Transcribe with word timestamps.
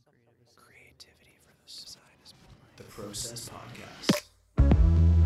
Some 0.00 0.14
creative 0.24 0.56
Creativity 0.56 1.36
for 1.44 1.52
the 1.52 1.70
side 1.70 2.00
is 2.24 2.32
the 2.76 2.84
Process 2.84 3.50
Podcast. 3.50 5.22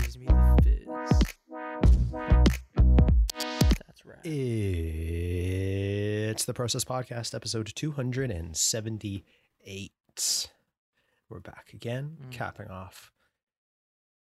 Gives 0.00 0.18
me 0.18 0.26
the 0.26 0.58
fizz. 0.62 0.86
That's 3.86 4.04
right. 4.04 4.18
It's 6.30 6.44
the 6.44 6.52
Process 6.54 6.84
Podcast, 6.84 7.34
episode 7.34 7.72
278. 7.74 10.48
We're 11.30 11.40
back 11.40 11.70
again, 11.72 12.18
Mm. 12.22 12.30
capping 12.32 12.68
off 12.68 13.10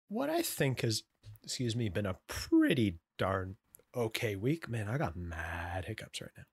what 0.07 0.29
I 0.29 0.41
think 0.41 0.81
has, 0.81 1.03
excuse 1.43 1.75
me, 1.75 1.89
been 1.89 2.05
a 2.05 2.17
pretty 2.27 2.99
darn 3.17 3.57
okay 3.95 4.35
week. 4.35 4.67
Man, 4.69 4.87
I 4.87 4.97
got 4.97 5.15
mad 5.15 5.85
hiccups 5.85 6.21
right 6.21 6.31
now. 6.37 6.43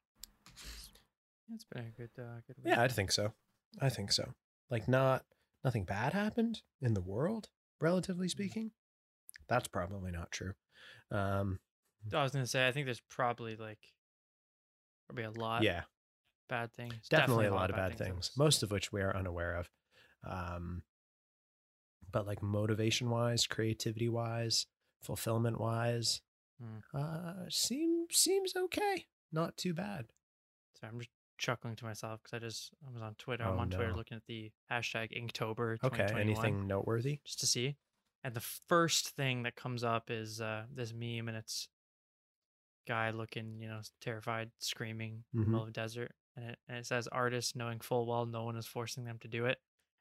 It's 1.54 1.64
been 1.64 1.84
a 1.86 1.90
good, 1.90 2.10
uh, 2.18 2.40
good 2.46 2.56
week. 2.58 2.66
Yeah, 2.66 2.82
I 2.82 2.88
think 2.88 3.10
so. 3.12 3.32
I 3.80 3.88
think 3.88 4.12
so. 4.12 4.34
Like, 4.70 4.86
not 4.88 5.24
nothing 5.64 5.84
bad 5.84 6.12
happened 6.12 6.62
in 6.80 6.94
the 6.94 7.00
world, 7.00 7.48
relatively 7.80 8.28
speaking. 8.28 8.70
That's 9.48 9.66
probably 9.68 10.12
not 10.12 10.30
true. 10.30 10.52
Um, 11.10 11.58
I 12.14 12.22
was 12.22 12.32
gonna 12.32 12.46
say, 12.46 12.66
I 12.68 12.72
think 12.72 12.86
there's 12.86 13.02
probably 13.10 13.56
like 13.56 13.80
probably 15.08 15.24
a 15.24 15.30
lot. 15.32 15.62
yeah, 15.64 15.82
Bad 16.48 16.72
things. 16.72 17.08
definitely, 17.08 17.46
a 17.46 17.54
lot 17.54 17.70
of 17.70 17.76
bad 17.76 17.98
things, 17.98 18.28
that's- 18.28 18.36
most 18.36 18.62
of 18.62 18.70
which 18.70 18.92
we 18.92 19.02
are 19.02 19.14
unaware 19.16 19.56
of. 19.56 19.68
Um, 20.24 20.82
but 22.12 22.26
like 22.26 22.42
motivation 22.42 23.10
wise, 23.10 23.46
creativity 23.46 24.08
wise, 24.08 24.66
fulfillment 25.02 25.60
wise, 25.60 26.20
Mm. 26.62 26.82
uh, 26.92 27.48
seems 27.48 28.16
seems 28.18 28.54
okay. 28.54 29.06
Not 29.32 29.56
too 29.56 29.72
bad. 29.72 30.06
So 30.78 30.86
I'm 30.86 30.98
just 30.98 31.10
chuckling 31.38 31.74
to 31.76 31.84
myself 31.86 32.20
because 32.22 32.36
I 32.36 32.38
just 32.38 32.74
I 32.86 32.92
was 32.92 33.00
on 33.02 33.14
Twitter. 33.14 33.44
Oh, 33.46 33.52
I'm 33.52 33.58
on 33.60 33.70
Twitter 33.70 33.94
looking 33.94 34.16
at 34.18 34.26
the 34.26 34.50
hashtag 34.70 35.10
Inktober. 35.18 35.78
Okay, 35.82 36.06
anything 36.20 36.66
noteworthy? 36.66 37.20
just 37.24 37.40
to 37.40 37.46
see. 37.46 37.76
And 38.22 38.34
the 38.34 38.40
first 38.68 39.08
thing 39.16 39.44
that 39.44 39.56
comes 39.56 39.82
up 39.82 40.10
is 40.10 40.42
uh, 40.42 40.64
this 40.70 40.92
meme, 40.92 41.28
and 41.28 41.36
it's 41.38 41.68
guy 42.86 43.10
looking, 43.10 43.58
you 43.60 43.68
know, 43.68 43.80
terrified, 44.02 44.50
screaming 44.58 45.24
in 45.32 45.40
the 45.40 45.46
middle 45.46 45.62
of 45.62 45.68
a 45.68 45.72
desert, 45.72 46.12
and 46.36 46.44
it 46.50 46.58
and 46.68 46.76
it 46.76 46.84
says 46.86 47.08
artists 47.08 47.56
knowing 47.56 47.80
full 47.80 48.06
well 48.06 48.26
no 48.26 48.44
one 48.44 48.56
is 48.56 48.66
forcing 48.66 49.04
them 49.04 49.18
to 49.20 49.28
do 49.28 49.46
it. 49.46 49.58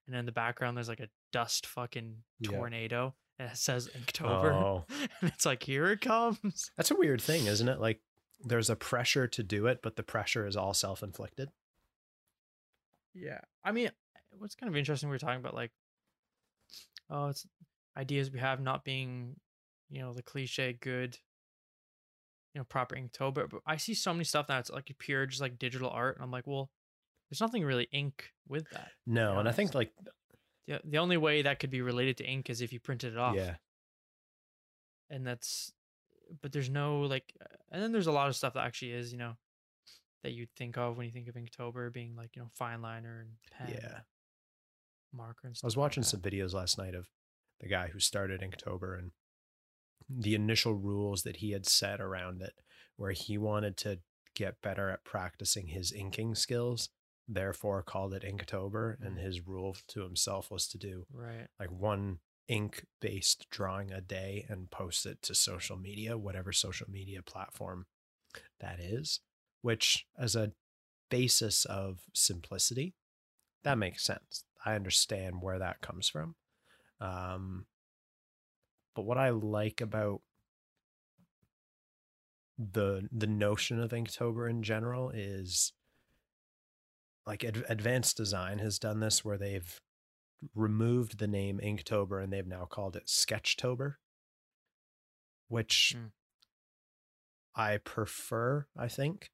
And 0.09 0.17
in 0.17 0.25
the 0.25 0.31
background, 0.31 0.75
there's 0.75 0.89
like 0.89 0.99
a 0.99 1.09
dust 1.31 1.67
fucking 1.67 2.23
Yeah. 2.39 2.49
tornado, 2.57 3.13
and 3.37 3.51
it 3.51 3.57
says 3.57 3.87
Inktober, 3.89 4.51
Oh. 4.51 4.85
and 5.21 5.31
it's 5.31 5.45
like 5.45 5.61
here 5.61 5.85
it 5.91 6.01
comes. 6.01 6.71
That's 6.75 6.89
a 6.89 6.95
weird 6.95 7.21
thing, 7.21 7.45
isn't 7.45 7.69
it? 7.69 7.79
Like 7.79 8.01
there's 8.43 8.71
a 8.71 8.75
pressure 8.75 9.27
to 9.27 9.43
do 9.43 9.67
it, 9.67 9.81
but 9.83 9.97
the 9.97 10.03
pressure 10.03 10.47
is 10.47 10.55
all 10.57 10.73
self 10.73 11.03
inflicted. 11.03 11.51
Yeah. 13.13 13.41
I 13.63 13.71
mean, 13.71 13.91
what's 14.37 14.55
kind 14.55 14.69
of 14.69 14.75
interesting, 14.75 15.09
we 15.09 15.13
were 15.13 15.19
talking 15.19 15.39
about 15.39 15.53
like, 15.53 15.71
oh, 17.09 17.27
it's 17.27 17.45
ideas 17.95 18.31
we 18.31 18.39
have 18.39 18.59
not 18.59 18.83
being, 18.83 19.35
you 19.89 20.01
know, 20.01 20.13
the 20.13 20.23
cliche 20.23 20.73
good, 20.73 21.17
you 22.55 22.59
know, 22.61 22.65
proper 22.65 22.95
Inktober. 22.95 23.47
But 23.47 23.61
I 23.67 23.77
see 23.77 23.93
so 23.93 24.11
many 24.13 24.23
stuff 24.23 24.47
that's 24.47 24.71
like 24.71 24.91
pure, 24.97 25.27
just 25.27 25.41
like 25.41 25.59
digital 25.59 25.89
art. 25.91 26.15
And 26.15 26.23
I'm 26.23 26.31
like, 26.31 26.47
well, 26.47 26.71
there's 27.29 27.41
nothing 27.41 27.63
really 27.63 27.87
ink 27.91 28.31
with 28.47 28.69
that. 28.71 28.89
No, 29.05 29.37
and 29.39 29.47
I 29.47 29.51
think 29.51 29.73
like 29.75 29.91
The, 30.67 30.81
the 30.83 30.97
only 30.97 31.17
way 31.17 31.41
that 31.43 31.59
could 31.59 31.69
be 31.69 31.81
related 31.81 32.17
to 32.17 32.25
ink 32.25 32.49
is 32.49 32.61
if 32.61 32.73
you 32.73 32.79
printed 32.79 33.13
it 33.13 33.19
off. 33.19 33.35
yeah, 33.35 33.55
And 35.09 35.25
that's, 35.25 35.71
but 36.41 36.51
there's 36.51 36.69
no 36.69 37.01
like, 37.01 37.33
uh, 37.41 37.55
and 37.71 37.81
then 37.81 37.91
there's 37.91 38.07
a 38.07 38.11
lot 38.11 38.29
of 38.29 38.35
stuff 38.35 38.53
that 38.53 38.65
actually 38.65 38.91
is, 38.91 39.11
you 39.11 39.17
know, 39.17 39.33
that 40.23 40.33
you'd 40.33 40.53
think 40.55 40.77
of 40.77 40.97
when 40.97 41.05
you 41.05 41.11
think 41.11 41.27
of 41.27 41.35
Inktober 41.35 41.91
being 41.91 42.15
like, 42.15 42.35
you 42.35 42.41
know, 42.41 42.49
fine 42.53 42.81
liner 42.81 43.21
and 43.21 43.31
pen. 43.51 43.79
yeah. 43.81 43.99
Marker 45.15 45.47
and 45.47 45.57
stuff. 45.57 45.65
I 45.65 45.67
was 45.67 45.77
watching 45.77 46.01
that. 46.01 46.07
some 46.09 46.19
videos 46.21 46.53
last 46.53 46.77
night 46.77 46.93
of 46.93 47.07
the 47.59 47.67
guy 47.67 47.87
who 47.87 47.99
started 47.99 48.41
Inktober 48.41 48.97
and 48.97 49.11
the 50.09 50.35
initial 50.35 50.73
rules 50.73 51.23
that 51.23 51.37
he 51.37 51.51
had 51.51 51.65
set 51.67 51.99
around 51.99 52.41
it, 52.41 52.53
where 52.95 53.11
he 53.11 53.37
wanted 53.37 53.77
to 53.77 53.99
get 54.35 54.61
better 54.61 54.89
at 54.89 55.03
practicing 55.03 55.67
his 55.67 55.91
inking 55.91 56.35
skills, 56.35 56.89
therefore 57.31 57.83
called 57.83 58.13
it 58.13 58.23
Inktober. 58.23 58.99
And 58.99 59.17
Mm. 59.17 59.21
his 59.21 59.47
rule 59.47 59.77
to 59.87 60.01
himself 60.01 60.49
was 60.49 60.67
to 60.69 60.77
do 60.77 61.05
Right. 61.11 61.47
like 61.59 61.71
one 61.71 62.19
ink 62.47 62.87
based 62.99 63.47
drawing 63.51 63.91
a 63.91 64.01
day 64.01 64.45
and 64.49 64.71
post 64.71 65.05
it 65.05 65.21
to 65.21 65.35
social 65.35 65.77
media, 65.77 66.17
whatever 66.17 66.51
social 66.51 66.89
media 66.89 67.21
platform 67.21 67.85
that 68.59 68.79
is, 68.79 69.21
which 69.61 70.07
as 70.17 70.35
a 70.35 70.53
basis 71.09 71.65
of 71.65 72.09
simplicity, 72.13 72.95
that 73.63 73.77
makes 73.77 74.03
sense. 74.03 74.45
I 74.65 74.75
understand 74.75 75.41
where 75.41 75.59
that 75.59 75.81
comes 75.81 76.09
from. 76.09 76.35
Um, 76.99 77.67
but 78.95 79.03
what 79.03 79.17
I 79.17 79.29
like 79.29 79.79
about 79.81 80.23
the 82.57 83.07
the 83.11 83.27
notion 83.27 83.79
of 83.79 83.91
Inktober 83.91 84.49
in 84.49 84.63
general 84.63 85.09
is 85.11 85.71
like 87.29 87.43
ad- 87.43 87.63
advanced 87.69 88.17
design 88.17 88.57
has 88.57 88.79
done 88.79 88.99
this 89.01 89.23
where 89.23 89.37
they've 89.37 89.79
removed 90.55 91.19
the 91.19 91.27
name 91.27 91.59
Inktober 91.63 92.23
and 92.23 92.33
they've 92.33 92.47
now 92.47 92.65
called 92.65 92.95
it 92.95 93.05
Sketchtober, 93.05 93.95
which 95.47 95.93
Mm. 95.95 96.11
I 97.53 97.77
prefer, 97.77 98.65
I 98.75 98.87
think, 98.87 99.29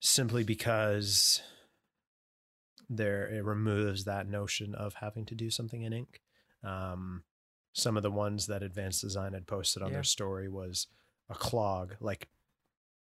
simply 0.00 0.42
because 0.42 1.42
there 2.88 3.26
it 3.28 3.44
removes 3.44 4.04
that 4.04 4.26
notion 4.26 4.74
of 4.74 4.94
having 4.94 5.26
to 5.26 5.34
do 5.34 5.50
something 5.50 5.82
in 5.82 5.92
ink. 5.92 6.22
Um, 6.62 7.24
some 7.74 7.98
of 7.98 8.02
the 8.02 8.10
ones 8.10 8.46
that 8.46 8.62
Advanced 8.62 9.02
Design 9.02 9.34
had 9.34 9.46
posted 9.46 9.82
on 9.82 9.88
Yeah. 9.90 9.96
their 9.96 10.02
story 10.04 10.48
was 10.48 10.86
a 11.28 11.34
clog, 11.34 11.96
like 12.00 12.30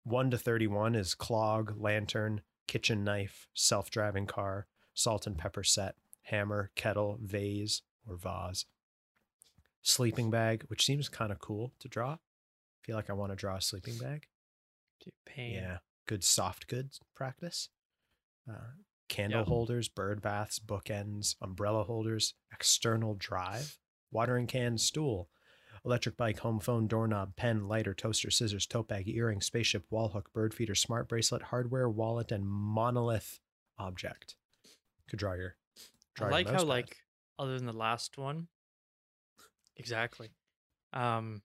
one 0.03 0.29
to 0.31 0.37
thirty-one 0.37 0.93
is 0.93 1.15
clog, 1.15 1.77
lantern, 1.79 2.41
kitchen 2.67 3.03
knife, 3.03 3.47
self-driving 3.53 4.25
car, 4.27 4.67
salt 4.93 5.27
and 5.27 5.37
pepper 5.37 5.63
set, 5.63 5.95
hammer, 6.23 6.71
kettle, 6.75 7.17
vase, 7.21 7.81
or 8.07 8.15
vase. 8.15 8.65
Sleeping 9.81 10.31
bag, 10.31 10.63
which 10.67 10.85
seems 10.85 11.09
kind 11.09 11.31
of 11.31 11.39
cool 11.39 11.73
to 11.79 11.87
draw. 11.87 12.17
feel 12.81 12.95
like 12.95 13.09
I 13.09 13.13
want 13.13 13.31
to 13.31 13.35
draw 13.35 13.55
a 13.55 13.61
sleeping 13.61 13.97
bag. 13.97 14.27
Pain. 15.25 15.53
Yeah, 15.55 15.77
good 16.07 16.23
soft 16.23 16.67
goods 16.67 16.99
practice. 17.15 17.69
Uh, 18.49 18.73
candle 19.07 19.39
Yep. 19.41 19.47
holders, 19.47 19.87
bird 19.89 20.21
baths, 20.21 20.59
bookends, 20.59 21.35
umbrella 21.41 21.83
holders, 21.83 22.35
external 22.51 23.15
drive, 23.15 23.77
watering 24.11 24.45
can, 24.47 24.77
stool, 24.77 25.29
electric 25.85 26.17
bike, 26.17 26.39
home 26.39 26.59
phone, 26.59 26.87
doorknob, 26.87 27.35
pen, 27.35 27.67
lighter, 27.67 27.93
toaster, 27.93 28.31
scissors, 28.31 28.65
tote 28.65 28.87
bag, 28.87 29.07
earring, 29.07 29.39
spaceship, 29.39 29.85
wall 29.91 30.09
hook, 30.09 30.33
bird 30.33 30.53
feeder, 30.53 30.73
smart 30.75 31.07
bracelet, 31.07 31.43
hardware, 31.43 31.87
wallet, 31.89 32.31
and 32.31 32.45
monolith 32.47 33.39
object. 33.77 34.35
Could 35.09 35.19
draw 35.19 35.33
your. 35.33 35.55
Draw 36.15 36.27
I 36.27 36.29
your 36.29 36.37
like 36.37 36.47
how 36.47 36.57
pad. 36.59 36.67
like 36.67 36.97
other 37.37 37.55
than 37.57 37.67
the 37.67 37.73
last 37.73 38.17
one. 38.17 38.47
Exactly. 39.77 40.31
Um 40.93 41.41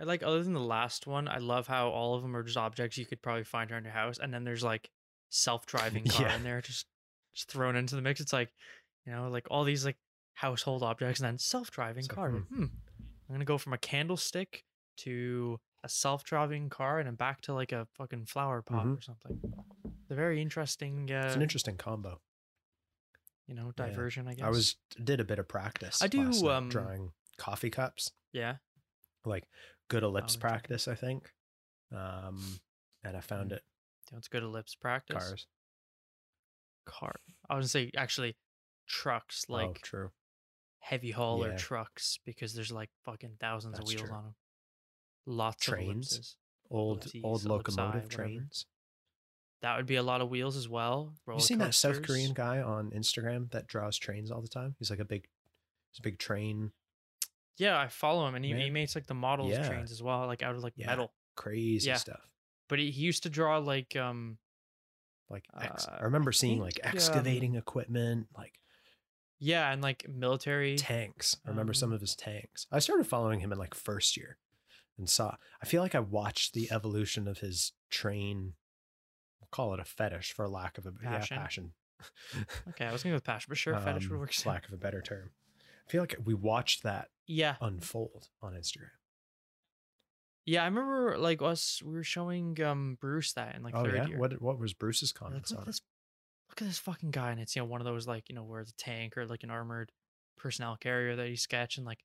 I 0.00 0.04
like 0.04 0.22
other 0.22 0.42
than 0.44 0.52
the 0.52 0.60
last 0.60 1.06
one, 1.06 1.26
I 1.26 1.38
love 1.38 1.66
how 1.66 1.88
all 1.88 2.14
of 2.14 2.22
them 2.22 2.36
are 2.36 2.42
just 2.44 2.56
objects 2.56 2.98
you 2.98 3.06
could 3.06 3.20
probably 3.22 3.42
find 3.44 3.70
around 3.72 3.84
your 3.84 3.92
house 3.92 4.18
and 4.18 4.32
then 4.32 4.44
there's 4.44 4.62
like 4.62 4.90
self-driving 5.30 6.04
car 6.08 6.26
Yeah. 6.26 6.36
in 6.36 6.44
there 6.44 6.60
just 6.60 6.86
just 7.34 7.50
thrown 7.50 7.76
into 7.76 7.96
the 7.96 8.02
mix. 8.02 8.20
It's 8.20 8.32
like, 8.32 8.50
you 9.06 9.12
know, 9.12 9.28
like 9.28 9.46
all 9.50 9.64
these 9.64 9.84
like 9.84 9.96
household 10.40 10.82
objects 10.82 11.20
and 11.20 11.26
then 11.26 11.38
self-driving 11.38 12.04
like, 12.04 12.14
car. 12.14 12.30
hmm. 12.30 12.38
Hmm. 12.54 12.62
I'm 12.64 13.28
going 13.28 13.40
to 13.40 13.44
go 13.44 13.58
from 13.58 13.72
a 13.72 13.78
candlestick 13.78 14.64
to 14.98 15.58
a 15.84 15.88
self-driving 15.88 16.70
car 16.70 16.98
and 16.98 17.06
then 17.06 17.14
back 17.14 17.40
to 17.42 17.54
like 17.54 17.72
a 17.72 17.86
fucking 17.94 18.26
flower 18.26 18.62
pot 18.62 18.86
Mhm. 18.86 18.98
or 18.98 19.00
something. 19.02 19.40
The 20.08 20.14
very 20.14 20.40
interesting 20.40 21.10
uh, 21.12 21.24
It's 21.26 21.36
an 21.36 21.42
interesting 21.42 21.76
combo. 21.76 22.20
you 23.46 23.54
know, 23.54 23.72
Yeah. 23.78 23.86
diversion, 23.86 24.28
I 24.28 24.34
guess. 24.34 24.44
I 24.44 24.50
was 24.50 24.76
did 25.02 25.20
a 25.20 25.24
bit 25.24 25.38
of 25.38 25.48
practice. 25.48 26.02
I 26.02 26.06
do, 26.06 26.24
night 26.24 26.42
um, 26.44 26.68
drawing 26.68 27.12
coffee 27.38 27.70
cups, 27.70 28.12
yeah. 28.32 28.56
like 29.24 29.44
good 29.88 30.02
ellipse 30.02 30.34
okay. 30.34 30.40
practice, 30.42 30.86
I 30.86 30.94
think. 30.94 31.32
Um, 31.90 32.60
and 33.02 33.16
I 33.16 33.20
found 33.20 33.50
Mm. 33.50 33.56
it 33.56 33.64
it's 34.12 34.28
good 34.28 34.42
ellipse 34.42 34.74
practice. 34.74 35.16
cars. 35.16 35.46
Car. 36.84 37.20
I 37.48 37.56
was 37.56 37.62
gonna 37.72 37.86
say 37.86 37.90
actually 37.96 38.36
trucks, 38.86 39.46
oh, 39.48 39.52
like 39.54 39.80
true. 39.82 40.10
Heavy 40.88 41.10
hauler 41.10 41.50
Yeah. 41.50 41.56
trucks, 41.56 42.18
because 42.24 42.54
there's 42.54 42.72
like 42.72 42.90
fucking 43.04 43.36
thousands 43.40 43.74
That's 43.78 43.90
of 43.90 43.94
wheels 43.94 44.08
true. 44.08 44.16
on 44.16 44.24
them. 44.24 44.34
Lots 45.26 45.64
Trains. 45.64 45.86
of 46.12 46.16
ellipses. 46.16 46.36
Old 46.70 46.98
ellipses, 46.98 47.20
old 47.24 47.44
locomotive 47.44 48.08
trains. 48.08 48.66
That 49.62 49.76
would 49.76 49.86
be 49.86 49.96
a 49.96 50.02
lot 50.02 50.20
of 50.20 50.28
wheels 50.30 50.56
as 50.56 50.68
well. 50.68 51.14
You 51.26 51.40
seen 51.40 51.58
that 51.58 51.74
South. 51.74 52.02
Korean 52.02 52.32
guy 52.32 52.60
on 52.62 52.90
Instagram 52.92 53.50
that 53.50 53.66
draws 53.66 53.98
trains 53.98 54.30
all 54.30 54.40
the 54.40 54.48
time? 54.48 54.76
He's 54.78 54.88
like 54.90 55.00
a 55.00 55.04
big, 55.04 55.26
he's 55.90 55.98
a 55.98 56.02
big 56.02 56.18
train 56.18 56.72
Yeah, 57.56 57.76
I 57.78 57.88
follow 57.88 58.26
him, 58.28 58.36
and 58.36 58.44
he, 58.44 58.54
he 58.54 58.70
makes 58.70 58.94
like 58.94 59.06
the 59.08 59.14
models 59.14 59.50
Yeah. 59.50 59.66
trains 59.68 59.90
as 59.90 60.00
well, 60.02 60.26
like 60.26 60.42
out 60.44 60.54
of 60.54 60.62
like 60.62 60.74
Yeah. 60.76 60.86
metal. 60.86 61.12
Crazy 61.34 61.92
stuff. 61.96 62.20
But 62.68 62.78
he, 62.78 62.90
he 62.92 63.00
used 63.02 63.24
to 63.24 63.30
draw 63.30 63.58
like 63.58 63.96
um 63.96 64.38
Like 65.28 65.44
ex- 65.60 65.86
Uh, 65.88 65.96
I 66.00 66.04
remember 66.04 66.30
seeing 66.32 66.60
like 66.60 66.78
um, 66.84 66.90
excavating 66.94 67.56
equipment, 67.56 68.28
like 68.36 68.60
yeah, 69.38 69.70
and 69.72 69.82
like 69.82 70.06
military. 70.08 70.76
tanks. 70.76 71.36
I 71.46 71.50
remember 71.50 71.72
some 71.72 71.90
Um, 71.90 71.94
of 71.94 72.00
his 72.00 72.14
tanks. 72.16 72.66
I 72.72 72.78
started 72.78 73.06
following 73.06 73.40
him 73.40 73.52
in 73.52 73.58
like 73.58 73.74
first 73.74 74.16
year 74.16 74.38
and 74.96 75.08
saw 75.08 75.36
I 75.62 75.66
feel 75.66 75.82
like 75.82 75.94
I 75.94 76.00
watched 76.00 76.54
the 76.54 76.70
evolution 76.72 77.28
of 77.28 77.38
his 77.38 77.72
train 77.90 78.54
we'll 79.40 79.48
call 79.52 79.72
it 79.74 79.80
a 79.80 79.84
fetish 79.84 80.32
for 80.32 80.48
lack 80.48 80.76
of 80.78 80.86
a 80.86 80.92
Passion. 80.92 81.36
yeah, 81.36 81.42
passion. 81.42 81.72
Okay, 82.70 82.84
I 82.86 82.92
was 82.92 83.02
gonna 83.02 83.12
go 83.12 83.16
with 83.16 83.24
passion, 83.24 83.46
but 83.48 83.58
sure, 83.58 83.78
fetish 83.78 84.08
would 84.08 84.14
Um, 84.14 84.20
work. 84.20 84.30
too. 84.32 84.48
lack 84.48 84.66
of 84.66 84.72
a 84.72 84.76
better 84.76 85.00
term. 85.02 85.30
I 85.86 85.90
feel 85.90 86.02
like 86.02 86.16
we 86.24 86.34
watched 86.34 86.82
that 86.82 87.08
Yeah, 87.26 87.56
unfold 87.60 88.28
on 88.42 88.52
Instagram. 88.54 88.90
yeah, 90.44 90.62
I 90.62 90.66
remember 90.66 91.16
like 91.18 91.40
us. 91.42 91.82
We 91.82 91.92
were 91.94 92.04
showing 92.04 92.60
um 92.62 92.98
Bruce 93.00 93.32
that 93.34 93.54
in 93.54 93.62
like 93.62 93.74
oh 93.76 93.84
third 93.84 93.94
yeah, 93.94 94.06
year. 94.06 94.18
what 94.18 94.40
what 94.42 94.58
was 94.58 94.74
Bruce's 94.74 95.12
We're 95.20 95.28
like, 95.28 95.60
on 95.60 95.66
this, 95.66 95.80
look 96.48 96.60
at 96.62 96.66
this 96.68 96.78
fucking 96.78 97.10
guy, 97.10 97.30
and 97.30 97.40
it's 97.40 97.54
you 97.56 97.62
know 97.62 97.66
one 97.66 97.80
of 97.80 97.84
those 97.84 98.06
like 98.06 98.28
you 98.28 98.34
know 98.34 98.44
where 98.44 98.60
it's 98.60 98.70
a 98.70 98.76
tank 98.76 99.16
or 99.16 99.26
like 99.26 99.42
an 99.44 99.50
armored 99.50 99.92
personnel 100.36 100.76
carrier 100.76 101.16
that 101.16 101.28
you 101.28 101.36
sketch, 101.36 101.76
and 101.76 101.86
like 101.86 102.04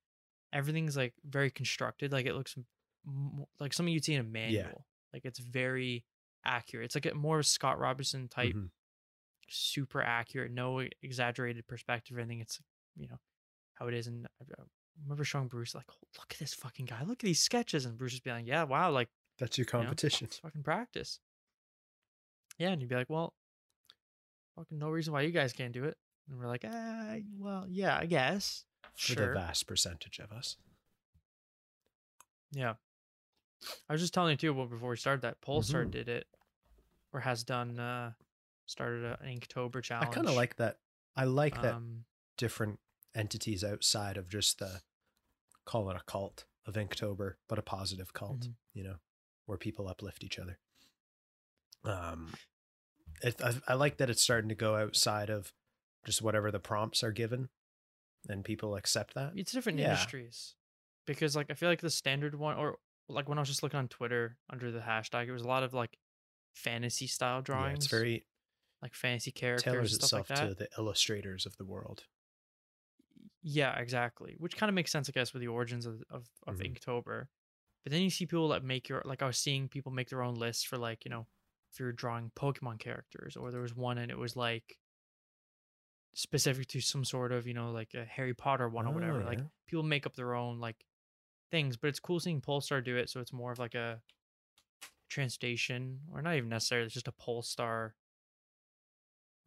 everything's 0.51 0.95
like 0.97 1.13
very 1.25 1.49
constructed. 1.51 2.11
Like 2.11 2.25
it 2.25 2.33
looks 2.35 2.55
m- 3.07 3.45
like 3.59 3.73
something 3.73 3.93
you'd 3.93 4.05
see 4.05 4.13
in 4.15 4.21
a 4.21 4.23
manual. 4.23 4.85
Like 5.13 5.25
it's 5.25 5.39
very 5.39 6.05
accurate. 6.45 6.85
It's 6.85 6.95
like 6.95 7.05
a 7.05 7.13
more 7.15 7.41
Scott 7.43 7.79
Robertson 7.79 8.27
type, 8.27 8.53
Mhm. 8.55 8.69
super 9.49 10.01
accurate, 10.01 10.51
no 10.51 10.85
exaggerated 11.01 11.67
perspective 11.67 12.17
or 12.17 12.19
anything. 12.21 12.39
It's 12.41 12.59
you 12.95 13.07
know 13.07 13.19
how 13.75 13.87
it 13.87 13.93
is. 13.93 14.07
And 14.07 14.27
I 14.41 14.45
remember 15.03 15.23
showing 15.23 15.47
Bruce 15.47 15.73
like, 15.73 15.85
"Oh, 15.89 15.95
look 16.19 16.31
at 16.33 16.39
this 16.39 16.53
fucking 16.53 16.85
guy. 16.85 17.01
Look 17.03 17.23
at 17.23 17.25
these 17.25 17.41
sketches, 17.41 17.85
and 17.85 17.97
Bruce 17.97 18.11
just 18.11 18.23
being 18.23 18.35
like, 18.37 18.47
yeah, 18.47 18.63
wow, 18.63 18.91
like. 18.91 19.09
That's 19.39 19.57
your 19.57 19.65
you 19.65 19.73
know, 19.79 19.83
competition. 19.85 20.25
it's 20.25 20.37
fucking 20.37 20.61
practice. 20.61 21.19
Yeah, 22.59 22.69
and 22.69 22.81
you'd 22.81 22.89
be 22.89 22.95
like, 22.95 23.09
well, 23.09 23.33
fucking 24.55 24.77
no 24.77 24.89
reason 24.89 25.13
why 25.13 25.21
you 25.21 25.31
guys 25.31 25.53
can't 25.53 25.73
do 25.73 25.83
it. 25.85 25.97
And 26.29 26.39
we're 26.39 26.47
like, 26.47 26.63
ah, 26.67 27.15
well, 27.37 27.65
yeah, 27.69 27.97
I 27.97 28.05
guess. 28.05 28.65
For 28.95 29.13
Sure. 29.13 29.27
the 29.27 29.33
vast 29.33 29.67
percentage 29.67 30.19
of 30.19 30.31
us. 30.31 30.57
Yeah. 32.51 32.75
I 33.89 33.93
was 33.93 34.01
just 34.01 34.13
telling 34.13 34.31
you 34.31 34.37
too 34.37 34.53
well, 34.53 34.67
before 34.67 34.89
we 34.91 34.97
started 34.97 35.21
that 35.23 35.41
Polestar 35.41 35.85
Mhm. 35.85 35.91
did 35.91 36.09
it 36.09 36.27
or 37.11 37.21
has 37.21 37.43
done 37.43 37.79
uh 37.79 38.13
started 38.65 39.03
an 39.19 39.39
Inktober 39.39 39.81
challenge. 39.83 40.09
I 40.11 40.13
kind 40.13 40.27
of 40.27 40.35
like 40.35 40.55
that. 40.57 40.79
I 41.15 41.23
like 41.25 41.55
that 41.61 41.73
um 41.75 42.05
different 42.37 42.79
entities 43.15 43.63
outside 43.63 44.17
of 44.17 44.27
just 44.29 44.59
the 44.59 44.83
call 45.65 45.89
it 45.89 45.95
a 45.95 46.03
cult 46.03 46.45
of 46.65 46.75
Inktober, 46.75 47.35
but 47.47 47.57
a 47.59 47.61
positive 47.63 48.13
cult, 48.13 48.41
Mhm. 48.41 48.55
you 48.73 48.83
know, 48.83 48.99
where 49.45 49.57
people 49.57 49.87
uplift 49.87 50.23
each 50.23 50.39
other. 50.39 50.59
Um, 51.83 52.33
it, 53.23 53.41
I, 53.41 53.53
I 53.69 53.73
like 53.75 53.97
that 53.97 54.09
it's 54.09 54.21
starting 54.21 54.49
to 54.49 54.55
go 54.55 54.75
outside 54.75 55.29
of 55.29 55.53
just 56.05 56.21
whatever 56.21 56.51
the 56.51 56.59
prompts 56.59 57.03
are 57.03 57.11
given, 57.11 57.49
and 58.29 58.43
people 58.43 58.75
accept 58.75 59.13
that. 59.15 59.33
it's 59.35 59.51
different 59.51 59.79
Yeah. 59.79 59.85
industries. 59.91 60.55
Because 61.07 61.35
like 61.35 61.49
I 61.49 61.53
feel 61.55 61.69
like 61.69 61.81
the 61.81 61.89
standard 61.89 62.35
one 62.35 62.55
or 62.57 62.77
like 63.09 63.27
when 63.27 63.37
I 63.37 63.41
was 63.41 63.49
just 63.49 63.63
looking 63.63 63.77
on 63.79 63.87
Twitter 63.89 64.37
under 64.49 64.71
the 64.71 64.79
hashtag, 64.79 65.27
it 65.27 65.31
was 65.33 65.41
a 65.41 65.47
lot 65.47 65.63
of 65.63 65.73
like 65.73 65.97
fantasy 66.53 67.07
style 67.07 67.41
drawings. 67.41 67.71
Yeah, 67.71 67.75
it's 67.75 67.87
very 67.87 68.25
like 68.81 68.93
fantasy 68.93 69.31
characters 69.31 69.63
tailors 69.63 69.93
stuff 69.95 70.03
itself 70.21 70.29
like 70.29 70.39
that. 70.39 70.47
to 70.49 70.53
the 70.55 70.69
illustrators 70.77 71.45
of 71.45 71.57
the 71.57 71.65
world. 71.65 72.03
Yeah, 73.41 73.77
exactly. 73.77 74.35
Which 74.37 74.55
kind 74.55 74.69
of 74.69 74.73
makes 74.75 74.91
sense, 74.91 75.09
I 75.09 75.11
guess, 75.11 75.33
with 75.33 75.41
the 75.41 75.47
origins 75.49 75.85
of 75.85 76.01
of, 76.09 76.29
of 76.47 76.57
Mhm. 76.57 76.77
Inktober. 76.79 77.27
But 77.83 77.91
then 77.91 78.01
you 78.01 78.09
see 78.09 78.25
people 78.25 78.47
that 78.49 78.63
make 78.63 78.87
your 78.87 79.01
like 79.05 79.21
I 79.21 79.27
was 79.27 79.37
seeing 79.37 79.67
people 79.67 79.91
make 79.91 80.09
their 80.09 80.23
own 80.23 80.35
lists 80.35 80.63
for 80.63 80.77
like 80.77 81.03
you 81.05 81.11
know 81.11 81.27
if 81.73 81.79
you're 81.79 81.91
drawing 81.91 82.31
Pokemon 82.35 82.79
characters, 82.79 83.35
or 83.35 83.51
there 83.51 83.61
was 83.61 83.75
one 83.75 83.97
and 83.97 84.11
it 84.11 84.17
was 84.17 84.35
like 84.35 84.77
specific 86.15 86.67
to 86.67 86.79
some 86.79 87.03
sort 87.03 87.31
of 87.31 87.47
you 87.47 87.53
know 87.55 87.71
like 87.71 87.93
a 87.95 88.05
Harry 88.05 88.33
Potter 88.33 88.69
one 88.69 88.85
or 88.87 88.93
whatever. 88.93 89.21
Oh, 89.21 89.25
Like 89.25 89.39
people 89.67 89.83
make 89.83 90.05
up 90.05 90.15
their 90.15 90.35
own 90.35 90.59
like 90.59 90.85
things, 91.51 91.75
but 91.77 91.87
it's 91.87 91.99
cool 91.99 92.19
seeing 92.19 92.41
Polestar 92.41 92.81
do 92.81 92.95
it. 92.97 93.09
So 93.09 93.19
it's 93.19 93.33
more 93.33 93.51
of 93.51 93.59
like 93.59 93.75
a 93.75 94.01
translation, 95.09 95.99
or 96.13 96.21
not 96.21 96.35
even 96.35 96.49
necessarily. 96.49 96.85
It's 96.85 96.93
just 96.93 97.07
a 97.07 97.11
Polestar, 97.11 97.95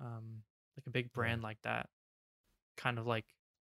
um, 0.00 0.43
like 0.76 0.87
a 0.87 0.90
big 0.90 1.12
brand 1.12 1.43
like 1.43 1.58
that, 1.62 1.88
kind 2.76 2.99
of 2.99 3.06
like 3.06 3.25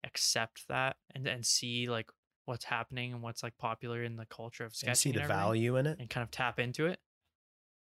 accept 0.04 0.66
that 0.68 0.96
and 1.14 1.26
and 1.26 1.44
see 1.44 1.88
like 1.88 2.08
what's 2.44 2.64
happening 2.64 3.12
and 3.12 3.20
what's 3.22 3.42
like 3.42 3.58
popular 3.58 4.02
in 4.02 4.16
the 4.16 4.24
culture 4.26 4.64
of 4.64 4.74
sketching 4.74 4.90
And 4.90 4.98
see 4.98 5.10
the 5.12 5.20
everything, 5.22 5.36
value 5.36 5.76
in 5.76 5.86
it. 5.86 5.98
and 5.98 6.08
kind 6.08 6.22
of 6.22 6.30
tap 6.30 6.58
into 6.58 6.86
it. 6.86 6.98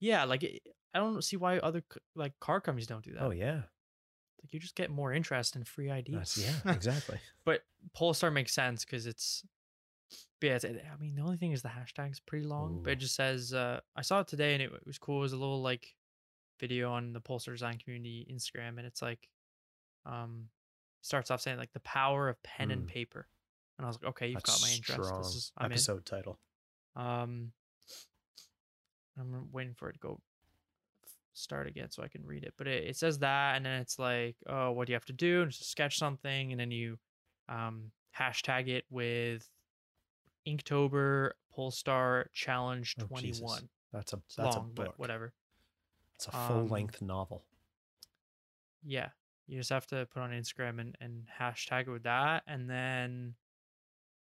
Yeah, 0.03 0.25
like 0.25 0.43
it, 0.43 0.61
I 0.93 0.99
don't 0.99 1.23
see 1.23 1.37
why 1.37 1.59
other 1.59 1.83
c- 1.93 2.01
like 2.17 2.39
car 2.41 2.61
companies 2.61 2.87
don't 2.89 3.05
do 3.05 3.13
that. 3.15 3.23
Oh 3.23 3.31
yeah, 3.31 3.63
Like 4.43 4.53
you 4.53 4.59
just 4.61 4.75
get 4.75 4.91
more 4.91 5.13
interest 5.13 5.55
in 5.57 5.63
free. 5.65 5.87
That's- 5.89 6.37
yeah, 6.37 6.73
exactly. 6.73 7.19
but 7.45 7.63
Polestar 7.95 8.31
makes 8.31 8.53
sense 8.53 8.85
because 8.85 9.07
it's. 9.07 9.45
Yeah, 10.43 10.57
it's, 10.57 10.65
I 10.67 10.73
mean, 11.01 11.15
the 11.15 11.23
only 11.23 11.37
thing 11.39 11.53
is 11.53 11.63
the 11.63 11.69
hashtag's 11.71 12.19
pretty 12.21 12.45
long, 12.47 12.81
but 12.83 12.95
it 12.95 12.97
just 12.97 13.15
says. 13.15 13.55
Uh, 13.55 13.81
I 13.97 14.03
saw 14.03 14.21
it 14.21 14.27
today 14.29 14.53
and 14.55 14.63
it, 14.63 14.73
it 14.73 14.87
was 14.87 14.99
cool. 14.99 15.19
It 15.19 15.23
was 15.23 15.33
a 15.33 15.39
little 15.39 15.63
like 15.63 15.95
video 16.61 16.91
on 16.93 17.13
the 17.13 17.21
Polestar 17.21 17.55
design 17.55 17.79
community 17.79 18.27
Instagram, 18.31 18.77
and 18.77 18.81
it's 18.87 19.01
like, 19.01 19.29
um, 20.05 20.49
starts 21.01 21.31
off 21.31 21.41
saying 21.41 21.59
like 21.59 21.73
the 21.73 21.81
power 21.81 22.29
of 22.29 22.43
pen 22.43 22.71
and 22.73 22.83
Mm. 22.83 22.89
paper, 22.89 23.27
and 23.79 23.87
I 23.87 23.89
was 23.89 23.99
like, 24.03 24.11
okay, 24.11 24.27
you've 24.29 24.43
That's 24.43 24.61
got 24.61 24.69
my 24.69 24.75
interest. 24.75 25.05
strong 25.05 25.23
This 25.23 25.35
is 25.35 25.53
I'm 25.57 25.67
in. 25.67 25.73
episode 25.73 26.05
title. 26.05 26.39
Um, 26.97 27.53
I'm 29.19 29.49
waiting 29.53 29.75
for 29.75 29.89
it 29.91 29.95
to 29.95 29.99
go 29.99 30.21
start 31.35 31.67
again 31.67 31.91
so 31.91 32.03
I 32.03 32.09
can 32.09 32.25
read 32.27 32.45
it. 32.45 32.55
But 32.57 32.67
it, 32.67 32.85
it 32.89 32.97
says 32.97 33.19
that, 33.21 33.57
and 33.57 33.65
then 33.67 33.81
it's 33.81 33.99
like, 33.99 34.37
oh, 34.49 34.71
what 34.73 34.87
do 34.87 34.93
you 34.93 34.97
have 34.97 35.05
to 35.07 35.13
do? 35.13 35.43
And 35.43 35.53
to 35.53 35.65
sketch 35.65 35.99
something, 35.99 36.51
and 36.53 36.61
then 36.61 36.71
you 36.71 36.99
um, 37.49 37.91
hashtag 38.19 38.69
it 38.69 38.85
with 38.91 39.49
Inktober 40.47 41.31
Polestar 41.55 42.29
Challenge 42.33 42.97
Oh, 43.01 43.07
21. 43.07 43.23
Jesus. 43.27 43.63
That's 43.93 44.13
a 44.13 44.17
that's 44.37 44.57
long, 44.57 44.67
a 44.67 44.73
book. 44.75 44.87
but 44.87 44.99
whatever. 44.99 45.33
It's 46.17 46.27
a 46.29 46.31
full 46.31 46.67
length 46.67 47.03
Um, 47.03 47.09
novel. 47.09 47.45
Yeah. 48.85 49.09
You 49.47 49.59
just 49.59 49.71
have 49.71 49.87
to 49.89 50.07
put 50.13 50.23
on 50.23 50.31
Instagram 50.31 50.81
and, 50.81 50.97
and 51.01 51.25
hashtag 51.41 51.83
it 51.83 51.91
with 51.91 52.05
that. 52.05 52.43
And 52.47 52.71
then, 52.71 53.35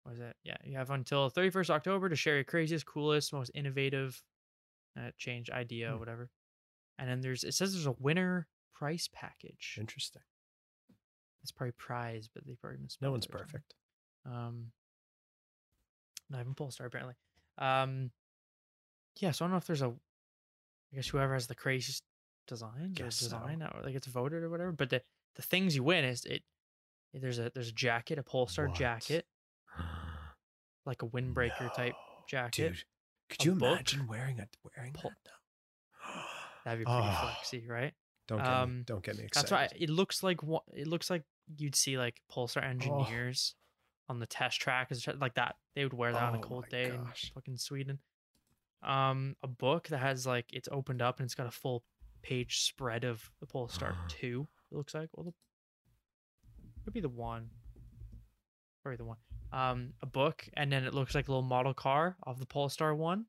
what 0.03 0.13
is 0.15 0.19
it? 0.21 0.35
Yeah. 0.43 0.55
You 0.63 0.77
have 0.77 0.89
until 0.89 1.29
31st 1.29 1.69
October 1.69 2.09
to 2.09 2.15
share 2.15 2.35
your 2.35 2.43
craziest, 2.45 2.85
coolest, 2.85 3.31
most 3.33 3.51
innovative 3.53 4.21
uh, 4.97 5.11
change 5.17 5.49
idea 5.49 5.89
or 5.89 5.93
Hmm. 5.93 5.99
whatever. 5.99 6.29
And 6.97 7.09
then 7.09 7.21
there's, 7.21 7.43
it 7.43 7.53
says 7.53 7.73
there's 7.73 7.85
a 7.85 7.91
winner 7.93 8.47
price 8.73 9.07
package. 9.11 9.77
Interesting. 9.79 10.21
It's 11.41 11.51
probably 11.51 11.71
prize, 11.73 12.27
but 12.33 12.45
they 12.45 12.55
probably 12.55 12.79
misspelled 12.81 13.07
No 13.07 13.11
one's 13.11 13.25
it 13.25 13.29
or 13.33 13.37
something. 13.39 13.51
perfect. 13.51 13.73
Um, 14.25 14.71
not 16.29 16.41
even 16.41 16.53
Polestar 16.53 16.87
apparently. 16.87 17.15
Um, 17.57 18.11
yeah. 19.19 19.31
So 19.31 19.43
I 19.43 19.47
don't 19.47 19.51
know 19.53 19.57
if 19.57 19.65
there's 19.65 19.81
a, 19.81 19.89
I 20.91 20.95
guess 20.95 21.07
whoever 21.07 21.33
has 21.33 21.47
the 21.47 21.55
craziest 21.55 22.03
design, 22.47 22.91
Guess 22.93 23.15
so. 23.15 23.25
design, 23.25 23.61
or 23.63 23.81
like 23.83 23.95
it's 23.95 24.07
voted 24.07 24.43
or 24.43 24.49
whatever. 24.49 24.71
But 24.71 24.89
the 24.89 25.01
the 25.35 25.41
things 25.41 25.75
you 25.75 25.83
win 25.83 26.03
is 26.03 26.25
it. 26.25 26.43
There's 27.13 27.39
a 27.39 27.51
there's 27.53 27.69
a 27.69 27.73
jacket, 27.73 28.19
a 28.19 28.23
Polestar 28.23 28.67
What? 28.67 28.75
jacket, 28.77 29.25
like 30.85 31.01
a 31.01 31.07
windbreaker 31.07 31.73
type 31.73 31.95
jacket. 32.27 32.73
Dude, 32.73 32.83
could 33.29 33.45
you 33.45 33.53
book. 33.55 33.71
imagine 33.73 34.07
wearing 34.07 34.39
a 34.39 34.47
wearing 34.75 34.93
Pol- 34.93 35.11
that? 35.25 35.33
That'd 36.65 36.79
be 36.79 36.85
pretty 36.85 36.99
Oh, 37.01 37.19
flexy, 37.21 37.67
right? 37.67 37.93
Don't 38.27 38.37
get 38.39 38.47
me, 38.47 38.53
Um, 38.53 38.83
don't 38.85 39.03
get 39.03 39.17
me 39.17 39.23
excited. 39.23 39.49
That's 39.49 39.51
why 39.73 39.77
it 39.79 39.89
looks 39.89 40.21
like 40.23 40.43
what 40.43 40.63
it 40.73 40.87
looks 40.87 41.09
like. 41.09 41.23
You'd 41.57 41.75
see 41.75 41.97
like 41.97 42.21
Polestar 42.29 42.63
engineers 42.63 43.55
on 44.07 44.19
the 44.19 44.27
test 44.27 44.59
track, 44.61 44.91
is 44.91 45.07
like 45.19 45.33
that. 45.35 45.55
They 45.75 45.83
would 45.83 45.93
wear 45.93 46.11
that 46.13 46.21
on 46.21 46.35
a 46.35 46.37
Oh 46.37 46.41
cold 46.41 46.65
day 46.69 46.89
gosh. 46.89 47.23
in 47.25 47.29
fucking 47.33 47.57
Sweden. 47.57 47.99
Um, 48.83 49.35
a 49.43 49.47
book 49.47 49.87
that 49.89 49.97
has 49.97 50.25
like 50.27 50.45
it's 50.53 50.69
opened 50.71 51.01
up 51.01 51.19
and 51.19 51.25
it's 51.25 51.35
got 51.35 51.47
a 51.47 51.51
full 51.51 51.83
page 52.21 52.61
spread 52.61 53.03
of 53.03 53.31
the 53.39 53.45
Polestar 53.47 53.95
two. 54.07 54.47
It 54.71 54.75
looks 54.77 54.93
like 54.93 55.09
well, 55.13 55.25
the, 55.25 55.33
could 56.83 56.93
be 56.93 57.01
the 57.01 57.09
one, 57.09 57.49
probably 58.83 58.97
the 58.97 59.05
one. 59.05 59.17
Um, 59.51 59.93
a 60.01 60.05
book, 60.05 60.47
and 60.53 60.71
then 60.71 60.83
it 60.85 60.93
looks 60.93 61.15
like 61.15 61.27
a 61.27 61.31
little 61.31 61.41
model 61.43 61.73
car 61.73 62.17
of 62.23 62.39
the 62.39 62.45
Polestar 62.45 62.95
one. 62.95 63.27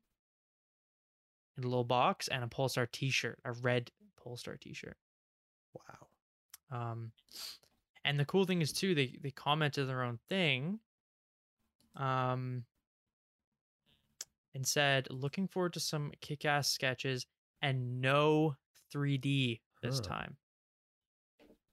In 1.55 1.63
a 1.63 1.67
little 1.67 1.85
box 1.85 2.27
and 2.27 2.43
a 2.43 2.47
Polestar 2.49 2.85
T-shirt, 2.85 3.39
a 3.45 3.53
red 3.53 3.91
Polestar 4.17 4.57
T-shirt. 4.57 4.97
wow. 5.73 6.07
Um, 6.69 7.13
and 8.03 8.19
the 8.19 8.25
cool 8.25 8.45
thing 8.45 8.61
is 8.61 8.73
too, 8.73 8.95
they 8.95 9.17
they 9.21 9.31
commented 9.31 9.87
their 9.87 10.03
own 10.03 10.19
thing. 10.29 10.81
Um, 11.95 12.65
and 14.53 14.65
said, 14.67 15.09
looking 15.09 15.47
forward 15.47 15.73
to 15.73 15.79
some 15.79 16.11
kick-ass 16.21 16.69
sketches 16.69 17.25
and 17.61 18.01
no 18.01 18.55
3D 18.91 19.61
this 19.81 19.99
Huh. 19.99 19.99
time. 19.99 20.37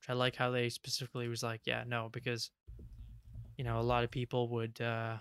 Which 0.01 0.11
I 0.11 0.13
like 0.15 0.37
how 0.37 0.51
they 0.51 0.69
specifically 0.71 1.29
was 1.29 1.43
like, 1.43 1.63
yeah, 1.67 1.85
no, 1.85 2.09
because 2.09 2.51
you 3.59 3.65
know, 3.65 3.79
a 3.79 3.83
lot 3.83 4.05
of 4.05 4.11
people 4.11 4.49
would 4.49 4.81
uh 4.81 5.19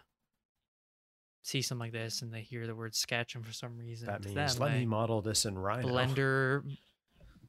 see 1.43 1.61
something 1.61 1.85
like 1.85 1.91
this 1.93 2.21
and 2.21 2.33
they 2.33 2.41
hear 2.41 2.67
the 2.67 2.75
word 2.75 2.93
sketch 2.95 3.35
and 3.35 3.45
for 3.45 3.53
some 3.53 3.77
reason 3.77 4.07
That 4.07 4.23
means 4.23 4.55
them, 4.55 4.63
let 4.67 4.73
me 4.77 4.85
model 4.85 5.21
this 5.21 5.45
in 5.45 5.57
Rhino. 5.57 5.87
Blender. 5.87 6.63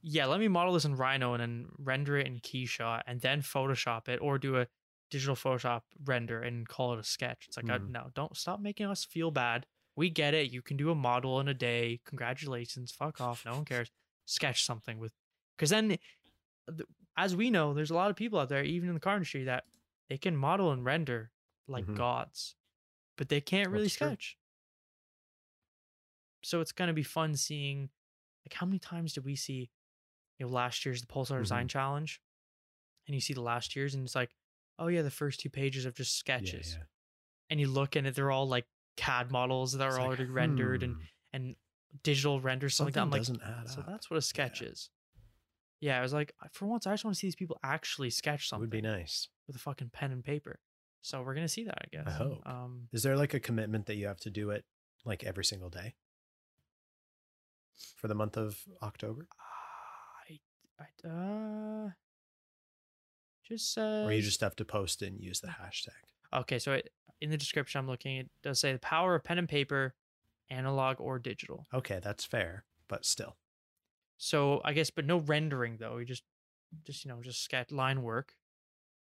Yeah, 0.01 0.25
let 0.27 0.39
me 0.39 0.47
model 0.47 0.73
this 0.73 0.85
in 0.85 0.95
Rhino 0.95 1.33
and 1.33 1.41
then 1.41 1.65
render 1.77 2.17
it 2.17 2.25
in 2.25 2.39
Keyshot 2.39 3.01
and 3.07 3.19
then 3.19 3.41
Photoshop 3.41 4.07
it 4.07 4.19
or 4.21 4.37
do 4.37 4.55
a 4.57 4.67
digital 5.11 5.35
Photoshop 5.35 5.81
render 6.05 6.41
and 6.41 6.67
call 6.67 6.93
it 6.93 6.99
a 6.99 7.03
sketch. 7.03 7.45
It's 7.47 7.57
like, 7.57 7.69
I, 7.69 7.79
Mhm. 7.79 7.89
no, 7.89 8.09
don't 8.15 8.37
stop 8.37 8.61
making 8.61 8.85
us 8.85 9.03
feel 9.03 9.31
bad. 9.31 9.65
We 9.97 10.09
get 10.09 10.33
it. 10.33 10.49
You 10.51 10.61
can 10.61 10.77
do 10.77 10.91
a 10.91 10.95
model 10.95 11.41
in 11.41 11.49
a 11.49 11.53
day. 11.53 11.99
Congratulations. 12.05 12.91
Fuck 12.93 13.19
off. 13.19 13.43
No 13.45 13.51
one 13.55 13.65
cares. 13.65 13.91
Sketch 14.25 14.63
something 14.63 14.97
with, 14.99 15.11
because 15.57 15.71
then, 15.71 15.97
as 17.17 17.35
we 17.35 17.49
know, 17.49 17.73
there's 17.73 17.89
a 17.91 17.95
lot 17.95 18.11
of 18.11 18.15
people 18.15 18.39
out 18.39 18.47
there, 18.47 18.63
even 18.63 18.87
in 18.87 18.93
the 18.93 19.01
car 19.01 19.15
industry, 19.15 19.43
that 19.45 19.65
they 20.09 20.17
can 20.17 20.35
model 20.35 20.71
and 20.71 20.83
render 20.85 21.31
like 21.67 21.85
Mhm. 21.85 21.95
gods, 21.95 22.55
but 23.17 23.29
they 23.29 23.41
can't 23.41 23.69
really 23.69 23.85
That's 23.85 23.95
true. 23.95 24.07
sketch. 24.09 24.37
So 26.43 26.61
it's 26.61 26.71
gonna 26.71 26.93
be 26.93 27.03
fun 27.03 27.35
seeing, 27.35 27.89
like, 28.45 28.53
how 28.53 28.65
many 28.65 28.79
times 28.79 29.13
did 29.13 29.25
we 29.25 29.35
see, 29.35 29.69
you 30.37 30.45
know, 30.45 30.51
last 30.51 30.85
year's 30.85 31.01
the 31.01 31.07
Polestar 31.07 31.39
Design 31.39 31.61
Mm-hmm. 31.63 31.67
Challenge, 31.67 32.21
and 33.07 33.15
you 33.15 33.21
see 33.21 33.33
the 33.33 33.41
last 33.41 33.75
year's, 33.75 33.93
and 33.95 34.05
it's 34.05 34.15
like, 34.15 34.35
oh 34.79 34.87
yeah, 34.87 35.01
the 35.01 35.11
first 35.11 35.39
two 35.41 35.49
pages 35.49 35.85
of 35.85 35.95
just 35.95 36.15
sketches, 36.17 36.77
yeah. 36.77 36.83
and 37.49 37.59
you 37.59 37.67
look 37.67 37.95
and 37.95 38.07
they're 38.07 38.31
all 38.31 38.47
like 38.47 38.67
CAD 38.97 39.31
models 39.31 39.73
that 39.73 39.85
It's 39.85 39.95
are 39.95 39.99
like, 39.99 40.07
already 40.07 40.25
rendered 40.25 40.83
and 40.83 40.95
hmm, 40.95 41.01
and 41.33 41.55
digital 42.03 42.39
renders 42.41 42.75
something, 42.75 42.93
something 42.93 43.11
like 43.11 43.23
that. 43.27 43.31
I'm 43.33 43.39
doesn't 43.39 43.59
add 43.59 43.69
so 43.69 43.81
up. 43.81 43.87
that's 43.87 44.09
what 44.09 44.17
a 44.17 44.21
sketch 44.21 44.61
is. 44.61 44.89
Yeah, 45.81 45.97
I 45.99 46.01
was 46.01 46.13
like, 46.13 46.33
for 46.51 46.65
once, 46.67 46.85
I 46.87 46.93
just 46.93 47.05
want 47.05 47.15
to 47.15 47.19
see 47.19 47.27
these 47.27 47.35
people 47.35 47.59
actually 47.63 48.09
sketch 48.09 48.45
It 48.45 48.47
something 48.47 48.61
would 48.61 48.69
be 48.69 48.81
nice. 48.81 49.29
With 49.49 49.55
a 49.55 49.59
fucking 49.59 49.89
pen 49.91 50.11
and 50.11 50.23
paper. 50.23 50.59
So 51.01 51.23
we're 51.23 51.33
gonna 51.33 51.49
see 51.49 51.63
that, 51.63 51.77
I 51.81 51.87
guess. 51.91 52.07
I 52.07 52.11
hope. 52.11 52.41
Um, 52.45 52.87
Is 52.93 53.01
there 53.01 53.17
like 53.17 53.33
a 53.33 53.39
commitment 53.39 53.87
that 53.87 53.95
you 53.95 54.05
have 54.05 54.19
to 54.19 54.29
do 54.29 54.51
it 54.51 54.63
like 55.05 55.23
every 55.23 55.43
single 55.43 55.69
day 55.69 55.95
for 57.97 58.07
the 58.07 58.13
month 58.13 58.37
of 58.37 58.59
October? 58.83 59.27
I, 60.29 60.39
I, 60.79 61.09
uh, 61.09 61.89
just 63.43 63.73
says. 63.73 64.07
Or 64.07 64.13
you 64.13 64.21
just 64.21 64.41
have 64.41 64.55
to 64.57 64.65
post 64.65 65.01
and 65.01 65.19
use 65.19 65.39
the 65.39 65.47
hashtag? 65.47 65.97
Okay, 66.31 66.59
so 66.59 66.73
it, 66.73 66.91
in 67.21 67.31
the 67.31 67.37
description 67.37 67.79
I'm 67.79 67.87
looking, 67.87 68.17
it 68.17 68.29
does 68.43 68.59
say 68.59 68.71
the 68.71 68.79
power 68.79 69.15
of 69.15 69.23
pen 69.23 69.39
and 69.39 69.49
paper, 69.49 69.95
analog 70.51 70.97
or 70.99 71.17
digital. 71.17 71.65
Okay, 71.73 71.99
that's 72.03 72.23
fair, 72.23 72.65
but 72.87 73.03
still. 73.03 73.35
So 74.17 74.61
I 74.63 74.73
guess, 74.73 74.91
but 74.91 75.05
no 75.05 75.17
rendering 75.17 75.77
though. 75.79 75.97
You 75.97 76.05
just, 76.05 76.23
just 76.85 77.03
you 77.03 77.09
know, 77.09 77.19
just 77.23 77.41
sketch 77.43 77.71
line 77.71 78.03
work. 78.03 78.33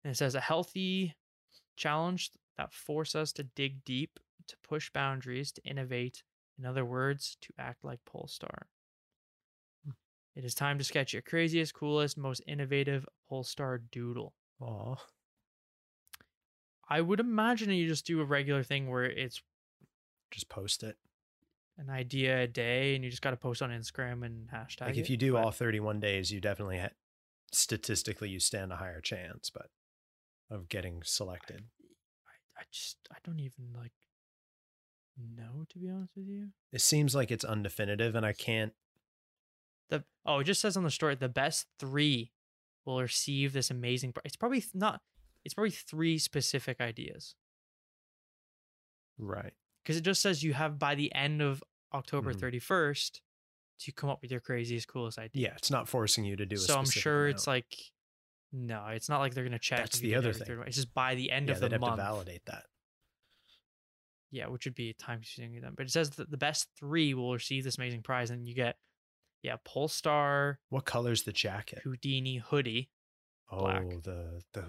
And 0.05 0.11
it 0.13 0.17
says 0.17 0.35
a 0.35 0.41
healthy 0.41 1.15
challenge 1.77 2.31
that 2.57 2.73
force 2.73 3.15
us 3.15 3.33
to 3.35 3.43
dig 3.43 3.85
deep, 3.85 4.19
to 4.49 4.57
push 4.67 4.91
boundaries, 4.91 5.53
to 5.53 5.63
innovate. 5.65 6.23
In 6.59 6.67
other 6.67 6.85
words, 6.85 7.37
to 7.43 7.53
act 7.59 7.85
like 7.85 8.01
Polestar. 8.05 8.67
Hmm. 9.85 9.93
It 10.37 10.45
is 10.45 10.55
time 10.55 10.79
to 10.79 10.85
sketch 10.85 11.13
your 11.13 11.23
craziest, 11.23 11.75
coolest, 11.75 12.17
most 12.19 12.43
innovative 12.47 13.07
Polestar 13.29 13.79
doodle. 13.93 14.35
Aw. 14.61 14.97
I 16.89 17.01
would 17.01 17.21
imagine 17.21 17.71
you 17.71 17.87
just 17.87 18.07
do 18.07 18.21
a 18.21 18.25
regular 18.25 18.63
thing 18.63 18.91
where 18.91 19.05
it's 19.05 19.41
Just 20.31 20.49
post 20.49 20.83
it. 20.83 20.97
an 21.79 21.89
idea 21.89 22.43
a 22.43 22.47
day 22.47 22.95
and 22.95 23.05
you 23.05 23.11
just 23.11 23.23
got 23.23 23.31
to 23.31 23.37
post 23.37 23.63
on 23.63 23.71
Instagram 23.71 24.25
and 24.27 24.49
hashtag. 24.49 24.81
Like 24.87 24.97
if 24.97 25.09
you 25.09 25.17
do 25.17 25.33
but 25.35 25.45
all 25.45 25.51
31 25.51 26.01
days, 26.01 26.31
you 26.33 26.41
definitely 26.41 26.79
ha- 26.79 26.89
statistically 27.53 28.29
you 28.29 28.41
stand 28.41 28.73
a 28.73 28.77
higher 28.77 29.01
chance, 29.01 29.51
but 29.51 29.67
of 30.51 30.69
getting 30.69 31.03
selected. 31.05 31.65
I, 32.27 32.61
I 32.61 32.65
just 32.73 32.97
I 33.11 33.17
don't 33.25 33.41
even 33.41 33.73
like 33.75 33.93
know 35.17 35.65
to 35.69 35.79
be 35.79 35.89
honest 35.89 36.13
with 36.17 36.27
you. 36.27 36.49
It 36.73 36.81
seems 36.81 37.15
like 37.15 37.31
it's 37.31 37.45
undefinitive 37.45 38.15
and 38.15 38.25
I 38.25 38.33
can't 38.33 38.73
The 39.89 40.05
oh, 40.27 40.41
it 40.41 40.45
just 40.45 40.61
says 40.61 40.77
on 40.77 40.85
the 40.85 40.91
story 40.91 41.15
the 41.15 41.29
best 41.29 41.67
three 41.79 42.33
will 42.85 43.01
receive 43.01 43.53
this 43.53 43.71
amazing. 43.71 44.15
It's 44.25 44.37
probably 44.37 44.65
not. 44.75 45.01
It's 45.45 45.55
probably 45.55 45.71
three 45.71 46.19
specific 46.19 46.81
ideas 46.81 47.35
right. 49.19 49.53
because 49.83 49.97
it 49.97 50.03
just 50.03 50.21
says 50.21 50.43
you 50.43 50.53
have 50.53 50.79
by 50.79 50.95
the 50.95 51.15
end 51.15 51.41
of 51.41 51.63
October 51.95 52.31
mm-hmm. 52.31 52.41
thirty 52.41 52.59
first 52.59 53.23
to 53.81 53.93
come 53.93 54.11
up 54.11 54.21
with 54.21 54.31
your 54.31 54.41
craziest, 54.41 54.89
coolest 54.89 55.19
idea. 55.19 55.49
Yeah, 55.49 55.55
it's 55.57 55.71
not 55.71 55.89
forcing 55.89 56.25
you 56.25 56.37
to 56.37 56.45
do 56.45 56.57
a 56.57 56.59
so 56.59 56.77
I'm 56.77 56.85
sure 56.85 57.29
it's 57.29 57.47
like 57.47 57.67
no, 58.53 58.87
it's 58.89 59.09
not 59.09 59.21
like 59.21 59.35
they're 59.35 59.45
gonna 59.45 59.59
check. 59.59 59.79
That's 59.79 59.99
the 59.99 60.15
other 60.15 60.33
thing. 60.33 60.63
It's 60.67 60.77
just 60.77 60.93
by 60.95 61.15
the 61.15 61.31
end 61.31 61.49
yeah, 61.49 61.55
of 61.55 61.61
the 61.61 61.69
have 61.71 61.81
month. 61.81 61.97
to 61.97 62.03
validate 62.03 62.43
that. 62.47 62.65
yeah, 64.31 64.47
which 64.49 64.65
would 64.65 64.75
be 64.75 64.93
time 64.93 65.21
consuming 65.21 65.61
them. 65.61 65.75
But 65.77 65.87
it 65.87 65.91
says 65.93 66.11
that 66.11 66.31
the 66.31 66.37
best 66.37 66.69
three 66.79 67.15
will 67.15 67.33
receive 67.33 67.65
this 67.65 67.79
amazing 67.79 68.03
prize, 68.03 68.31
and 68.31 68.47
you 68.47 68.55
get 68.55 68.77
yeah, 69.43 69.57
Polestar 69.65 70.59
What 70.69 70.85
color's 70.85 71.23
the 71.23 71.33
jacket? 71.33 71.81
Houdini 71.85 72.37
hoodie, 72.39 72.91
Oh, 73.51 73.61
black. 73.61 73.83
the 74.03 74.43
the 74.53 74.65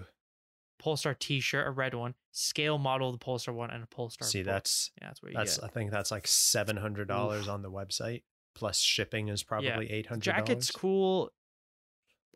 Polestar 0.78 1.14
T-shirt, 1.14 1.66
a 1.66 1.70
red 1.70 1.94
one, 1.94 2.14
scale 2.32 2.78
model 2.78 3.08
of 3.10 3.14
the 3.14 3.24
Polestar 3.24 3.54
one, 3.54 3.70
and 3.70 3.84
a 3.84 3.86
Polestar. 3.86 4.26
see 4.26 4.40
book. 4.42 4.46
that's 4.52 4.90
yeah, 5.00 5.08
that's 5.08 5.22
what 5.22 5.32
you 5.32 5.38
that's 5.38 5.58
get. 5.58 5.64
I 5.64 5.68
think 5.68 5.90
that's 5.90 6.10
like 6.10 6.26
seven 6.26 6.76
hundred 6.76 7.08
dollars 7.08 7.48
on 7.48 7.62
the 7.62 7.70
website 7.70 8.22
plus 8.54 8.78
shipping 8.80 9.28
is 9.28 9.42
probably 9.42 9.90
eight 9.90 10.06
hundred. 10.06 10.24
Jacket's 10.24 10.70
cool. 10.70 11.30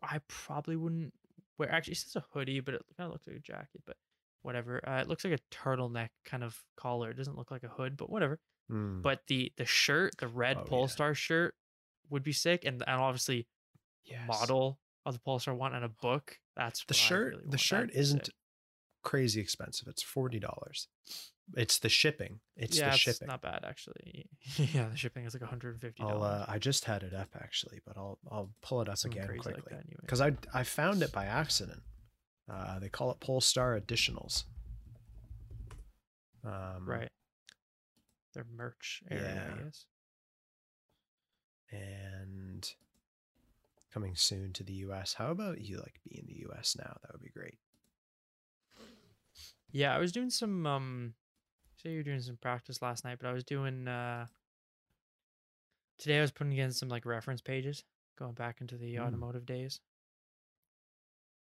I 0.03 0.19
probably 0.27 0.75
wouldn't 0.75 1.13
wear. 1.57 1.71
Actually, 1.71 1.93
it 1.93 1.97
says 1.99 2.15
a 2.15 2.25
hoodie, 2.33 2.59
but 2.59 2.73
it 2.75 2.81
kind 2.97 3.07
of 3.07 3.13
looks 3.13 3.27
like 3.27 3.35
a 3.37 3.39
jacket. 3.39 3.81
But 3.85 3.97
whatever. 4.41 4.81
Uh, 4.87 5.01
it 5.01 5.07
looks 5.07 5.23
like 5.23 5.33
a 5.33 5.55
turtleneck 5.55 6.09
kind 6.25 6.43
of 6.43 6.57
collar. 6.75 7.11
It 7.11 7.17
doesn't 7.17 7.37
look 7.37 7.51
like 7.51 7.63
a 7.63 7.67
hood, 7.69 7.97
but 7.97 8.09
whatever. 8.09 8.39
Mm, 8.71 9.01
But 9.01 9.21
the 9.27 9.51
the 9.57 9.65
shirt, 9.65 10.13
the 10.19 10.27
red 10.27 10.57
Oh, 10.57 10.61
yeah. 10.61 10.69
Polestar 10.69 11.13
shirt, 11.13 11.55
would 12.09 12.23
be 12.23 12.33
sick, 12.33 12.65
and 12.65 12.83
and 12.87 13.01
obviously 13.01 13.47
yes. 14.05 14.27
model 14.27 14.79
of 15.05 15.13
the 15.13 15.19
Polestar 15.19 15.53
one 15.55 15.73
and 15.73 15.85
a 15.85 15.89
book. 15.89 16.37
That's 16.55 16.83
The 16.85 16.93
shirt 16.93 17.33
really 17.35 17.45
the 17.49 17.57
shirt 17.57 17.91
isn't 17.93 18.25
sick. 18.25 18.35
Crazy 19.07 19.39
expensive. 19.39 19.87
It's 19.87 20.03
forty 20.03 20.37
dollars. 20.37 20.89
It's 21.55 21.79
the 21.79 21.87
shipping. 21.87 22.41
It's 22.57 22.77
yeah, 22.77 22.87
the 22.87 22.91
it's 22.91 22.99
shipping. 22.99 23.29
not 23.29 23.41
bad 23.41 23.63
actually. 23.65 24.25
yeah, 24.57 24.89
the 24.89 24.97
shipping 24.97 25.25
is 25.25 25.33
like 25.33 25.41
one 25.41 25.49
hundred 25.49 25.75
and 25.75 25.81
fifty 25.81 26.03
dollars. 26.03 26.41
uh, 26.41 26.45
I 26.49 26.59
just 26.59 26.83
had 26.83 27.03
it 27.03 27.13
up 27.13 27.29
actually, 27.41 27.79
but 27.85 27.95
I'll 27.95 28.19
I'll 28.29 28.49
pull 28.61 28.81
it 28.81 28.89
up 28.89 28.97
Something 28.97 29.21
again 29.23 29.39
quickly 29.39 29.73
because 30.01 30.19
I 30.19 30.33
I 30.53 30.63
found 30.63 31.01
it 31.01 31.13
by 31.13 31.25
accident. 31.25 31.83
Uh, 32.51 32.79
they 32.79 32.89
call 32.89 33.11
it 33.11 33.21
Polestar 33.21 33.79
Additionals. 33.79 34.43
Um, 36.43 36.85
right. 36.85 37.09
Their 38.33 38.45
merch 38.53 39.03
area, 39.09 39.53
Yeah. 41.71 41.77
And 41.79 42.73
coming 43.93 44.15
soon 44.15 44.51
to 44.53 44.63
the 44.63 44.73
US. 44.73 45.13
How 45.13 45.31
about 45.31 45.61
you 45.61 45.77
like 45.77 45.95
be 46.03 46.19
in 46.19 46.25
the 46.27 46.45
US 46.49 46.75
now? 46.77 46.97
That 47.01 47.13
would 47.13 47.21
be 47.21 47.29
great. 47.29 47.57
Yeah, 49.71 49.93
I 49.95 49.99
was 49.99 50.11
doing 50.11 50.29
some 50.29 50.65
um 50.65 51.13
say 51.77 51.91
you 51.91 51.97
were 51.97 52.03
doing 52.03 52.21
some 52.21 52.37
practice 52.37 52.81
last 52.81 53.03
night, 53.05 53.17
but 53.19 53.27
I 53.27 53.33
was 53.33 53.43
doing 53.43 53.87
uh 53.87 54.27
today 55.97 56.17
I 56.17 56.21
was 56.21 56.31
putting 56.31 56.53
in 56.57 56.71
some 56.71 56.89
like 56.89 57.05
reference 57.05 57.41
pages, 57.41 57.83
going 58.17 58.33
back 58.33 58.61
into 58.61 58.77
the 58.77 58.95
Mm. 58.95 59.05
automotive 59.07 59.45
days. 59.45 59.79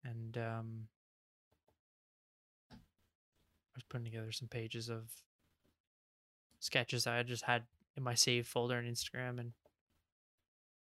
And 0.03 0.38
um 0.38 0.88
I 2.72 2.75
was 3.75 3.84
putting 3.89 4.05
together 4.05 4.31
some 4.31 4.48
pages 4.48 4.89
of 4.89 5.12
sketches 6.60 7.05
I 7.07 7.22
just 7.24 7.43
had 7.43 7.63
in 7.98 8.03
my 8.03 8.13
save 8.15 8.48
folder 8.48 8.77
on 8.77 8.86
Instagram 8.86 9.39
and 9.39 9.53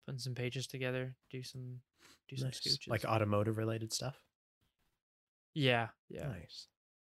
putting 0.06 0.20
some 0.20 0.36
pages 0.36 0.68
together, 0.68 1.16
do 1.30 1.44
some 1.44 1.82
do 2.28 2.36
some 2.36 2.48
Nice. 2.48 2.60
scooches. 2.60 2.88
Like 2.90 3.06
automotive 3.06 3.58
related 3.58 3.94
stuff. 3.94 4.20
yeah, 5.54 5.90
yeah. 6.10 6.28
Nice. 6.28 6.68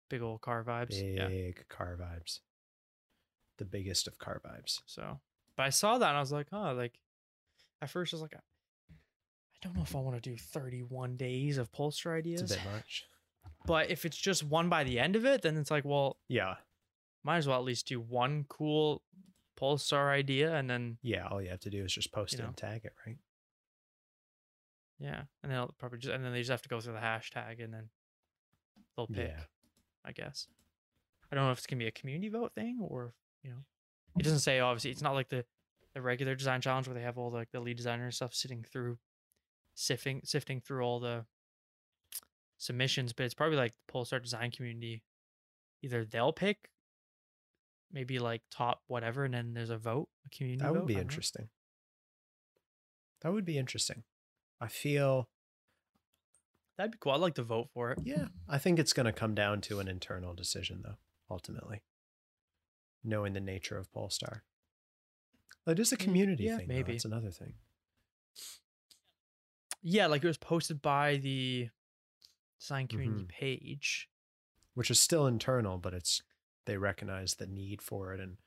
Big 0.09 0.23
old 0.23 0.41
car 0.41 0.65
vibes. 0.65 0.91
Big 0.91 1.17
Yeah. 1.17 1.62
car 1.69 1.97
vibes. 2.00 2.41
The 3.59 3.65
biggest 3.65 4.07
of 4.07 4.19
car 4.19 4.41
vibes. 4.45 4.81
So, 4.87 5.21
but 5.57 5.65
I 5.67 5.71
saw 5.71 5.99
that 5.99 6.09
and 6.09 6.17
I 6.17 6.21
was 6.21 6.33
like, 6.33 6.49
oh, 6.53 6.73
like 6.73 6.99
at 7.83 7.91
first 7.91 8.12
I 8.12 8.17
was 8.17 8.23
like, 8.23 8.35
I 8.35 8.41
don't 9.62 9.75
know 9.77 9.83
if 9.83 9.95
I 9.97 9.99
want 10.00 10.23
to 10.23 10.31
do 10.31 10.37
31 10.37 11.17
days 11.17 11.59
of 11.59 11.73
Polestar 11.73 12.17
ideas. 12.17 12.43
It's 12.43 12.53
a 12.53 12.57
bit 12.57 12.65
much. 12.73 13.05
But 13.67 13.91
if 13.91 14.05
it's 14.05 14.17
just 14.17 14.45
one 14.45 14.69
by 14.69 14.85
the 14.85 14.99
end 15.00 15.17
of 15.17 15.25
it, 15.27 15.43
then 15.43 15.57
it's 15.57 15.71
like, 15.71 15.85
well, 15.85 16.19
Yeah. 16.29 16.57
might 17.25 17.38
as 17.38 17.49
well 17.49 17.59
at 17.59 17.65
least 17.65 17.88
do 17.88 18.00
one 18.00 18.45
cool 18.49 19.03
Polestar 19.57 20.12
idea 20.12 20.55
and 20.55 20.71
then, 20.71 20.99
Yeah. 21.03 21.27
All 21.27 21.43
you 21.43 21.50
have 21.50 21.61
to 21.61 21.71
do 21.71 21.85
is 21.85 21.93
just 21.93 22.12
post 22.12 22.35
it 22.35 22.38
know. 22.38 22.47
and 22.47 22.57
tag 22.57 22.85
it, 22.85 22.95
right? 23.05 23.19
yeah. 25.00 25.23
And 25.43 25.50
then 25.50 25.59
I'll 25.59 25.75
probably 25.79 25.99
just, 25.99 26.15
and 26.15 26.25
then 26.25 26.33
they 26.33 26.41
just 26.41 26.50
have 26.50 26.62
to 26.62 26.69
go 26.69 26.81
through 26.81 26.93
the 26.95 27.00
hashtag 27.00 27.62
and 27.62 27.73
then 27.75 27.91
they'll 28.97 29.07
pick, 29.09 29.29
Yeah. 29.29 29.41
I 30.09 30.12
guess. 30.12 30.49
I 31.31 31.37
don't 31.37 31.45
know 31.45 31.53
if 31.53 31.59
it's 31.59 31.67
going 31.67 31.79
to 31.79 31.85
be 31.85 31.88
a 31.88 31.93
community 31.93 32.31
vote 32.31 32.55
thing 32.55 32.79
or, 32.81 33.12
you 33.43 33.50
know, 33.50 33.59
it 34.19 34.23
doesn't 34.23 34.38
say, 34.38 34.59
obviously, 34.61 34.91
it's 34.91 35.03
not 35.03 35.15
like 35.15 35.29
the, 35.29 35.45
the 35.95 36.00
regular 36.00 36.35
design 36.35 36.62
challenge 36.62 36.88
where 36.88 36.95
they 36.95 37.03
have 37.03 37.19
all 37.19 37.31
the, 37.31 37.37
like 37.37 37.50
the 37.53 37.61
lead 37.61 37.77
designer 37.77 38.05
and 38.05 38.15
stuff 38.15 38.33
sitting 38.35 38.65
through 38.73 38.99
sifting 39.75 40.21
sifting 40.25 40.61
through 40.61 40.83
all 40.83 40.99
the 40.99 41.25
submissions, 42.57 43.12
but 43.12 43.25
it's 43.27 43.35
probably 43.35 43.57
like 43.57 43.73
the 43.73 43.93
Polestar 43.93 44.19
design 44.19 44.50
community 44.50 45.03
either 45.83 46.05
they'll 46.05 46.33
pick 46.33 46.71
maybe 47.93 48.19
like 48.19 48.43
top 48.50 48.83
whatever, 48.87 49.25
and 49.25 49.33
then 49.33 49.55
there's 49.55 49.71
a 49.71 49.79
vote, 49.79 50.09
a 50.27 50.31
community 50.31 50.62
That 50.62 50.73
would 50.73 50.81
vote, 50.81 50.87
be 50.88 50.95
I 50.95 50.97
don't 50.97 51.05
know. 51.07 51.11
interesting. 51.11 51.49
That 53.21 53.33
would 53.33 53.45
be 53.45 53.59
interesting. 53.59 54.03
I 54.61 54.69
feel, 54.69 55.29
That'd 56.79 56.93
be 56.93 56.99
cool. 57.01 57.13
I'd 57.13 57.21
like 57.21 57.35
to 57.35 57.43
vote 57.43 57.69
for 57.75 57.91
it. 57.91 57.99
yeah, 58.05 58.29
I 58.49 58.57
think 58.59 58.79
it's 58.79 58.93
going 58.95 59.07
to 59.07 59.13
come 59.13 59.35
down 59.35 59.61
to 59.63 59.81
an 59.81 59.89
internal 59.89 60.33
decision, 60.33 60.81
though, 60.85 60.97
ultimately. 61.31 61.83
Knowing 63.05 63.33
the 63.35 63.41
nature 63.41 63.77
of 63.77 63.93
Polestar. 63.93 64.45
It 65.67 65.79
is 65.81 65.93
a 65.93 65.97
Mm, 65.97 66.01
community 66.05 66.45
yeah, 66.45 66.57
thing. 66.57 66.69
Maybe. 66.69 66.79
maybe. 66.79 66.93
That's 66.93 67.05
another 67.05 67.31
thing. 67.31 67.55
Yeah, 69.83 70.07
like 70.07 70.25
it 70.25 70.27
was 70.27 70.39
posted 70.39 70.81
by 70.83 71.17
the 71.17 71.69
design 72.61 72.89
community 72.89 73.25
Mhm. 73.25 73.29
page. 73.29 74.09
which 74.75 74.93
is 74.93 75.01
still 75.03 75.27
internal, 75.27 75.77
but 75.77 75.93
it's 75.93 76.23
they 76.65 76.77
recognize 76.77 77.35
the 77.35 77.49
need 77.49 77.83
for 77.83 78.15
it 78.15 78.21
and 78.21 78.39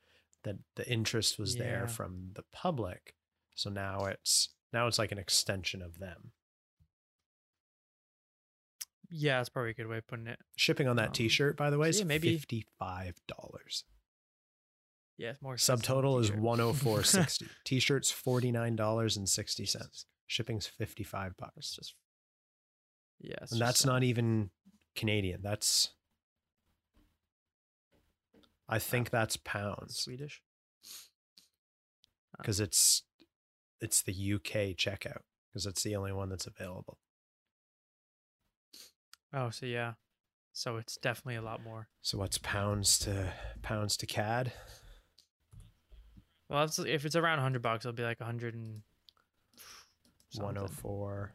that 0.43 0.55
the 0.75 0.89
interest 0.89 1.37
was 1.37 1.57
there 1.57 1.87
from 1.89 2.31
the 2.35 2.43
public. 2.53 3.17
So 3.53 3.69
now 3.69 4.05
it's 4.05 4.47
now 4.71 4.87
it's 4.87 4.97
like 4.97 5.11
an 5.11 5.17
extension 5.17 5.81
of 5.81 5.99
them. 5.99 6.31
Yeah, 9.13 9.37
that's 9.39 9.49
probably 9.49 9.71
a 9.71 9.73
good 9.73 9.87
way 9.87 9.97
of 9.97 10.07
putting 10.07 10.27
it. 10.27 10.39
Shipping 10.55 10.87
on 10.87 10.95
that 10.95 11.07
Um, 11.07 11.13
T-shirt, 11.13 11.57
by 11.57 11.69
the 11.69 11.77
way, 11.77 11.87
so 11.87 11.95
is 11.95 11.99
yeah, 11.99 12.05
maybe- 12.05 12.33
fifty-five 12.37 13.15
dollars. 13.27 13.83
Yeah, 15.17 15.33
more 15.41 15.55
Subtotal 15.55 16.19
is 16.21 16.31
one 16.31 16.59
hundred 16.59 16.75
four 16.75 17.03
sixty. 17.03 17.45
T-shirts 17.65 18.09
forty-nine 18.09 18.75
dollars 18.75 19.17
and 19.17 19.27
sixty 19.29 19.65
cents. 19.65 20.05
Shipping's 20.27 20.65
fifty-five 20.65 21.35
bucks, 21.37 21.75
just 21.75 21.93
yeah, 23.19 23.35
and 23.51 23.59
that's 23.61 23.85
not 23.85 24.01
even 24.03 24.49
Canadian. 24.95 25.41
That's 25.43 25.91
I 28.69 28.79
think 28.79 29.09
that's 29.09 29.37
pounds. 29.37 29.97
Swedish. 29.99 30.41
because 32.37 32.59
it's 32.59 33.03
it's 33.81 34.01
the 34.01 34.13
UK 34.13 34.75
checkout 34.77 35.21
because 35.49 35.65
it's 35.65 35.83
the 35.83 35.95
only 35.95 36.13
one 36.13 36.29
that's 36.29 36.47
available. 36.47 36.97
Oh, 39.33 39.49
so 39.49 39.65
yeah, 39.65 39.93
so 40.53 40.77
it's 40.77 40.97
definitely 40.97 41.35
a 41.35 41.41
lot 41.41 41.63
more. 41.63 41.87
So 42.01 42.17
what's 42.17 42.37
pounds 42.37 42.99
to 42.99 43.33
pounds 43.61 43.95
to 43.97 44.05
CAD? 44.05 44.51
Well, 46.49 46.69
if 46.85 47.05
it's 47.05 47.15
around 47.15 47.39
hundred 47.39 47.61
bucks, 47.61 47.85
it'll 47.85 47.95
be 47.95 48.03
like 48.03 48.19
a 48.19 48.25
hundred 48.25 48.55
and 48.55 48.81
One 50.35 50.55
something. 50.55 50.63
oh 50.63 50.67
four. 50.67 51.33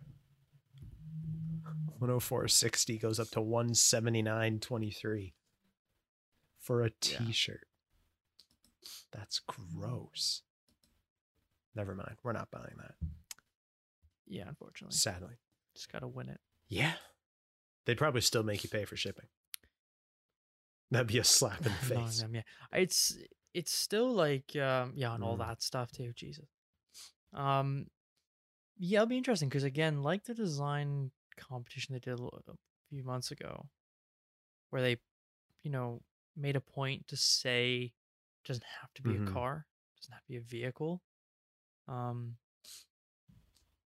104.60 2.01 3.01
goes 3.01 3.19
up 3.19 3.29
to 3.31 3.41
179.23 3.41 5.33
for 6.59 6.83
a 6.83 6.85
Yeah. 6.87 6.91
t-shirt. 7.19 7.67
That's 9.11 9.39
gross. 9.39 10.43
Never 11.75 11.95
mind. 11.95 12.17
We're 12.23 12.33
not 12.35 12.51
buying 12.51 12.77
that. 12.77 12.97
Yeah, 14.27 14.49
unfortunately, 14.49 14.95
Sadly. 14.97 15.37
just 15.75 15.91
gotta 15.91 16.07
win 16.07 16.29
it. 16.29 16.41
Yeah. 16.69 16.97
They'd 17.87 17.97
probably 17.99 18.21
still 18.21 18.43
make 18.43 18.63
you 18.65 18.69
pay 18.71 18.85
for 18.85 18.97
shipping. 18.97 19.27
That'd 20.91 21.07
be 21.09 21.19
a 21.19 21.25
slap 21.25 21.59
in 21.65 21.65
the 21.65 21.71
face. 21.95 22.21
them, 22.21 22.35
yeah, 22.35 22.43
it's 22.73 23.17
it's 23.55 23.73
still 23.73 24.13
like 24.13 24.55
um 24.57 24.93
yeah, 24.97 25.15
and 25.15 25.25
all 25.25 25.37
Mm. 25.37 25.47
that 25.47 25.63
stuff 25.63 25.91
too. 25.91 26.13
Jesus. 26.15 26.47
Um, 27.33 27.87
yeah, 28.79 28.99
it'll 29.01 29.09
be 29.09 29.17
interesting 29.17 29.49
because 29.49 29.65
again, 29.65 30.03
like 30.03 30.25
the 30.25 30.35
design 30.35 31.11
competition 31.37 31.93
they 31.95 31.99
did 31.99 32.19
a 32.21 32.53
few 32.89 33.03
months 33.05 33.31
ago, 33.31 33.69
where 34.71 34.83
they, 34.83 34.97
you 35.63 35.71
know, 35.71 36.03
made 36.37 36.57
a 36.57 36.61
point 36.61 37.09
to 37.09 37.17
say 37.17 37.93
it 38.45 38.47
doesn't 38.49 38.65
have 38.81 38.93
to 38.95 39.03
be 39.03 39.11
Mhm. 39.11 39.29
a 39.29 39.33
car, 39.33 39.67
doesn't 40.01 40.13
have 40.13 40.23
to 40.23 40.29
be 40.29 40.37
a 40.37 40.41
vehicle. 40.41 41.03
Um, 41.89 42.37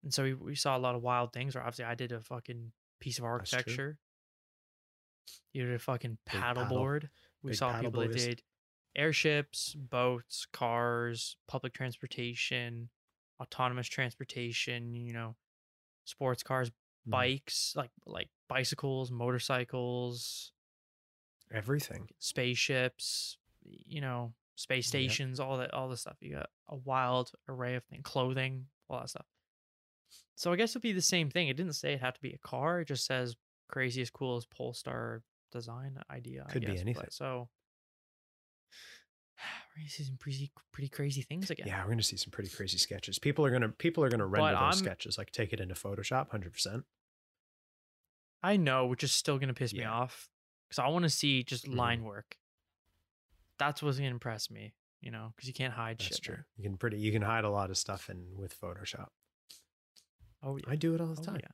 and 0.02 0.12
so 0.12 0.24
we, 0.24 0.34
we 0.34 0.54
saw 0.56 0.76
a 0.76 0.78
lot 0.80 0.94
of 0.94 1.02
wild 1.02 1.32
things. 1.32 1.54
Where 1.54 1.62
obviously 1.64 1.84
I 1.84 1.94
did 1.94 2.12
a 2.12 2.20
fucking 2.22 2.72
piece 3.02 3.18
of 3.18 3.24
architecture. 3.24 3.98
You 5.52 5.66
did 5.66 5.74
a 5.74 5.78
fucking 5.78 6.18
Big 6.24 6.40
paddle- 6.40 6.64
paddleboard. 6.64 7.10
We 7.42 7.50
big 7.50 7.58
saw 7.58 7.72
paddle 7.72 7.90
people 7.90 8.08
that 8.08 8.16
did 8.16 8.42
airships, 8.94 9.74
boats, 9.74 10.46
cars, 10.52 11.36
public 11.48 11.72
transportation, 11.74 12.90
autonomous 13.40 13.88
transportation. 13.88 14.94
You 14.94 15.12
know, 15.12 15.36
sports 16.04 16.42
cars, 16.42 16.70
Mm. 16.70 17.10
bikes, 17.10 17.74
like 17.76 17.90
like 18.06 18.30
bicycles, 18.48 19.10
motorcycles, 19.10 20.52
Everything. 21.50 22.08
spaceships. 22.18 23.36
You 23.64 24.00
know, 24.00 24.34
space 24.54 24.86
Yep. 24.86 24.90
stations, 24.90 25.40
all 25.40 25.58
that, 25.58 25.72
all 25.74 25.88
the 25.88 25.96
stuff. 25.96 26.16
You 26.20 26.34
got 26.36 26.50
a 26.68 26.76
wild 26.76 27.32
array 27.48 27.74
of 27.74 27.84
things, 27.84 28.02
clothing, 28.04 28.68
all 28.88 29.00
that 29.00 29.08
stuff. 29.10 29.26
So 30.34 30.52
I 30.52 30.56
guess 30.56 30.70
it'd 30.70 30.82
be 30.82 30.92
the 30.92 31.02
same 31.02 31.30
thing. 31.30 31.48
It 31.48 31.56
didn't 31.56 31.74
say 31.74 31.92
it 31.94 32.00
had 32.00 32.14
to 32.14 32.20
be 32.20 32.32
a 32.32 32.38
car. 32.38 32.80
It 32.80 32.88
just 32.88 33.04
says 33.06 33.36
craziest, 33.68 34.12
coolest 34.12 34.50
Polestar 34.50 35.22
design 35.50 35.98
idea. 36.10 36.46
Could 36.50 36.62
be 36.62 36.66
guess, 36.68 36.76
but 36.76 36.80
anything. 36.82 37.06
So 37.10 37.48
we're 39.76 39.80
gonna 39.80 39.88
see 39.90 40.04
some 40.04 40.16
pretty 40.16 40.50
pretty 40.72 40.88
crazy 40.88 41.22
things 41.22 41.50
again. 41.50 41.66
Yeah, 41.66 41.82
we're 41.84 41.90
gonna 41.90 42.02
see 42.02 42.16
some 42.16 42.30
pretty 42.30 42.50
crazy 42.50 42.78
sketches. 42.78 43.18
People 43.18 43.44
are 43.44 43.50
gonna 43.50 43.68
people 43.68 44.02
are 44.04 44.08
gonna 44.08 44.26
render 44.26 44.58
those 44.58 44.78
sketches, 44.78 45.18
like 45.18 45.30
take 45.30 45.52
it 45.52 45.60
into 45.60 45.74
Photoshop, 45.74 46.30
hundred 46.30 46.52
percent. 46.52 46.84
I 48.42 48.56
know, 48.56 48.86
which 48.86 49.04
is 49.04 49.12
still 49.12 49.38
gonna 49.38 49.54
piss 49.54 49.72
me 49.72 49.84
off 49.84 50.28
because 50.68 50.78
I 50.78 50.88
want 50.88 51.04
to 51.04 51.10
see 51.10 51.42
just 51.44 51.66
Mhm. 51.66 51.76
line 51.76 52.04
work. 52.04 52.38
That's 53.58 53.82
what's 53.82 53.98
gonna 53.98 54.10
impress 54.10 54.50
me, 54.50 54.74
you 55.00 55.10
know, 55.10 55.32
because 55.36 55.46
you 55.46 55.54
can't 55.54 55.74
hide 55.74 56.00
shit. 56.00 56.10
That's 56.10 56.16
shit. 56.16 56.34
true. 56.34 56.44
You 56.56 56.64
can 56.64 56.76
pretty 56.76 56.98
you 56.98 57.12
can 57.12 57.22
hide 57.22 57.44
a 57.44 57.50
lot 57.50 57.70
of 57.70 57.76
stuff 57.78 58.10
in 58.10 58.36
with 58.36 58.58
Photoshop. 58.58 59.08
Oh 60.42 60.56
yeah. 60.56 60.64
I 60.68 60.76
do 60.76 60.94
it 60.94 61.00
all 61.00 61.06
the 61.08 61.20
Oh, 61.20 61.24
time. 61.24 61.40
yeah. 61.42 61.48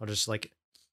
I'll 0.00 0.06
just 0.06 0.28
like 0.28 0.52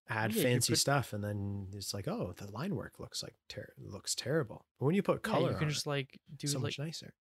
add 0.09 0.33
Yeah, 0.33 0.43
fancy 0.43 0.73
put- 0.73 0.79
stuff, 0.79 1.13
and 1.13 1.23
then 1.23 1.67
it's 1.73 1.93
like, 1.93 2.07
oh, 2.07 2.33
the 2.37 2.49
line 2.51 2.75
work 2.75 2.99
looks 2.99 3.21
like 3.23 3.35
ter- 3.49 3.73
looks 3.77 4.15
terrible. 4.15 4.65
But 4.79 4.85
when 4.87 4.95
you 4.95 5.03
put 5.03 5.23
color, 5.23 5.51
you 5.51 5.57
can 5.57 5.69
just 5.69 5.85
it, 5.85 5.89
like 5.89 6.19
do 6.37 6.47
so 6.47 6.57
like 6.59 6.63
much 6.63 6.79
nicer. 6.79 7.13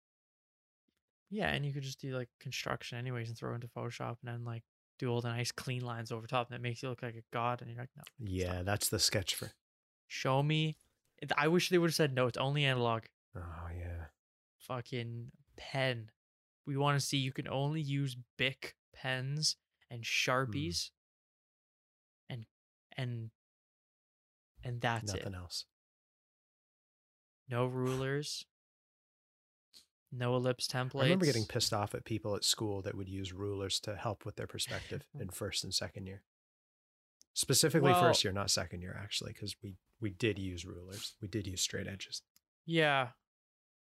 yeah, 1.29 1.49
and 1.49 1.65
you 1.65 1.73
could 1.73 1.83
just 1.83 1.99
do 2.01 2.15
like 2.15 2.29
construction 2.39 2.97
anyways 2.97 3.29
and 3.29 3.37
throw 3.37 3.51
it 3.51 3.55
into 3.55 3.67
Photoshop 3.67 4.17
and 4.23 4.31
then 4.33 4.43
like 4.43 4.63
do 4.99 5.09
all 5.09 5.21
the 5.21 5.29
nice 5.29 5.51
clean 5.51 5.81
lines 5.83 6.11
over 6.11 6.27
top 6.27 6.47
and 6.49 6.55
it 6.55 6.61
makes 6.61 6.83
you 6.83 6.89
look 6.89 7.01
like 7.01 7.15
a 7.15 7.23
god 7.33 7.61
and 7.61 7.71
you're 7.71 7.79
like 7.79 7.89
no 7.97 8.03
Yeah, 8.19 8.61
that's 8.61 8.89
the 8.89 8.99
sketch 8.99 9.33
for. 9.33 9.51
show 10.07 10.43
me 10.43 10.77
I 11.35 11.47
wish 11.47 11.69
they 11.69 11.77
would 11.79 11.89
have 11.89 11.95
said 11.95 12.13
no 12.13 12.27
it's 12.27 12.37
only 12.37 12.65
analog 12.65 13.03
Oh 13.35 13.67
yeah, 13.75 14.05
fucking 14.59 15.31
pen 15.57 16.11
we 16.67 16.77
want 16.77 16.99
to 16.99 17.05
see 17.05 17.17
you 17.17 17.31
can 17.31 17.47
only 17.47 17.81
use 17.81 18.15
Bic 18.37 18.75
pens 18.93 19.55
and 19.89 20.03
sharpies 20.03 20.75
mm. 20.77 20.91
and 22.29 22.45
and 22.97 23.29
and 24.63 24.81
that's 24.81 25.13
nothing 25.13 25.33
it 25.33 25.37
else. 25.37 25.65
no 27.49 27.65
rulers 27.65 28.45
no 30.11 30.35
ellipse 30.35 30.67
templates 30.67 31.01
I 31.01 31.03
remember 31.03 31.25
getting 31.25 31.45
pissed 31.45 31.73
off 31.73 31.95
at 31.95 32.03
people 32.03 32.35
at 32.35 32.43
school 32.43 32.81
that 32.81 32.95
would 32.95 33.07
use 33.07 33.31
rulers 33.31 33.79
to 33.81 33.95
help 33.95 34.25
with 34.25 34.35
their 34.35 34.47
perspective 34.47 35.05
in 35.19 35.29
first 35.29 35.63
and 35.63 35.73
second 35.73 36.05
year. 36.05 36.23
Specifically 37.33 37.91
Well- 37.91 38.01
first 38.01 38.23
year, 38.23 38.33
not 38.33 38.51
second 38.51 38.81
year, 38.81 38.99
actually, 39.01 39.31
because 39.31 39.55
we 39.63 39.77
we 40.01 40.09
did 40.09 40.37
use 40.37 40.65
rulers. 40.65 41.13
We 41.21 41.27
did 41.27 41.47
use 41.47 41.61
straight 41.61 41.87
edges. 41.87 42.23
Yeah. 42.65 43.09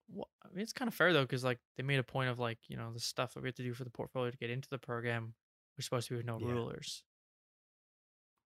Well, 0.09 0.29
I 0.43 0.49
mean, 0.49 0.59
it's 0.61 0.73
kind 0.73 0.87
of 0.87 0.95
fair 0.95 1.11
though, 1.13 1.23
because 1.23 1.43
like 1.43 1.59
they 1.75 1.83
made 1.83 1.99
a 1.99 2.03
point 2.03 2.29
of 2.29 2.39
like 2.39 2.69
you 2.69 2.77
know 2.77 2.93
the 2.93 2.99
stuff 2.99 3.33
that 3.33 3.41
we 3.43 3.49
have 3.49 3.55
to 3.55 3.63
do 3.63 3.73
for 3.73 3.83
the 3.83 3.89
portfolio 3.89 4.31
to 4.31 4.37
get 4.37 4.49
into 4.49 4.69
the 4.69 4.79
program. 4.79 5.35
We're 5.77 5.83
supposed 5.83 6.07
to 6.07 6.13
be 6.13 6.17
with 6.17 6.25
no 6.25 6.37
Yeah. 6.37 6.37
rulers. 6.37 7.03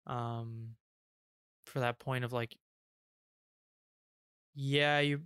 Um, 0.07 0.77
for 1.67 1.81
that 1.81 1.99
point 2.01 2.25
of 2.25 2.33
like, 2.33 2.59
yeah, 4.55 4.99
you 5.01 5.23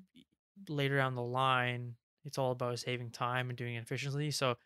later 0.68 0.96
down 0.96 1.14
the 1.14 1.22
line, 1.22 1.96
it's 2.24 2.38
all 2.38 2.52
about 2.52 2.78
saving 2.78 3.10
time 3.10 3.48
and 3.50 3.58
doing 3.58 3.74
it 3.74 3.82
efficiently. 3.82 4.30
So 4.30 4.56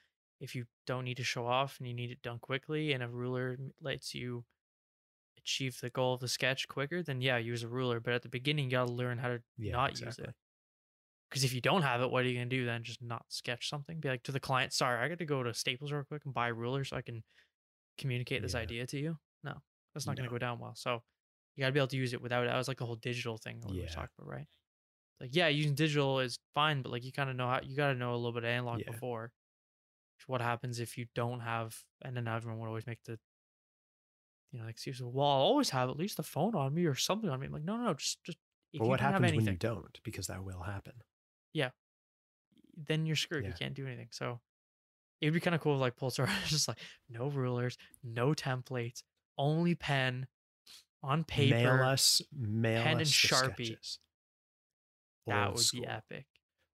if 0.41 0.55
you 0.55 0.67
don't 0.87 1.05
need 1.05 1.17
to 1.19 1.25
show 1.25 1.47
off 1.47 1.79
and 1.79 1.87
you 1.89 1.95
need 1.95 2.11
it 2.11 2.23
done 2.23 2.39
quickly, 2.39 2.93
and 2.93 3.03
a 3.03 3.09
ruler 3.09 3.59
lets 3.81 4.15
you 4.15 4.45
achieve 5.39 5.81
the 5.81 5.91
goal 5.91 6.15
of 6.15 6.21
the 6.21 6.29
sketch 6.29 6.69
quicker, 6.69 7.03
then 7.03 7.21
yeah, 7.23 7.39
use 7.39 7.63
a 7.63 7.69
ruler. 7.69 8.01
But 8.01 8.15
at 8.15 8.23
the 8.23 8.29
beginning, 8.31 8.67
you 8.67 8.73
gotta 8.73 8.93
learn 8.93 9.19
how 9.19 9.29
to 9.29 9.43
Yeah, 9.57 9.81
not 9.81 9.97
use 9.97 10.19
it. 10.19 10.35
Because 11.29 11.45
if 11.45 11.53
you 11.53 11.61
don't 11.61 11.83
have 11.83 12.01
it, 12.03 12.11
what 12.11 12.25
are 12.25 12.29
you 12.29 12.35
gonna 12.35 12.47
do 12.47 12.65
then? 12.65 12.83
Just 12.85 13.03
not 13.03 13.25
sketch 13.29 13.69
something? 13.69 13.99
Be 14.01 14.09
like 14.09 14.23
to 14.25 14.33
the 14.33 14.41
client, 14.41 14.73
sorry, 14.73 15.05
I 15.05 15.09
got 15.09 15.19
to 15.19 15.25
go 15.25 15.43
to 15.43 15.53
Staples 15.53 15.93
real 15.93 16.05
quick 16.05 16.25
and 16.25 16.33
buy 16.33 16.49
a 16.49 16.55
ruler 16.55 16.85
so 16.85 16.97
I 16.97 17.03
can 17.03 17.23
communicate 17.99 18.43
this 18.43 18.55
Yeah. 18.55 18.61
idea 18.61 18.87
to 18.87 18.99
you. 18.99 19.19
No, 19.43 19.55
that's 19.95 20.07
not 20.07 20.17
gonna 20.17 20.29
go 20.29 20.39
down 20.39 20.59
well. 20.59 20.75
So 20.77 21.03
you 21.57 21.63
gotta 21.63 21.73
be 21.73 21.81
able 21.81 21.89
to 21.89 21.97
use 21.97 22.13
it 22.13 22.23
without 22.23 22.45
it. 22.45 22.49
That 22.49 22.57
was 22.57 22.69
like 22.69 22.79
the 22.79 22.87
whole 22.87 22.97
digital 22.97 23.39
thing 23.39 23.61
that 23.61 23.69
we 23.71 23.79
were 23.79 23.83
Yeah. 23.85 23.89
talking 23.89 24.15
about, 24.19 24.29
right? 24.31 24.47
Like 25.21 25.35
yeah, 25.35 25.49
using 25.49 25.75
digital 25.75 26.21
is 26.21 26.39
fine, 26.55 26.83
but 26.83 26.93
like 26.93 27.05
you 27.05 27.13
kind 27.13 27.31
of 27.31 27.37
know 27.37 27.49
how 27.49 27.61
you 27.63 27.77
gotta 27.77 27.95
know 27.95 28.15
a 28.15 28.17
little 28.17 28.33
bit 28.33 28.45
of 28.45 28.51
analog 28.51 28.81
Yeah. 28.81 28.93
before. 28.93 29.33
What 30.27 30.41
happens 30.41 30.81
if 30.81 30.97
you 30.99 31.07
don't 31.15 31.41
have? 31.41 31.85
And 32.03 32.17
then 32.17 32.27
everyone 32.29 32.61
would 32.61 32.69
always 32.69 32.87
make 32.87 33.03
the 33.05 33.19
you 34.53 34.61
know, 34.61 34.69
excuse. 34.69 35.03
Well, 35.03 35.27
I'll 35.27 35.41
always 35.43 35.71
have 35.71 35.91
at 35.91 35.97
least 35.97 36.19
a 36.19 36.23
phone 36.23 36.55
on 36.55 36.73
me 36.73 36.87
or 36.87 36.95
something 36.95 37.29
on 37.29 37.41
me. 37.41 37.47
I'm 37.47 37.53
like, 37.53 37.65
no, 37.65 37.77
no, 37.77 37.85
no, 37.85 37.95
just 37.95 38.23
just 38.25 38.39
if 38.73 38.81
what 38.81 39.01
happens 39.01 39.33
when 39.33 39.45
you 39.47 39.57
don't? 39.57 40.01
Because 40.03 40.29
that 40.29 40.45
will 40.45 40.63
happen. 40.63 40.95
Then 42.77 43.07
you're 43.07 43.17
screwed. 43.17 43.47
You 43.47 43.53
can't 43.59 43.75
do 43.75 43.87
anything. 43.87 44.09
So 44.11 44.41
it'd 45.21 45.35
be 45.35 45.41
kind 45.41 45.55
of 45.55 45.61
cool 45.61 45.75
if 45.75 45.81
like 45.81 45.97
Polestar 45.97 46.29
just 46.47 46.69
like 46.69 46.79
no 47.09 47.29
rulers, 47.29 47.79
no 48.05 48.33
templates, 48.33 49.03
only 49.39 49.75
pen 49.75 50.27
on 51.03 51.25
paper. 51.25 51.57
Mail 51.57 51.83
us, 51.85 52.21
mail 52.37 52.83
pen 52.83 52.97
us 52.97 53.01
and 53.01 53.09
Sharpie. 53.09 53.67
sketches. 53.67 53.99
that 55.27 55.47
Old 55.47 55.57
would 55.57 55.65
school. 55.65 55.81
be 55.83 55.87
epic. 55.87 56.27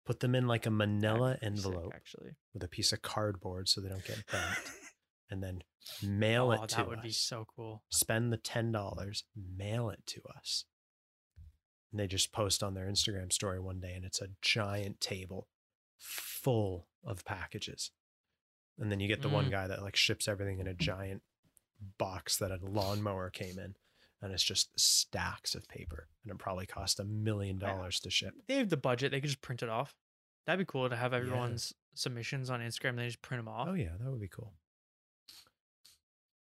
Put 0.06 0.20
them 0.20 0.34
in 0.34 0.48
like 0.48 0.66
a 0.66 0.72
manila 0.72 1.38
pretty 1.40 1.58
sick, 1.58 1.66
envelope 1.66 1.92
actually. 1.96 2.32
with 2.54 2.64
a 2.64 2.68
piece 2.68 2.92
of 2.92 3.02
cardboard 3.02 3.70
so 3.70 3.82
they 3.82 3.90
don't 3.90 4.04
get 4.06 4.26
bent, 4.32 4.58
and 5.30 5.44
then 5.44 5.62
mail 6.02 6.48
oh, 6.48 6.64
it 6.64 6.70
to 6.70 6.78
that 6.78 6.90
would 6.90 7.00
us. 7.00 7.04
be 7.04 7.12
so 7.12 7.46
cool. 7.56 7.84
Spend 7.92 8.34
the 8.34 8.38
ten 8.38 8.72
dollars, 8.72 9.26
mail 9.36 9.90
it 9.90 10.00
to 10.08 10.22
us. 10.36 10.66
And 11.92 12.00
they 12.00 12.08
just 12.08 12.32
post 12.32 12.64
on 12.64 12.74
their 12.74 12.86
Instagram 12.88 13.32
story 13.34 13.60
one 13.60 13.80
day, 13.82 13.94
and 13.96 14.06
it's 14.06 14.22
a 14.22 14.30
giant 14.42 15.02
table 15.02 15.48
full 15.98 16.88
of 17.04 17.26
packages. 17.26 17.92
And 18.80 18.92
then 18.92 19.00
you 19.00 19.08
get 19.08 19.22
the 19.22 19.30
one 19.30 19.48
Mm. 19.48 19.52
guy 19.52 19.68
that 19.68 19.82
like 19.82 19.96
ships 19.96 20.28
everything 20.28 20.60
in 20.60 20.68
a 20.68 20.74
giant 20.74 21.22
box 21.98 22.38
that 22.38 22.52
a 22.52 22.60
lawnmower 22.62 23.30
came 23.30 23.60
in, 23.60 23.76
and 24.22 24.32
it's 24.32 24.44
just 24.44 24.80
stacks 24.80 25.54
of 25.54 25.68
paper, 25.68 26.08
and 26.24 26.32
it 26.32 26.38
probably 26.38 26.66
cost 26.66 27.00
a 27.00 27.04
million 27.04 27.58
dollars 27.60 28.00
to 28.00 28.10
ship. 28.10 28.34
They 28.48 28.56
have 28.58 28.70
the 28.70 28.78
budget. 28.78 29.12
They 29.12 29.20
could 29.20 29.30
just 29.30 29.42
print 29.42 29.62
it 29.62 29.70
off. 29.70 29.94
That'd 30.46 30.66
be 30.66 30.72
cool 30.72 30.90
to 30.90 30.96
have 30.96 31.12
Yeah. 31.12 31.20
everyone's 31.20 31.74
submissions 31.94 32.50
on 32.50 32.62
Instagram. 32.62 32.96
They 32.96 33.08
just 33.08 33.22
print 33.22 33.40
them 33.40 33.48
off, 33.50 33.68
Oh 33.68 33.74
yeah, 33.74 33.98
that 34.00 34.10
would 34.10 34.22
be 34.22 34.28
cool. 34.30 34.54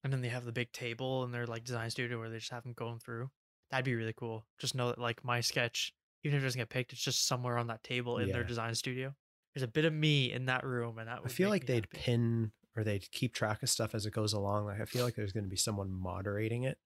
and 0.05 0.13
then 0.13 0.21
they 0.21 0.29
have 0.29 0.45
the 0.45 0.53
big 0.53 0.73
table 0.73 1.25
in 1.25 1.31
their 1.33 1.47
like 1.47 1.65
design 1.65 1.91
studio 1.91 2.19
where 2.19 2.29
they 2.31 2.39
just 2.39 2.51
have 2.51 2.63
them 2.63 2.73
going 2.75 2.99
through. 2.99 3.31
That'd 3.71 3.85
be 3.85 3.95
really 3.95 4.15
cool. 4.17 4.45
Just 4.59 4.75
know 4.75 4.89
that 4.89 4.99
like 4.99 5.25
my 5.25 5.41
sketch, 5.41 5.95
even 6.25 6.37
if 6.37 6.43
it 6.43 6.47
doesn't 6.47 6.59
get 6.59 6.69
picked, 6.69 6.93
it's 6.93 7.03
just 7.03 7.27
somewhere 7.27 7.57
on 7.59 7.69
that 7.69 7.83
table 7.83 8.19
in 8.19 8.29
their 8.29 8.45
design 8.45 8.75
studio. 8.75 9.15
There's 9.55 9.63
a 9.65 9.69
bit 9.69 9.85
of 9.85 9.93
me 9.93 10.33
in 10.33 10.47
that 10.47 10.65
room, 10.65 10.99
and 10.99 11.09
that 11.09 11.21
I 11.25 11.29
feel 11.29 11.49
like 11.51 11.67
they'd 11.67 11.87
happy. 11.93 11.99
pin 11.99 12.53
or 12.77 12.85
they'd 12.85 13.11
keep 13.11 13.35
track 13.35 13.63
of 13.63 13.69
stuff 13.69 13.95
as 13.95 14.07
it 14.07 14.13
goes 14.13 14.33
along. 14.33 14.67
Like 14.67 14.81
I 14.81 14.85
feel 14.85 15.05
like 15.05 15.15
there's 15.15 15.33
going 15.33 15.45
to 15.45 15.51
be 15.51 15.57
someone 15.57 15.93
moderating 15.93 16.63
it 16.65 16.79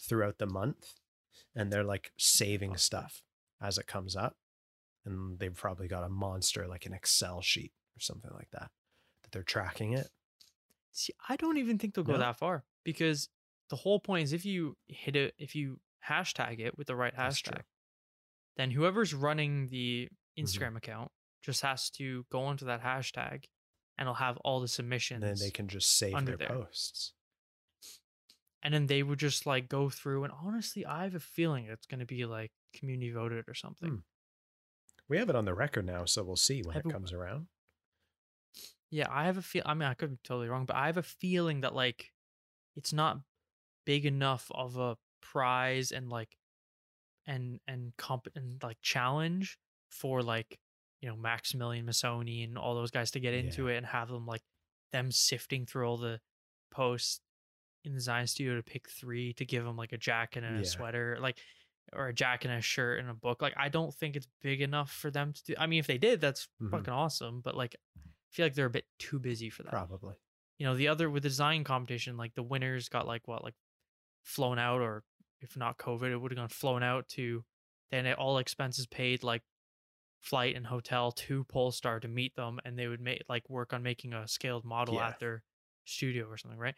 throughout 0.00 0.38
the 0.38 0.46
month, 0.46 0.94
and 1.56 1.72
they're 1.72 1.84
like 1.84 2.12
saving 2.16 2.76
stuff 2.76 3.22
as 3.60 3.78
it 3.78 3.86
comes 3.86 4.14
up, 4.14 4.36
and 5.04 5.38
they've 5.38 5.54
probably 5.54 5.88
got 5.88 6.04
a 6.04 6.08
monster 6.08 6.66
like 6.68 6.86
an 6.86 6.92
Excel 6.92 7.42
sheet 7.42 7.72
or 7.96 8.00
something 8.00 8.30
like 8.32 8.50
that 8.52 8.70
that 9.22 9.32
they're 9.32 9.42
tracking 9.42 9.92
it. 9.92 10.08
See, 10.92 11.12
I 11.28 11.36
don't 11.36 11.58
even 11.58 11.78
think 11.78 11.94
they'll 11.94 12.04
go 12.04 12.12
No? 12.12 12.18
that 12.18 12.38
far 12.38 12.64
because 12.84 13.28
the 13.70 13.76
whole 13.76 14.00
point 14.00 14.24
is 14.24 14.32
if 14.32 14.44
you 14.44 14.76
hit 14.86 15.16
it, 15.16 15.34
if 15.38 15.54
you 15.54 15.80
hashtag 16.06 16.60
it 16.60 16.76
with 16.76 16.86
the 16.86 16.96
right 16.96 17.14
That's 17.16 17.38
true. 17.40 17.52
hashtag, 17.54 17.62
then 18.56 18.70
whoever's 18.72 19.14
running 19.14 19.68
the 19.68 20.08
Mhm. 20.36 20.42
Instagram 20.44 20.76
account 20.76 21.10
just 21.42 21.62
has 21.62 21.90
to 21.90 22.24
go 22.30 22.42
onto 22.44 22.64
that 22.66 22.82
hashtag 22.82 23.44
and 23.96 24.02
it'll 24.06 24.14
have 24.14 24.36
all 24.38 24.60
the 24.60 24.68
submissions. 24.68 25.22
And 25.22 25.36
then 25.36 25.38
they 25.44 25.50
can 25.50 25.68
just 25.68 25.96
save 25.96 26.24
their 26.24 26.36
there. 26.36 26.48
posts. 26.48 27.14
and 28.60 28.74
then 28.74 28.86
they 28.88 29.04
would 29.04 29.20
just 29.20 29.46
like 29.46 29.68
go 29.68 29.88
through. 29.88 30.24
And 30.24 30.32
honestly, 30.32 30.84
I 30.84 31.04
have 31.04 31.14
a 31.14 31.20
feeling 31.20 31.66
it's 31.66 31.86
going 31.86 32.00
to 32.00 32.06
be 32.06 32.24
like 32.26 32.50
community 32.74 33.12
voted 33.12 33.44
or 33.48 33.54
something. 33.54 33.88
Hmm. 33.88 33.96
We 35.08 35.16
have 35.18 35.30
it 35.30 35.36
on 35.36 35.44
the 35.44 35.54
record 35.54 35.86
now, 35.86 36.04
so 36.06 36.24
we'll 36.24 36.34
see 36.36 36.62
when 36.62 36.76
it 36.76 36.84
a- 36.84 36.90
comes 36.90 37.12
around. 37.12 37.46
Yeah, 38.90 39.06
I 39.10 39.26
have 39.26 39.36
a 39.36 39.42
feel. 39.42 39.62
I 39.64 39.74
mean, 39.74 39.88
I 39.88 39.94
could 39.94 40.10
be 40.10 40.16
totally 40.24 40.48
wrong, 40.48 40.66
but 40.66 40.74
I 40.74 40.86
have 40.86 40.96
a 40.96 41.02
feeling 41.04 41.60
that 41.60 41.72
like 41.74 42.12
it's 42.74 42.92
not 42.92 43.18
big 43.86 44.04
enough 44.06 44.50
of 44.50 44.76
a 44.76 44.96
prize 45.32 45.90
and 45.92 46.08
like 46.08 46.36
and 47.26 47.60
and 47.66 47.92
comp 47.96 48.26
and 48.34 48.62
like 48.62 48.78
challenge 48.82 49.58
for 49.90 50.22
like 50.22 50.58
you 51.00 51.08
know 51.08 51.16
Maximilian 51.16 51.86
Missoni 51.86 52.44
and 52.44 52.56
all 52.58 52.74
those 52.74 52.90
guys 52.90 53.10
to 53.12 53.20
get 53.20 53.34
into 53.34 53.68
it 53.68 53.76
and 53.76 53.86
have 53.86 54.08
them 54.08 54.26
like 54.26 54.42
them 54.92 55.10
sifting 55.10 55.66
through 55.66 55.86
all 55.86 55.96
the 55.96 56.20
posts 56.70 57.20
in 57.84 57.92
the 57.92 57.98
design 57.98 58.26
studio 58.26 58.56
to 58.56 58.62
pick 58.62 58.88
three 58.88 59.32
to 59.34 59.44
give 59.44 59.64
them 59.64 59.76
like 59.76 59.92
a 59.92 59.98
jacket 59.98 60.44
and 60.44 60.56
a 60.56 60.58
Yeah. 60.60 60.64
sweater 60.64 61.18
like 61.20 61.38
or 61.94 62.08
a 62.08 62.12
jacket 62.14 62.48
and 62.50 62.58
a 62.58 62.62
shirt 62.62 62.98
and 63.00 63.08
a 63.08 63.14
book 63.14 63.40
like 63.40 63.54
i 63.56 63.68
don't 63.68 63.94
think 63.94 64.14
it's 64.16 64.26
big 64.42 64.60
enough 64.60 64.90
for 64.92 65.10
them 65.10 65.32
to 65.32 65.42
do 65.44 65.54
i 65.58 65.66
mean 65.66 65.78
if 65.78 65.86
they 65.86 65.96
did 65.96 66.20
that's 66.20 66.48
Mhm. 66.60 66.70
fucking 66.70 66.92
awesome 66.92 67.40
but 67.40 67.54
like 67.56 67.76
i 67.96 68.00
feel 68.30 68.44
like 68.44 68.54
they're 68.54 68.66
a 68.66 68.70
bit 68.70 68.84
too 68.98 69.18
busy 69.18 69.48
for 69.48 69.62
that 69.62 69.70
Probably. 69.70 70.14
you 70.58 70.66
know 70.66 70.74
the 70.74 70.88
other 70.88 71.08
with 71.08 71.22
the 71.22 71.28
design 71.30 71.64
competition 71.64 72.16
like 72.18 72.34
the 72.34 72.42
winners 72.42 72.88
got 72.90 73.06
like 73.06 73.26
what 73.26 73.42
like 73.42 73.54
flown 74.22 74.58
out 74.58 74.80
or 74.82 75.02
if 75.40 75.56
not 75.56 75.78
covid 75.78 76.10
it 76.10 76.16
would 76.18 76.30
have 76.32 76.38
gone 76.38 76.48
flown 76.48 76.82
out 76.82 77.06
to 77.08 77.44
then 77.90 78.06
it, 78.06 78.18
all 78.18 78.38
expenses 78.38 78.86
paid 78.86 79.22
like 79.22 79.42
flight 80.20 80.56
and 80.56 80.66
hotel 80.66 81.12
to 81.12 81.44
polestar 81.44 82.00
to 82.00 82.08
meet 82.08 82.34
them 82.34 82.58
and 82.64 82.76
they 82.78 82.88
would 82.88 83.00
make 83.00 83.22
like 83.28 83.48
work 83.48 83.72
on 83.72 83.82
making 83.82 84.12
a 84.12 84.26
scaled 84.26 84.64
model 84.64 84.94
Yeah. 84.96 85.08
at 85.08 85.20
their 85.20 85.42
studio 85.84 86.26
or 86.26 86.36
something 86.36 86.58
right 86.58 86.74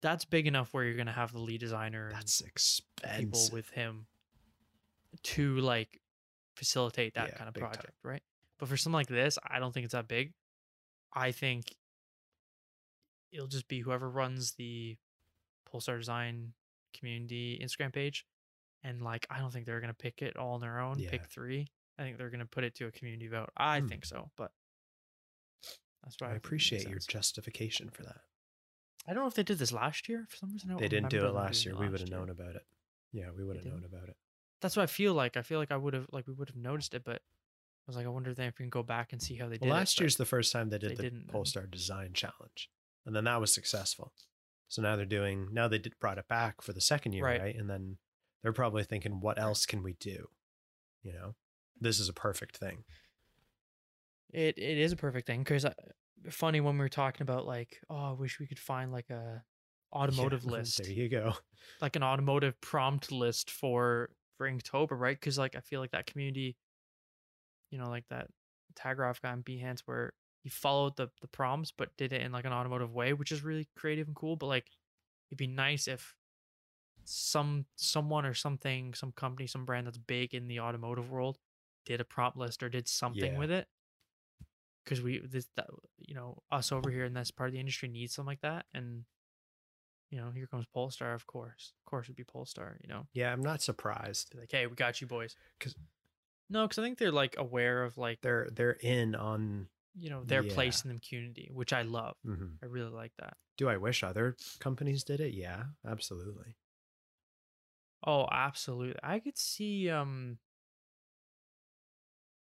that's 0.00 0.24
big 0.24 0.46
enough 0.46 0.72
where 0.72 0.84
you're 0.84 0.94
going 0.96 1.06
to 1.06 1.12
have 1.12 1.32
the 1.32 1.38
lead 1.38 1.60
designer 1.60 2.10
That's 2.12 2.40
people 2.40 2.48
expensive. 2.48 3.52
with 3.52 3.70
him 3.70 4.06
to 5.22 5.56
like 5.58 6.00
facilitate 6.56 7.14
that 7.14 7.28
Yeah, 7.28 7.34
kind 7.36 7.46
of 7.48 7.54
big 7.54 7.62
time. 7.64 7.72
project, 7.72 7.94
right? 8.02 8.22
But 8.58 8.68
for 8.68 8.76
something 8.76 8.94
like 8.96 9.06
this, 9.06 9.38
I 9.48 9.60
don't 9.60 9.72
think 9.72 9.84
it's 9.84 9.92
that 9.92 10.08
big. 10.08 10.32
I 11.12 11.30
think 11.30 11.76
it'll 13.30 13.46
just 13.46 13.68
be 13.68 13.80
whoever 13.80 14.08
runs 14.10 14.54
the 14.54 14.96
Polestar 15.70 15.98
Design 15.98 16.52
community 16.92 17.58
Instagram 17.62 17.92
page. 17.92 18.26
And 18.82 19.00
like 19.02 19.26
I 19.30 19.38
don't 19.38 19.52
think 19.52 19.66
they're 19.66 19.80
gonna 19.80 19.94
pick 19.94 20.22
it 20.22 20.36
all 20.36 20.54
on 20.54 20.60
their 20.60 20.78
own, 20.80 20.98
Yeah. 20.98 21.10
pick 21.10 21.26
three. 21.26 21.68
I 21.98 22.02
think 22.02 22.18
they're 22.18 22.30
gonna 22.30 22.46
put 22.46 22.64
it 22.64 22.74
to 22.76 22.86
a 22.86 22.90
community 22.92 23.28
vote. 23.28 23.50
I 23.56 23.80
Hmm. 23.80 23.86
think 23.88 24.04
so, 24.04 24.30
but 24.36 24.52
that's 26.02 26.16
why 26.18 26.30
I 26.32 26.34
appreciate 26.34 26.88
your 26.88 26.98
justification 26.98 27.90
for 27.90 28.02
that. 28.04 28.22
I 29.06 29.12
don't 29.14 29.22
know 29.22 29.28
if 29.28 29.34
they 29.34 29.42
did 29.42 29.58
this 29.58 29.72
last 29.72 30.08
year. 30.08 30.26
For 30.28 30.36
some 30.36 30.50
reason, 30.52 30.76
They 30.76 30.88
didn't 30.88 31.10
do 31.10 31.26
it 31.26 31.30
last 31.32 31.64
year. 31.64 31.74
it 31.74 31.80
We 31.80 31.88
would 31.88 32.00
have 32.00 32.10
known 32.10 32.30
about 32.30 32.54
it. 32.56 32.66
Yeah, 33.12 33.30
we 33.30 33.44
would 33.44 33.56
have 33.56 33.64
known 33.66 33.84
about 33.84 34.08
it. 34.08 34.16
That's 34.60 34.76
what 34.76 34.84
I 34.84 34.86
feel 34.86 35.12
like. 35.14 35.36
I 35.36 35.42
feel 35.42 35.58
like 35.58 35.72
I 35.72 35.76
would 35.76 35.94
have 35.94 36.06
like 36.12 36.26
we 36.26 36.32
would 36.34 36.48
have 36.48 36.56
noticed 36.56 36.94
it, 36.94 37.04
but 37.04 37.16
I 37.16 37.84
was 37.88 37.96
like, 37.96 38.06
I 38.06 38.10
wonder 38.10 38.30
if 38.30 38.38
we 38.38 38.50
can 38.52 38.68
go 38.70 38.82
back 38.84 39.12
and 39.12 39.20
see 39.20 39.34
how 39.34 39.48
they 39.48 39.56
did 39.58 39.62
Well, 39.62 39.70
it, 39.70 39.78
last 39.80 39.96
but 39.96 40.02
year's 40.02 40.16
the 40.16 40.24
first 40.24 40.52
time 40.52 40.70
they 40.70 40.78
they 40.78 40.88
did 40.88 40.98
the 40.98 41.02
didn't 41.02 41.26
then. 41.26 41.32
Polestar 41.32 41.66
Design 41.66 42.12
Challenge, 42.14 42.70
and 43.04 43.14
then 43.14 43.24
that 43.24 43.40
was 43.40 43.52
successful. 43.52 44.12
So 44.72 44.80
now 44.80 44.96
they're 44.96 45.04
doing. 45.04 45.48
Now 45.52 45.68
they 45.68 45.76
did 45.78 45.92
brought 46.00 46.16
it 46.16 46.26
back 46.28 46.62
for 46.62 46.72
the 46.72 46.80
second 46.80 47.12
year, 47.12 47.26
Right. 47.26 47.42
right? 47.42 47.54
And 47.54 47.68
then 47.68 47.98
they're 48.42 48.54
probably 48.54 48.84
thinking, 48.84 49.20
what 49.20 49.38
else 49.38 49.66
can 49.66 49.82
we 49.82 49.92
do? 50.00 50.28
You 51.02 51.12
know, 51.12 51.34
this 51.78 52.00
is 52.00 52.08
a 52.08 52.14
perfect 52.14 52.56
thing. 52.56 52.84
It 54.32 54.56
it 54.56 54.78
is 54.78 54.90
a 54.90 54.96
perfect 54.96 55.26
thing 55.26 55.40
because 55.40 55.66
uh, 55.66 55.74
funny 56.30 56.62
when 56.62 56.76
we 56.76 56.80
were 56.80 56.88
talking 56.88 57.20
about 57.20 57.44
like 57.44 57.80
oh 57.90 57.96
I 57.96 58.12
wish 58.12 58.40
we 58.40 58.46
could 58.46 58.58
find 58.58 58.90
like 58.90 59.10
a 59.10 59.44
automotive 59.92 60.42
Yeah, 60.46 60.52
list 60.52 60.78
There 60.82 60.90
you 60.90 61.10
go. 61.10 61.34
like 61.82 61.96
an 61.96 62.02
automotive 62.02 62.58
prompt 62.62 63.12
list 63.12 63.50
for 63.50 64.08
for 64.38 64.50
Inktober 64.50 64.92
right 64.98 65.20
because 65.20 65.36
like 65.38 65.54
I 65.54 65.60
feel 65.60 65.80
like 65.80 65.90
that 65.90 66.06
community 66.06 66.56
you 67.70 67.76
know 67.76 67.90
like 67.90 68.04
that 68.08 68.28
Tagroff 68.74 69.20
guy 69.20 69.34
in 69.34 69.42
Behance 69.42 69.80
where 69.84 70.14
he 70.42 70.48
followed 70.48 70.96
the 70.96 71.08
the 71.20 71.28
prompts 71.28 71.70
but 71.70 71.96
did 71.96 72.12
it 72.12 72.20
in 72.22 72.32
like 72.32 72.44
an 72.44 72.52
automotive 72.52 72.92
way 72.92 73.12
which 73.12 73.30
is 73.32 73.42
really 73.44 73.68
creative 73.76 74.06
and 74.08 74.16
cool 74.16 74.36
but 74.36 74.46
like 74.46 74.66
it'd 75.30 75.38
be 75.38 75.46
nice 75.46 75.86
if 75.88 76.14
some 77.04 77.66
someone 77.76 78.24
or 78.24 78.34
something 78.34 78.94
some 78.94 79.12
company 79.12 79.46
some 79.46 79.64
brand 79.64 79.86
that's 79.86 79.98
big 79.98 80.34
in 80.34 80.46
the 80.48 80.60
automotive 80.60 81.10
world 81.10 81.38
did 81.84 82.00
a 82.00 82.04
prompt 82.04 82.36
list 82.38 82.62
or 82.62 82.68
did 82.68 82.86
something 82.88 83.32
Yeah. 83.32 83.38
with 83.38 83.50
it 83.50 83.66
because 84.84 85.00
we 85.02 85.18
this 85.18 85.48
that 85.56 85.68
you 85.98 86.14
know 86.14 86.42
us 86.50 86.70
over 86.72 86.90
here 86.90 87.04
in 87.04 87.14
this 87.14 87.30
part 87.30 87.48
of 87.48 87.54
the 87.54 87.60
industry 87.60 87.88
needs 87.88 88.14
something 88.14 88.28
like 88.28 88.40
that 88.42 88.66
and 88.74 89.04
you 90.10 90.18
know 90.20 90.30
here 90.30 90.46
comes 90.46 90.66
polestar 90.72 91.14
of 91.14 91.26
course 91.26 91.72
of 91.80 91.90
course 91.90 92.06
it'd 92.06 92.16
be 92.16 92.24
polestar 92.24 92.78
you 92.82 92.88
know 92.88 93.06
Yeah, 93.12 93.32
I'm 93.32 93.42
not 93.42 93.62
surprised. 93.62 94.30
be 94.32 94.38
like 94.38 94.50
hey 94.52 94.66
we 94.66 94.74
got 94.74 95.00
you 95.00 95.06
boys. 95.06 95.34
Because 95.58 95.74
no 96.50 96.62
because 96.66 96.78
i 96.78 96.82
think 96.82 96.98
they're 96.98 97.10
like 97.12 97.34
aware 97.38 97.82
of 97.82 97.96
like 97.96 98.20
They're 98.22 98.48
they're 98.52 98.72
in 98.72 99.14
on. 99.14 99.68
You 99.94 100.10
know 100.10 100.24
their 100.24 100.42
place 100.42 100.84
in 100.84 100.90
the 100.90 101.00
community 101.00 101.50
which 101.52 101.72
i 101.72 101.82
love 101.82 102.16
mhm. 102.26 102.52
i 102.62 102.66
really 102.66 102.90
like 102.90 103.12
that 103.18 103.36
Do 103.58 103.68
I 103.68 103.76
wish 103.76 104.02
other 104.02 104.36
companies 104.58 105.04
did 105.04 105.20
it? 105.20 105.34
Yeah, 105.34 105.64
absolutely. 105.86 106.56
oh 108.06 108.26
absolutely 108.32 108.98
i 109.02 109.18
could 109.18 109.36
see 109.38 109.90
um 109.90 110.38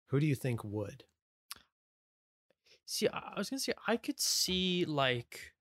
Who 0.09 0.21
do 0.21 0.27
you 0.27 0.35
think 0.35 0.65
would? 0.65 1.05
See, 2.87 3.09
I 3.09 3.33
I 3.35 3.39
was 3.39 3.51
gonna 3.51 3.61
say 3.61 3.75
I 3.87 3.97
could 3.99 4.19
see 4.19 4.85
like 4.87 5.53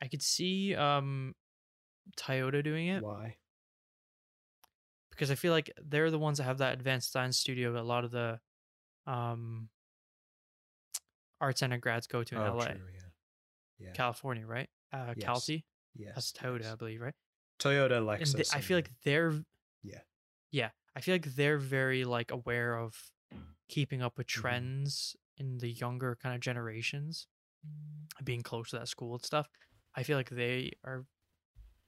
I 0.00 0.08
could 0.08 0.22
see 0.22 0.74
um 0.74 1.34
Toyota 2.16 2.62
doing 2.62 2.88
it 2.88 3.02
Why? 3.02 3.36
because 5.10 5.30
I 5.30 5.36
feel 5.36 5.52
like 5.52 5.70
they're 5.80 6.10
the 6.10 6.18
ones 6.18 6.38
that 6.38 6.44
have 6.44 6.58
that 6.58 6.74
advanced 6.74 7.10
design 7.12 7.32
studio 7.32 7.72
that 7.74 7.80
a 7.80 7.82
lot 7.82 8.04
of 8.04 8.10
the 8.10 8.40
um 9.06 9.68
art 11.42 11.58
center 11.58 11.76
grads 11.76 12.06
go 12.06 12.22
to 12.24 12.34
in 12.36 12.40
oh, 12.40 12.56
LA, 12.56 12.64
true. 12.66 12.80
Yeah. 12.94 13.00
Yeah. 13.86 13.92
California, 13.92 14.46
right? 14.46 14.70
Uh 14.92 15.12
Yes. 15.16 15.26
Calty. 15.26 15.66
yes. 15.94 16.12
That's 16.14 16.32
Toyota, 16.32 16.62
yes. 16.62 16.72
I 16.72 16.74
believe, 16.76 17.00
right? 17.02 17.14
Toyota, 17.58 18.00
Lexus. 18.02 18.32
they, 18.50 18.56
I 18.58 18.60
feel 18.62 18.78
like 18.78 18.90
they're 19.04 19.32
Yeah. 19.82 20.00
Yeah, 20.50 20.70
I 20.96 21.00
feel 21.00 21.14
like 21.14 21.34
they're 21.34 21.58
very 21.58 22.04
like 22.04 22.30
aware 22.30 22.76
of 22.78 23.10
keeping 23.68 24.00
up 24.02 24.16
with 24.18 24.26
Mhm. 24.26 24.40
trends 24.40 25.16
in 25.36 25.58
the 25.58 25.68
younger 25.70 26.16
kind 26.22 26.34
of 26.34 26.40
generations, 26.40 27.26
being 28.22 28.42
close 28.42 28.70
to 28.70 28.78
that 28.78 28.88
school 28.88 29.14
and 29.14 29.24
stuff. 29.24 29.48
I 29.94 30.02
feel 30.02 30.16
like 30.16 30.30
they 30.30 30.72
are 30.84 31.06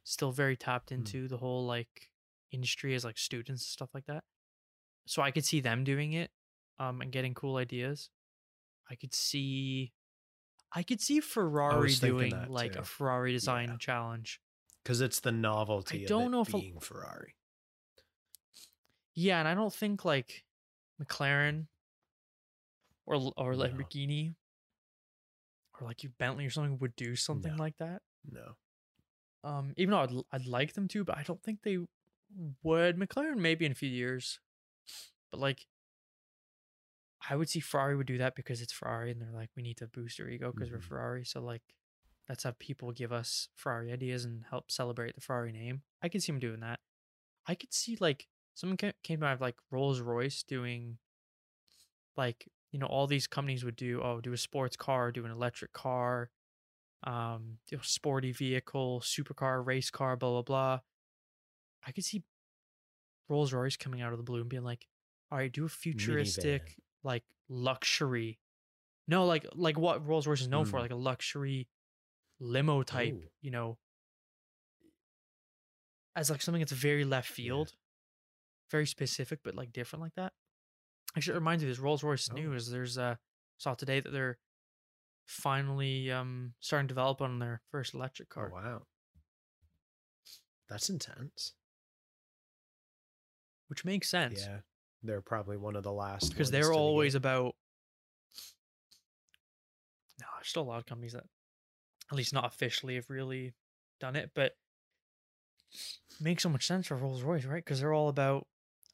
still 0.03 0.33
very 0.33 0.57
tapped 0.57 0.89
Mm. 0.91 0.97
into 0.97 1.29
the 1.29 1.39
whole 1.39 1.65
like 1.67 2.11
industry 2.51 2.95
as 2.95 3.05
like 3.05 3.19
students 3.19 3.63
and 3.63 3.69
stuff 3.69 3.91
like 3.95 4.07
that. 4.07 4.25
So 5.07 5.23
I 5.23 5.31
could 5.31 5.45
see 5.45 5.61
them 5.61 5.85
doing 5.85 6.13
it, 6.13 6.31
um, 6.79 7.01
and 7.03 7.13
getting 7.13 7.35
cool 7.35 7.57
ideas. 7.57 8.11
I 8.91 8.95
could 8.97 9.15
see, 9.15 9.93
I 10.73 10.83
could 10.83 11.01
see 11.01 11.21
Ferrari 11.21 11.95
doing 11.95 12.33
like 12.49 12.73
too. 12.75 12.81
a 12.81 12.85
Ferrari 12.85 13.33
design 13.33 13.69
Yeah. 13.71 13.77
challenge. 13.79 14.41
because 14.83 15.01
it's 15.01 15.21
the 15.21 15.33
novelty 15.33 16.05
I 16.05 16.07
don't 16.07 16.31
know 16.31 16.43
if 16.43 16.53
a- 16.55 16.79
Ferrari. 16.81 17.35
Yeah, 19.15 19.39
and 19.39 19.49
I 19.49 19.55
don't 19.55 19.73
think 19.73 20.05
like 20.05 20.45
McLaren 21.03 21.69
or 23.07 23.15
or 23.37 23.53
No. 23.55 23.59
Lamborghini 23.65 24.35
or 25.81 25.87
like 25.87 26.03
you 26.03 26.11
Bentley 26.11 26.45
or 26.47 26.51
something 26.51 26.79
would 26.81 26.97
do 26.97 27.17
something 27.17 27.57
No. 27.57 27.63
like 27.63 27.77
that. 27.79 28.03
No, 28.31 28.57
Um, 29.43 29.75
even 29.77 29.93
though 29.93 30.01
I'd 30.01 30.13
I'd 30.43 30.47
like 30.47 30.75
them 30.75 30.89
to, 30.89 31.05
but 31.05 31.17
I 31.17 31.23
don't 31.23 31.43
think 31.43 31.63
they 31.63 31.79
would. 32.63 32.97
McLaren 32.99 33.37
maybe 33.37 33.65
in 33.67 33.73
a 33.73 33.75
few 33.77 33.89
years, 33.89 34.41
but 35.31 35.41
like 35.41 35.67
I 37.29 37.37
would 37.37 37.49
see 37.49 37.61
Ferrari 37.61 37.97
would 37.97 38.07
do 38.07 38.19
that 38.19 38.35
because 38.37 38.61
it's 38.61 38.73
Ferrari 38.73 39.11
and 39.11 39.21
they're 39.21 39.31
like 39.33 39.51
we 39.57 39.63
need 39.63 39.79
to 39.79 39.87
boost 39.87 40.21
our 40.21 40.29
ego 40.29 40.53
because 40.53 40.71
we're 40.71 40.79
Mhm. 40.79 40.83
Ferrari. 40.89 41.25
So 41.25 41.41
like 41.41 41.63
let's 42.29 42.45
have 42.45 42.59
people 42.59 42.93
give 42.93 43.13
us 43.13 43.49
Ferrari 43.55 43.93
ideas 43.93 44.25
and 44.25 44.45
help 44.51 44.71
celebrate 44.71 45.15
the 45.15 45.21
Ferrari 45.21 45.53
name. 45.53 45.83
I 46.03 46.09
could 46.09 46.23
see 46.23 46.33
them 46.33 46.41
doing 46.41 46.61
that. 46.61 46.81
I 47.47 47.55
could 47.55 47.73
see 47.73 47.97
like 48.01 48.29
someone 48.55 48.79
came 49.03 49.23
out 49.23 49.35
of 49.35 49.41
like 49.41 49.57
Rolls 49.71 50.01
Royce 50.01 50.43
doing 50.43 50.99
like 52.17 52.49
you 52.71 52.79
know 52.79 52.87
all 52.87 53.07
these 53.07 53.27
companies 53.27 53.65
would 53.65 53.77
do 53.77 54.01
oh 54.03 54.21
do 54.21 54.33
a 54.33 54.37
sports 54.37 54.77
car 54.77 55.11
do 55.13 55.25
an 55.25 55.31
electric 55.31 55.73
car 55.73 56.31
um 57.05 57.59
do 57.69 57.77
a 57.77 57.85
sporty 57.85 58.33
vehicle 58.33 59.01
supercar 59.01 59.65
race 59.65 59.91
car 59.91 60.17
blah 60.17 60.31
blah 60.31 60.43
blah 60.43 60.81
i 61.87 61.93
could 61.93 62.05
see 62.05 62.23
rolls 63.29 63.53
royce 63.53 63.77
coming 63.77 64.01
out 64.03 64.13
of 64.13 64.19
the 64.19 64.25
blue 64.25 64.41
and 64.41 64.49
being 64.49 64.65
like 64.65 64.87
all 65.31 65.39
right 65.39 65.53
do 65.53 65.65
a 65.65 65.69
futuristic. 65.69 66.77
Like 67.05 67.23
luxury 67.49 68.39
no 69.07 69.25
like 69.27 69.47
like 69.55 69.79
what 69.79 70.07
rolls 70.07 70.27
royce 70.27 70.41
is 70.41 70.49
known 70.49 70.65
for 70.65 70.79
Mm. 70.79 70.83
like 70.83 70.91
a 70.91 70.97
luxury 70.97 71.69
limo 72.41 72.83
type 72.83 73.15
Ooh. 73.15 73.29
you 73.43 73.51
know 73.51 73.79
as 76.17 76.31
like 76.31 76.43
something 76.43 76.61
that's 76.61 76.73
very 76.73 77.05
left 77.05 77.29
field 77.29 77.75
very 78.71 78.87
specific 78.87 79.41
but 79.45 79.55
like 79.55 79.73
different 79.73 80.03
like 80.03 80.15
that 80.15 80.33
actually 81.17 81.33
it 81.33 81.39
reminds 81.39 81.63
me 81.63 81.69
this 81.69 81.79
rolls 81.79 82.03
royce 82.03 82.29
Oh. 82.31 82.35
news 82.35 82.71
there's 82.71 82.97
uh 82.99 83.17
saw 83.59 83.75
today 83.75 84.01
that 84.01 84.11
they're 84.11 84.39
finally 85.27 86.11
um 86.11 86.55
starting 86.61 86.89
to 86.89 86.95
develop 86.95 87.21
on 87.21 87.39
their 87.39 87.61
first 87.71 87.95
electric 87.95 88.29
Oh 88.31 88.35
car 88.35 88.51
wow, 88.53 88.83
that's 90.69 90.89
intense. 90.91 91.53
which 93.69 93.85
makes 93.85 94.09
sense 94.09 94.47
Yeah, 94.47 94.59
they're 95.05 95.21
probably 95.21 95.57
one 95.57 95.77
of 95.77 95.83
the 95.85 95.93
last 95.93 96.31
because 96.31 96.51
they're 96.51 96.69
were 96.69 96.75
the 96.75 96.79
always 96.79 97.15
about 97.15 97.55
no 100.21 100.27
there's 100.37 100.49
still 100.49 100.63
a 100.63 100.65
lot 100.65 100.79
of 100.79 100.87
companies 100.87 101.13
that 101.13 101.25
at 102.11 102.17
least 102.17 102.33
not 102.33 102.47
officially 102.47 102.95
have 102.97 103.09
really 103.11 103.53
done 104.01 104.17
it 104.17 104.31
but 104.35 104.57
makes 106.21 106.43
so 106.43 106.49
much 106.49 106.67
sense 106.67 106.87
for 106.87 106.97
rolls 106.97 107.23
royce 107.23 107.45
right 107.45 107.65
because 107.65 107.81
they're 107.81 107.93
all 107.93 108.09
about 108.09 108.47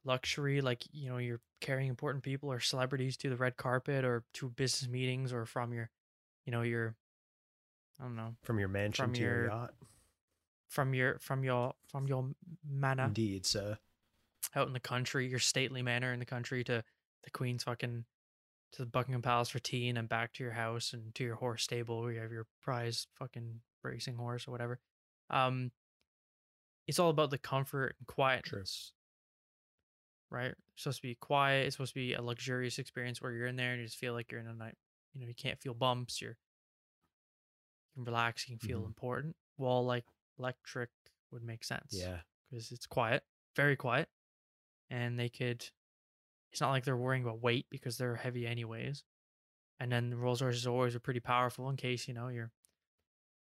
luxury 0.04 0.60
like 0.60 0.82
you 0.92 1.08
know 1.10 1.18
you're 1.18 1.40
carrying 1.60 1.88
important 1.90 2.24
people 2.24 2.50
or 2.50 2.58
celebrities 2.58 3.16
to 3.16 3.28
the 3.28 3.36
red 3.36 3.56
carpet 3.56 4.04
or 4.04 4.24
to 4.32 4.48
business 4.48 4.88
meetings 4.90 5.32
or 5.32 5.44
from 5.44 5.72
your 5.74 5.90
you 6.46 6.52
know 6.52 6.62
your 6.62 6.94
i 8.00 8.04
don't 8.04 8.16
know 8.16 8.34
from 8.42 8.58
your 8.58 8.68
mansion 8.68 9.04
from 9.04 9.12
to 9.12 9.20
your 9.20 9.36
your- 9.42 9.46
yacht. 9.48 9.74
from 10.68 10.94
your 10.94 11.18
from 11.18 11.44
your 11.44 11.74
from 11.86 12.06
your 12.08 12.30
manor 12.66 13.04
Indeed, 13.04 13.44
sir. 13.44 13.76
Out 14.54 14.66
in 14.66 14.72
the 14.72 14.80
country, 14.80 15.26
your 15.28 15.38
stately 15.38 15.82
manor 15.82 16.12
in 16.12 16.20
the 16.20 16.26
country 16.26 16.64
to 16.64 16.84
the 17.24 17.30
Queen's 17.30 17.64
fucking 17.64 18.06
to 18.72 18.82
the 18.84 18.90
Buckingham 18.90 19.22
Palace 19.22 19.50
for 19.50 19.60
tea 19.60 19.88
and 19.88 19.96
then 19.98 20.06
back 20.06 20.32
to 20.34 20.44
your 20.44 20.52
house 20.52 20.92
and 20.92 21.14
to 21.16 21.24
your 21.24 21.36
horse 21.36 21.64
stable 21.64 22.02
where 22.02 22.12
you 22.12 22.20
have 22.20 22.32
your 22.32 22.48
prize 22.62 23.08
fucking 23.16 23.62
racing 23.82 24.16
horse 24.16 24.48
or 24.48 24.52
whatever. 24.52 24.80
Um 25.30 25.72
it's 26.86 26.98
all 26.98 27.10
about 27.10 27.30
the 27.30 27.38
comfort 27.38 27.96
and 27.98 28.06
quietness. 28.06 28.92
Right? 30.30 30.54
It's 30.74 30.84
supposed 30.84 30.98
to 30.98 31.02
be 31.08 31.16
quiet, 31.16 31.66
it's 31.66 31.74
supposed 31.76 31.92
to 31.94 31.98
be 32.00 32.14
a 32.14 32.22
luxurious 32.22 32.78
experience 32.78 33.20
where 33.20 33.32
you're 33.32 33.48
in 33.48 33.56
there 33.56 33.72
and 33.72 33.80
you 33.80 33.86
just 33.86 33.98
feel 33.98 34.12
like 34.12 34.30
you're 34.30 34.40
in 34.40 34.46
a 34.46 34.54
night 34.54 34.76
you 35.12 35.20
know, 35.22 35.26
you 35.26 35.34
can't 35.34 35.60
feel 35.60 35.74
bumps, 35.74 36.22
you're 36.22 36.36
you 37.94 37.94
can 37.94 38.04
relax, 38.04 38.48
you 38.48 38.54
can 38.56 38.60
feel 38.60 38.84
Mhm. 38.84 38.86
important. 38.86 39.36
Well 39.56 39.84
like 39.84 40.06
electric 40.38 40.90
would 41.30 41.42
make 41.42 41.64
sense 41.64 42.08
Yeah, 42.08 42.22
because 42.50 42.72
it's 42.72 42.86
quiet, 42.86 43.24
very 43.56 43.76
quiet, 43.76 44.08
and 44.90 45.18
they 45.18 45.28
could. 45.28 45.64
It's 46.52 46.60
not 46.60 46.70
like 46.70 46.84
they're 46.84 46.96
worrying 46.96 47.22
about 47.22 47.40
weight 47.40 47.66
because 47.70 47.96
they're 47.96 48.16
heavy 48.16 48.46
anyways. 48.46 49.04
And 49.78 49.90
then 49.90 50.10
the 50.10 50.16
Rolls 50.16 50.42
Royces 50.42 50.66
always 50.66 50.94
are 50.96 51.00
pretty 51.00 51.20
powerful 51.20 51.70
in 51.70 51.76
case 51.76 52.06
you 52.08 52.12
know 52.14 52.28
you're 52.28 52.44
a 52.46 52.50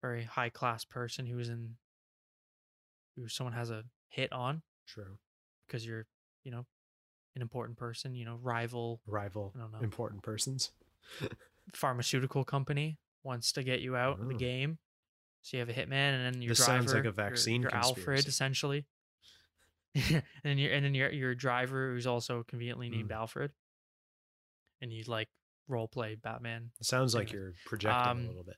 very 0.01 0.23
high 0.23 0.49
class 0.49 0.83
person 0.85 1.25
who's 1.25 1.49
in 1.49 1.75
who 3.15 3.27
someone 3.27 3.53
has 3.53 3.69
a 3.69 3.83
hit 4.07 4.31
on 4.31 4.61
true. 4.87 5.17
because 5.67 5.85
you're 5.85 6.05
you 6.43 6.51
know 6.51 6.65
an 7.35 7.41
important 7.41 7.77
person, 7.77 8.15
you 8.15 8.25
know 8.25 8.39
rival 8.41 9.01
Rival 9.05 9.51
I 9.55 9.59
don't 9.59 9.71
know 9.73 9.79
important 9.81 10.23
persons. 10.23 10.71
pharmaceutical 11.73 12.43
company 12.43 12.97
wants 13.23 13.51
to 13.53 13.63
get 13.63 13.81
you 13.81 13.95
out 13.95 14.19
of 14.19 14.27
the 14.27 14.35
Oh. 14.35 14.37
game. 14.37 14.77
So 15.41 15.57
you 15.57 15.59
have 15.59 15.69
a 15.69 15.73
hitman, 15.73 15.91
and 16.15 16.33
then 16.35 16.41
your 16.41 16.51
This 16.51 16.65
driver, 16.65 16.79
sounds 16.79 16.93
like 16.93 17.01
a 17.01 17.05
your- 17.05 17.11
vaccine 17.13 17.61
your, 17.63 17.75
Alfred, 17.75 18.25
essentially. 18.27 18.85
and 20.09 20.23
then 20.43 20.57
your 20.57 20.71
and 20.73 20.83
then 20.85 20.93
your 20.95 21.11
your 21.11 21.35
driver, 21.35 21.91
who's 21.91 22.07
also 22.07 22.43
conveniently 22.47 22.89
named 22.89 23.09
Mm. 23.11 23.15
Alfred, 23.15 23.51
and 24.81 24.91
you 24.91 25.03
like 25.07 25.29
role 25.67 25.87
play 25.87 26.15
Batman. 26.15 26.71
It 26.79 26.85
sounds 26.85 27.13
like 27.15 27.31
you're 27.31 27.53
projecting 27.65 28.11
um, 28.11 28.23
a 28.25 28.27
little 28.27 28.43
bit. 28.43 28.57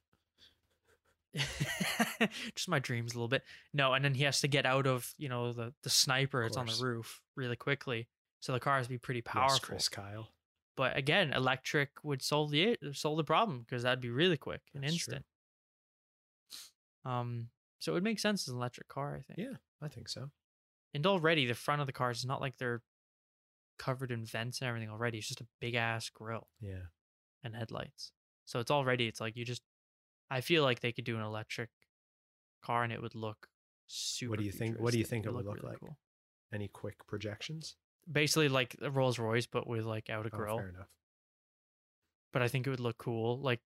Just 2.56 2.70
my 2.70 2.80
dreams 2.80 3.14
a 3.14 3.18
little 3.18 3.28
bit. 3.28 3.44
No, 3.74 3.94
and 3.94 4.06
then 4.06 4.14
he 4.14 4.24
has 4.24 4.40
to 4.42 4.48
get 4.48 4.66
out 4.66 4.88
of 4.88 5.14
you 5.18 5.28
know 5.30 5.52
the 5.52 5.74
the 5.84 5.90
sniper. 5.90 6.44
It's 6.44 6.56
on 6.58 6.66
the 6.68 6.80
roof 6.82 7.22
really 7.36 7.58
quickly, 7.58 8.08
so 8.40 8.54
the 8.54 8.60
car 8.60 8.78
has 8.78 8.86
to 8.86 8.90
be 8.90 8.98
pretty 8.98 9.22
Yes, 9.26 9.34
powerful. 9.34 9.60
Chris 9.62 9.90
Kyle. 9.90 10.30
But 10.78 10.98
again, 10.98 11.34
electric 11.34 11.90
would 12.04 12.22
solve 12.22 12.52
the 12.52 12.78
solve 12.94 13.18
the 13.18 13.24
problem 13.24 13.60
because 13.68 13.84
that'd 13.84 14.02
be 14.02 14.10
really 14.10 14.38
quick 14.38 14.62
and 14.74 14.84
That's 14.84 14.96
true. 14.96 15.14
instant. 15.16 15.26
Um, 17.06 17.50
so 17.80 17.92
it 17.92 17.96
would 17.96 18.04
make 18.04 18.20
sense 18.20 18.44
as 18.48 18.50
an 18.54 18.58
electric 18.58 18.88
car, 18.88 19.16
I 19.16 19.22
think. 19.22 19.38
Yeah, 19.40 19.58
I 19.82 19.88
think 19.90 20.10
so. 20.10 20.32
And 20.96 21.06
already 21.06 21.46
the 21.46 21.54
front 21.56 21.82
of 21.82 21.88
the 21.88 21.94
cars 21.94 22.20
is 22.20 22.26
not 22.26 22.40
like 22.42 22.58
they're 22.58 22.82
covered 23.78 24.12
in 24.12 24.26
vents 24.26 24.62
and 24.62 24.68
everything 24.68 24.90
already. 24.90 25.18
It's 25.18 25.28
just 25.28 25.42
a 25.42 25.48
big 25.60 25.76
ass 25.76 26.10
grill 26.10 26.48
Yeah. 26.62 26.84
and 27.44 27.54
headlights. 27.56 28.12
So 28.46 28.60
it's 28.60 28.72
already 28.72 29.08
it's 29.08 29.20
like 29.20 29.36
you 29.36 29.44
just 29.46 29.62
I 30.30 30.42
feel 30.42 30.64
like 30.64 30.80
they 30.80 30.92
could 30.94 31.04
do 31.06 31.18
an 31.18 31.22
electric 31.22 31.70
car 32.64 32.84
and 32.84 32.92
it 32.94 33.02
would 33.02 33.14
look 33.14 33.48
super. 33.88 34.32
What 34.32 34.40
do 34.40 34.46
you 34.46 34.52
think- 34.52 34.80
what 34.80 34.92
do 34.94 34.98
you 34.98 35.04
think 35.04 35.26
it 35.26 35.34
would 35.34 35.46
look 35.46 35.62
like? 35.62 35.80
cool. 35.80 36.00
Any 36.54 36.68
quick 36.70 37.06
projections? 37.06 37.76
Basically 38.12 38.48
like 38.50 38.76
a 38.82 38.90
Rolls 38.90 39.20
Royce, 39.20 39.46
but 39.48 39.68
with 39.68 39.84
like 39.84 40.10
out 40.10 40.26
a 40.26 40.30
Oh, 40.34 40.38
grill. 40.38 40.58
fair 40.60 40.70
enough. 40.70 40.90
but 42.32 42.42
I 42.42 42.48
think 42.48 42.68
it 42.68 42.70
would 42.70 42.80
look 42.82 42.98
cool. 42.98 43.40
Like, 43.42 43.62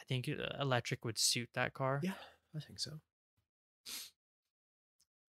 I 0.00 0.04
think 0.04 0.28
uh, 0.28 0.56
electric 0.60 1.04
would 1.04 1.18
suit 1.18 1.50
that 1.54 1.72
car. 1.74 2.00
Yeah, 2.02 2.14
I 2.56 2.60
think 2.60 2.78
so. 2.80 3.00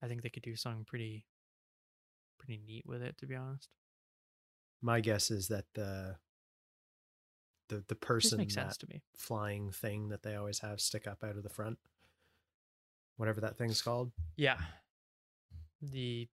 I 0.02 0.08
think 0.08 0.22
they 0.22 0.30
could 0.30 0.42
do 0.42 0.56
something 0.56 0.84
pretty, 0.84 1.24
pretty 2.38 2.60
neat 2.66 2.84
with 2.86 3.02
it. 3.02 3.16
To 3.18 3.26
be 3.26 3.34
honest, 3.36 3.68
My 4.80 5.00
guess 5.00 5.30
is 5.30 5.48
that 5.48 5.66
the 5.74 6.16
the 7.68 7.84
the 7.88 7.94
person 7.94 8.38
makes 8.38 8.54
that 8.56 8.62
sense 8.64 8.76
to 8.78 8.86
me. 8.88 9.02
flying 9.16 9.70
thing 9.70 10.08
that 10.08 10.22
they 10.22 10.34
always 10.34 10.58
have 10.58 10.80
stick 10.80 11.06
up 11.06 11.22
out 11.24 11.36
of 11.36 11.42
the 11.42 11.48
front, 11.48 11.78
whatever 13.16 13.40
that 13.40 13.56
thing's 13.56 13.80
called. 13.80 14.12
Yeah, 14.36 14.58
the 15.80 16.28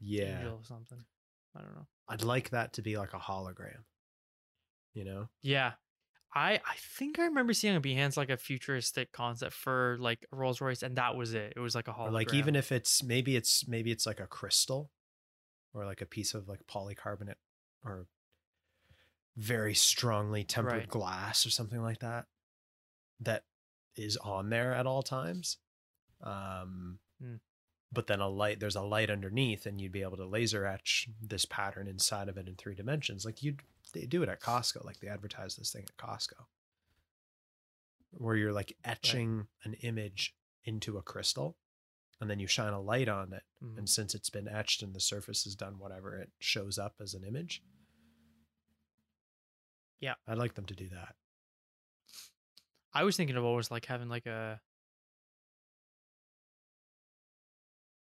Yeah, 0.00 0.38
angel 0.40 0.58
or 0.58 0.64
something. 0.64 1.04
I 1.56 1.62
don't 1.62 1.74
know. 1.74 1.86
I'd 2.08 2.22
like 2.22 2.50
that 2.50 2.74
to 2.74 2.82
be 2.82 2.96
like 2.96 3.14
a 3.14 3.18
hologram. 3.18 3.84
You 4.94 5.04
know, 5.04 5.28
Yeah, 5.42 5.72
I 6.34 6.54
I 6.54 6.74
think 6.78 7.18
I 7.18 7.24
remember 7.24 7.52
seeing 7.54 7.74
on 7.74 7.82
Behance 7.82 8.16
like 8.16 8.30
a 8.30 8.36
futuristic 8.36 9.12
concept 9.12 9.54
for 9.54 9.96
like 10.00 10.26
Rolls 10.30 10.60
Royce, 10.60 10.82
and 10.82 10.96
that 10.96 11.16
was 11.16 11.34
it. 11.34 11.54
It 11.56 11.60
was 11.60 11.74
like 11.74 11.88
a 11.88 11.92
hologram. 11.92 12.08
or 12.08 12.12
like 12.12 12.34
even 12.34 12.54
if 12.56 12.70
it's 12.72 13.02
maybe 13.02 13.34
it's 13.36 13.66
maybe 13.66 13.90
it's 13.90 14.06
like 14.06 14.20
a 14.20 14.26
crystal, 14.26 14.90
or 15.72 15.84
like 15.86 16.00
a 16.02 16.06
piece 16.06 16.34
of 16.34 16.48
like 16.48 16.66
polycarbonate, 16.66 17.36
or 17.84 18.06
very 19.36 19.74
strongly 19.74 20.44
tempered 20.44 20.72
Right. 20.72 20.88
glass 20.88 21.46
or 21.46 21.50
something 21.50 21.80
like 21.80 22.00
that, 22.00 22.26
that 23.20 23.44
is 23.96 24.16
on 24.18 24.50
there 24.50 24.74
at 24.74 24.86
all 24.86 25.02
times. 25.02 25.58
Um, 26.20 26.98
Hmm. 27.20 27.36
but 27.92 28.06
then 28.08 28.20
a 28.20 28.28
light 28.28 28.58
there's 28.60 28.76
a 28.76 28.82
light 28.82 29.08
underneath 29.10 29.66
and 29.66 29.80
you'd 29.80 29.92
be 29.92 30.02
able 30.02 30.16
to 30.16 30.26
laser 30.26 30.66
etch 30.66 31.08
this 31.22 31.44
pattern 31.44 31.86
inside 31.88 32.28
of 32.28 32.36
it 32.36 32.46
in 32.48 32.54
three 32.56 32.74
dimensions 32.74 33.24
like 33.24 33.42
you'd 33.42 33.62
they 33.92 34.06
do 34.06 34.22
it 34.22 34.28
at 34.28 34.40
costco 34.40 34.84
like 34.84 35.00
they 35.00 35.08
advertise 35.08 35.56
this 35.56 35.72
thing 35.72 35.84
at 35.84 35.96
costco 35.96 36.46
where 38.12 38.36
you're 38.36 38.52
like 38.52 38.76
etching 38.84 39.46
an 39.64 39.74
image 39.74 40.34
into 40.64 40.96
a 40.98 41.02
crystal 41.02 41.56
and 42.20 42.28
then 42.28 42.38
you 42.40 42.46
shine 42.46 42.72
a 42.72 42.80
light 42.80 43.08
on 43.08 43.32
it 43.32 43.44
Mhm. 43.62 43.78
and 43.78 43.88
since 43.88 44.14
it's 44.14 44.30
been 44.30 44.48
etched 44.48 44.82
and 44.82 44.94
the 44.94 45.00
surface 45.00 45.44
has 45.44 45.54
done 45.54 45.78
whatever 45.78 46.16
it 46.16 46.32
shows 46.40 46.78
up 46.78 46.94
as 47.00 47.14
an 47.14 47.24
image 47.24 47.62
Yeah. 50.00 50.14
i'd 50.26 50.38
like 50.38 50.54
them 50.54 50.66
to 50.66 50.74
do 50.74 50.88
that 50.88 51.16
I 52.92 53.04
was 53.04 53.16
thinking 53.16 53.36
of 53.36 53.44
always 53.44 53.70
like 53.70 53.84
having 53.84 54.08
like 54.08 54.26
a 54.26 54.60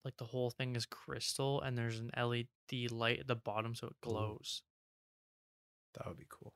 like 0.04 0.16
the 0.16 0.24
whole 0.24 0.50
thing 0.50 0.76
is 0.76 0.86
crystal 0.86 1.60
and 1.60 1.76
there's 1.76 1.98
an 2.00 2.10
LED 2.16 2.88
light 2.88 3.20
at 3.20 3.26
the 3.26 3.36
bottom 3.36 3.74
so 3.74 3.88
it 3.88 4.00
glows. 4.00 4.62
That 5.94 6.06
would 6.06 6.18
be 6.18 6.26
cool 6.28 6.52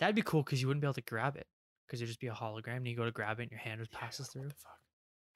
That'd 0.00 0.16
be 0.16 0.22
cool 0.22 0.42
because 0.42 0.60
you 0.60 0.66
wouldn't 0.66 0.80
be 0.82 0.86
able 0.86 0.94
to 0.94 1.02
grab 1.02 1.36
it 1.36 1.46
because 1.86 2.00
it'd 2.00 2.08
just 2.08 2.20
be 2.20 2.26
a 2.26 2.32
hologram 2.32 2.78
and 2.78 2.88
you 2.88 2.96
go 2.96 3.04
to 3.04 3.12
grab 3.12 3.38
it 3.38 3.44
and 3.44 3.50
your 3.52 3.60
hand 3.60 3.80
just 3.80 3.92
Yeah, 3.92 4.00
passes 4.00 4.26
what 4.26 4.32
through. 4.32 4.48
the 4.48 4.54
fuck? 4.54 4.78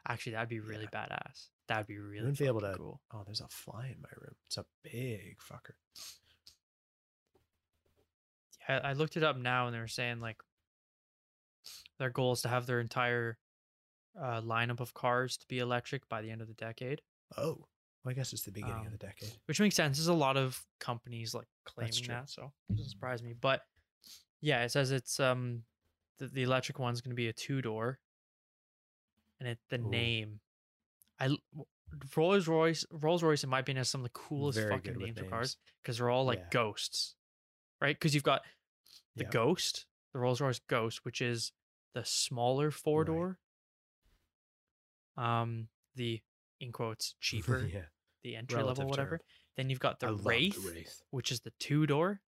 Actually, 0.08 0.32
that'd 0.32 0.48
be 0.48 0.60
really 0.60 0.86
badass. 0.88 1.48
That'd 1.68 1.86
be 1.86 1.98
really 1.98 2.20
wouldn't 2.22 2.38
be 2.38 2.46
able 2.46 2.60
to- 2.62 2.74
cool. 2.76 3.00
oh 3.12 3.22
there's 3.24 3.40
a 3.40 3.48
fly 3.48 3.86
in 3.94 4.00
my 4.02 4.08
room 4.20 4.34
it's 4.46 4.56
a 4.58 4.64
big 4.82 5.36
fucker 5.40 5.74
Yeah, 8.68 8.80
I 8.84 8.92
looked 8.94 9.16
it 9.16 9.22
up 9.22 9.36
now 9.38 9.66
and 9.66 9.74
they 9.74 9.80
were 9.80 9.86
saying 9.88 10.20
like 10.20 10.38
their 11.98 12.10
goal 12.10 12.32
is 12.32 12.42
to 12.42 12.48
have 12.48 12.66
their 12.66 12.80
entire 12.80 13.38
uh, 14.20 14.40
lineup 14.40 14.80
of 14.80 14.94
cars 14.94 15.36
to 15.38 15.46
be 15.48 15.58
electric 15.58 16.08
by 16.08 16.22
the 16.22 16.30
end 16.30 16.40
of 16.40 16.48
the 16.48 16.54
decade, 16.54 17.00
oh 17.36 17.66
well, 18.04 18.10
i 18.10 18.14
guess 18.14 18.32
it's 18.32 18.42
the 18.42 18.50
beginning 18.52 18.80
Um, 18.80 18.86
of 18.86 18.92
the 18.92 18.98
decade 18.98 19.32
which 19.46 19.60
makes 19.60 19.74
sense. 19.74 19.96
There's 19.98 20.08
a 20.08 20.12
lot 20.14 20.36
of 20.36 20.64
companies 20.80 21.34
like 21.34 21.46
claiming 21.64 21.92
that, 22.08 22.28
so 22.30 22.52
it 22.70 22.76
doesn't 22.76 22.90
surprise 22.90 23.22
me. 23.22 23.34
But 23.38 23.62
yeah, 24.40 24.62
it 24.64 24.70
says 24.70 24.92
it's 24.92 25.18
um 25.20 25.62
the, 26.18 26.28
the 26.28 26.42
electric 26.42 26.78
one's 26.78 27.00
going 27.00 27.10
to 27.12 27.16
be 27.16 27.28
a 27.28 27.32
two 27.32 27.62
door, 27.62 27.98
and 29.40 29.48
it 29.48 29.58
the 29.70 29.78
Ooh. 29.78 29.90
name, 29.90 30.40
I 31.20 31.36
Rolls 32.16 32.46
Royce 32.46 32.84
Rolls 32.90 33.22
Royce 33.22 33.42
in 33.44 33.50
my 33.50 33.60
opinion 33.60 33.78
has 33.80 33.88
some 33.88 34.00
of 34.02 34.04
the 34.04 34.10
coolest 34.10 34.58
Very 34.58 34.70
fucking 34.70 34.98
names 34.98 35.18
of 35.18 35.30
cars 35.30 35.56
because 35.82 35.98
they're 35.98 36.10
all 36.10 36.24
like 36.24 36.38
Yeah. 36.38 36.48
ghosts, 36.50 37.14
right? 37.80 37.96
Because 37.96 38.14
you've 38.14 38.24
got 38.24 38.42
the 39.16 39.24
Yeah. 39.24 39.30
Ghost, 39.30 39.86
the 40.12 40.18
Rolls 40.18 40.40
Royce 40.40 40.60
Ghost, 40.68 41.04
which 41.04 41.20
is 41.20 41.52
the 41.94 42.04
smaller 42.04 42.70
four 42.70 43.00
Right. 43.00 43.06
door. 43.06 43.38
Um, 45.16 45.68
the 45.96 46.20
in 46.60 46.72
quotes 46.72 47.14
cheaper, 47.20 47.66
yeah 47.72 47.82
the 48.24 48.34
entry 48.36 48.56
Relative 48.56 48.78
level, 48.78 48.90
whatever. 48.90 49.18
term. 49.18 49.26
Then 49.56 49.70
you've 49.70 49.80
got 49.80 50.00
the 50.00 50.12
Wraith, 50.14 50.62
the 50.62 50.70
wraith 50.72 51.02
which 51.10 51.30
is 51.32 51.40
the 51.40 51.52
two 51.60 51.86
door, 51.86 52.20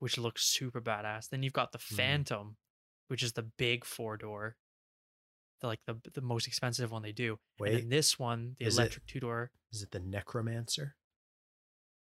which 0.00 0.18
looks 0.18 0.44
super 0.44 0.80
badass. 0.80 1.28
Then 1.28 1.42
you've 1.42 1.52
got 1.52 1.72
the 1.72 1.78
Mhm. 1.78 1.96
Phantom, 1.96 2.56
which 3.08 3.22
is 3.22 3.32
the 3.32 3.42
big 3.42 3.84
four 3.84 4.16
door, 4.16 4.56
the 5.60 5.66
like 5.68 5.80
the 5.86 6.00
the 6.14 6.20
most 6.20 6.46
expensive 6.46 6.90
one 6.90 7.02
they 7.02 7.12
do. 7.12 7.32
and 7.32 7.38
wait 7.60 7.72
then 7.80 7.88
this 7.88 8.18
one, 8.18 8.56
the 8.58 8.66
electric 8.66 9.06
two 9.06 9.20
door. 9.20 9.50
is 9.72 9.82
it 9.82 9.90
the 9.92 10.00
necromancer 10.00 10.96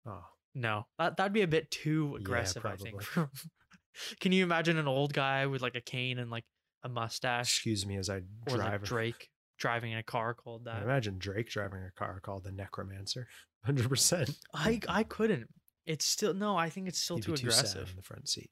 oh 0.07 0.25
No, 0.55 0.87
that 0.99 1.17
that'd 1.19 1.33
be 1.35 1.43
a 1.43 1.47
bit 1.49 1.71
too 1.71 2.11
Yeah, 2.13 2.21
aggressive. 2.21 2.65
I 2.65 2.77
think. 2.77 3.03
Can 4.21 4.33
you 4.33 4.43
imagine 4.43 4.77
an 4.79 4.89
old 4.89 5.13
guy 5.15 5.47
with 5.47 5.61
like 5.63 5.75
a 5.75 5.81
cane 5.81 6.19
and 6.19 6.31
like 6.31 6.45
a 6.83 6.89
mustache, 6.89 7.47
excuse 7.57 7.85
me 7.87 7.97
as 7.97 8.09
i 8.11 8.17
or 8.47 8.57
drive 8.57 8.81
like 8.83 8.83
Drake 8.85 9.31
driving 9.59 9.93
in 9.93 9.99
a 9.99 10.03
car 10.03 10.35
called 10.35 10.65
that. 10.65 10.77
I 10.77 10.83
imagine 10.83 11.19
drake 11.19 11.49
driving 11.49 11.81
a 11.83 11.91
car 11.99 12.21
called 12.21 12.45
the 12.45 12.53
necromancer 12.53 13.27
100% 13.67 14.37
I 14.55 14.81
I 14.89 15.03
couldn't. 15.03 15.49
It's 15.85 16.05
still 16.05 16.35
no. 16.35 16.57
I 16.57 16.69
think 16.71 16.89
it's 16.89 16.99
still 17.01 17.17
He'd 17.17 17.25
too 17.25 17.37
too 17.37 17.49
aggressive. 17.49 17.91
in 17.91 17.97
the 17.97 18.03
front 18.03 18.29
seat 18.29 18.51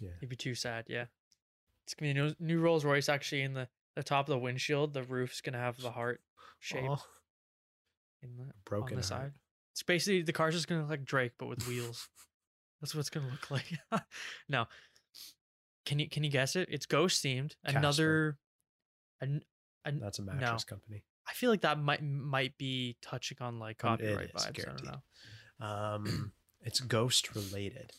yeah 0.00 0.10
He'd 0.20 0.28
be 0.28 0.36
too 0.36 0.54
sad. 0.54 0.84
Yeah. 0.88 1.06
It's 1.84 1.94
gonna 1.94 2.12
be 2.14 2.18
a 2.20 2.22
new, 2.22 2.34
new 2.38 2.60
Rolls 2.60 2.84
Royce 2.84 3.08
actually 3.08 3.42
in 3.42 3.54
the 3.54 3.68
the 3.96 4.02
top 4.02 4.26
of 4.28 4.32
the 4.32 4.38
windshield. 4.38 4.94
The 4.94 5.02
roof's 5.02 5.40
gonna 5.40 5.58
have 5.58 5.76
the 5.80 5.90
heart 5.90 6.20
shape 6.60 6.88
Aw, 6.88 6.96
in 8.22 8.36
the 8.36 8.52
broken 8.64 8.96
on 8.96 9.02
the 9.02 9.06
heart. 9.08 9.22
side. 9.24 9.32
It's 9.72 9.82
basically 9.82 10.22
the 10.22 10.32
car's 10.32 10.54
just 10.54 10.68
gonna 10.68 10.82
look 10.82 10.90
like 10.90 11.04
Drake 11.04 11.32
but 11.38 11.46
with 11.48 11.66
wheels. 11.66 12.08
That's 12.80 12.94
what 12.94 13.00
it's 13.00 13.10
gonna 13.10 13.28
look 13.30 13.50
like. 13.50 13.66
no. 14.48 14.66
Can 15.84 15.98
you 15.98 16.08
can 16.08 16.22
you 16.22 16.30
guess 16.30 16.54
it? 16.56 16.68
It's 16.70 16.86
ghost 16.86 17.22
themed. 17.24 17.54
Casper. 17.64 17.78
Another. 17.78 18.38
An, 19.22 19.42
an, 19.86 20.00
that's 20.00 20.18
a 20.18 20.22
no. 20.22 20.32
mattress 20.34 20.64
company 20.64 21.02
I 21.26 21.32
feel 21.32 21.50
like 21.50 21.62
that 21.62 21.78
might 21.78 22.02
might 22.02 22.58
be 22.58 22.96
touching 23.00 23.38
on 23.40 23.58
like 23.58 23.82
Um, 23.84 23.90
copyright 23.96 24.32
is, 24.34 24.42
vibes. 24.44 24.68
I 24.68 24.72
don't 24.72 24.84
know. 24.84 25.66
um 25.66 26.32
it's 26.60 26.80
ghost 26.80 27.34
related 27.34 27.92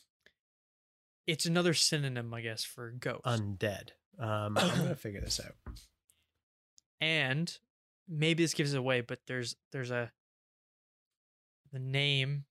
It's 1.25 1.45
another 1.45 1.73
synonym, 1.73 2.33
I 2.33 2.41
guess, 2.41 2.63
for 2.63 2.91
ghost. 2.91 3.23
undead 3.25 3.89
um 4.19 4.57
i'm 4.57 4.77
gonna 4.77 4.95
figure 5.07 5.21
this 5.21 5.39
out 5.39 5.55
and 7.01 7.57
maybe 8.07 8.43
this 8.43 8.53
gives 8.53 8.73
it 8.73 8.77
away, 8.77 9.01
but 9.01 9.19
there's 9.27 9.55
there's 9.71 9.91
a 9.91 10.11
the 11.71 11.79
name 11.79 12.45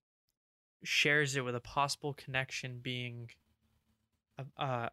shares 0.83 1.35
it 1.37 1.41
with 1.45 1.55
a 1.55 1.59
possible 1.61 2.13
connection 2.13 2.79
being 2.81 3.29
a 4.37 4.45
a, 4.61 4.91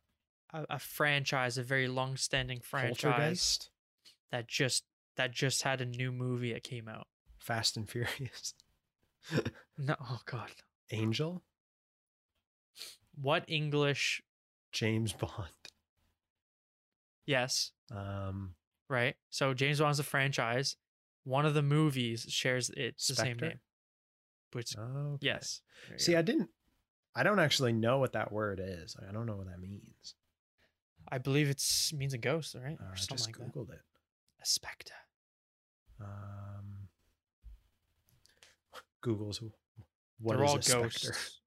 a, 0.52 0.64
a 0.70 0.78
franchise, 0.78 1.58
a 1.58 1.62
very 1.62 1.88
long-standing 1.88 2.60
franchise 2.60 3.70
that 4.30 4.46
just 4.48 4.84
that 5.16 5.32
just 5.32 5.62
had 5.62 5.80
a 5.80 5.86
new 5.86 6.12
movie 6.12 6.52
that 6.52 6.62
came 6.62 6.88
out. 6.88 7.06
fast 7.38 7.76
and 7.76 7.88
furious 7.88 8.54
No, 9.78 9.96
oh 10.00 10.20
god, 10.26 10.50
angel 10.90 11.42
what 13.20 13.44
English? 13.48 14.22
james 14.72 15.12
bond 15.12 15.48
Yes, 17.26 17.70
um 17.94 18.54
right. 18.88 19.14
So 19.28 19.54
James 19.54 19.78
Bond's 19.78 20.00
a 20.00 20.02
franchise. 20.02 20.76
One 21.22 21.46
of 21.46 21.54
the 21.54 21.62
movies 21.62 22.26
shares 22.28 22.70
it's 22.76 23.06
the 23.06 23.14
same 23.14 23.36
name. 23.36 23.60
Which 24.52 24.76
okay. 24.76 25.18
yes, 25.20 25.60
see 25.96 26.12
go. 26.12 26.18
i 26.18 26.22
didn't 26.22 26.48
i 27.14 27.22
don't 27.22 27.38
actually 27.38 27.72
know 27.72 27.98
what 27.98 28.14
that 28.14 28.32
word 28.32 28.60
is 28.62 28.96
i 29.08 29.12
don't 29.12 29.26
know 29.26 29.36
what 29.36 29.46
that 29.46 29.60
means 29.60 30.14
I 31.10 31.18
believe 31.18 31.48
it's 31.50 31.92
means 31.92 32.14
a 32.14 32.18
ghost, 32.18 32.54
right? 32.54 32.78
uh, 32.80 32.84
Or 32.84 32.92
i 32.92 32.96
something 32.96 33.16
just 33.16 33.28
like 33.28 33.38
that. 33.38 33.54
googled 33.54 33.70
it 33.70 33.80
A 34.42 34.46
spectre. 34.46 34.94
um 36.00 36.88
google's 39.02 39.42
what 40.20 40.36
They're 40.36 40.44
is 40.44 40.50
all 40.50 40.56
a 40.58 40.62
specter 40.62 41.08
ghosts. 41.08 41.40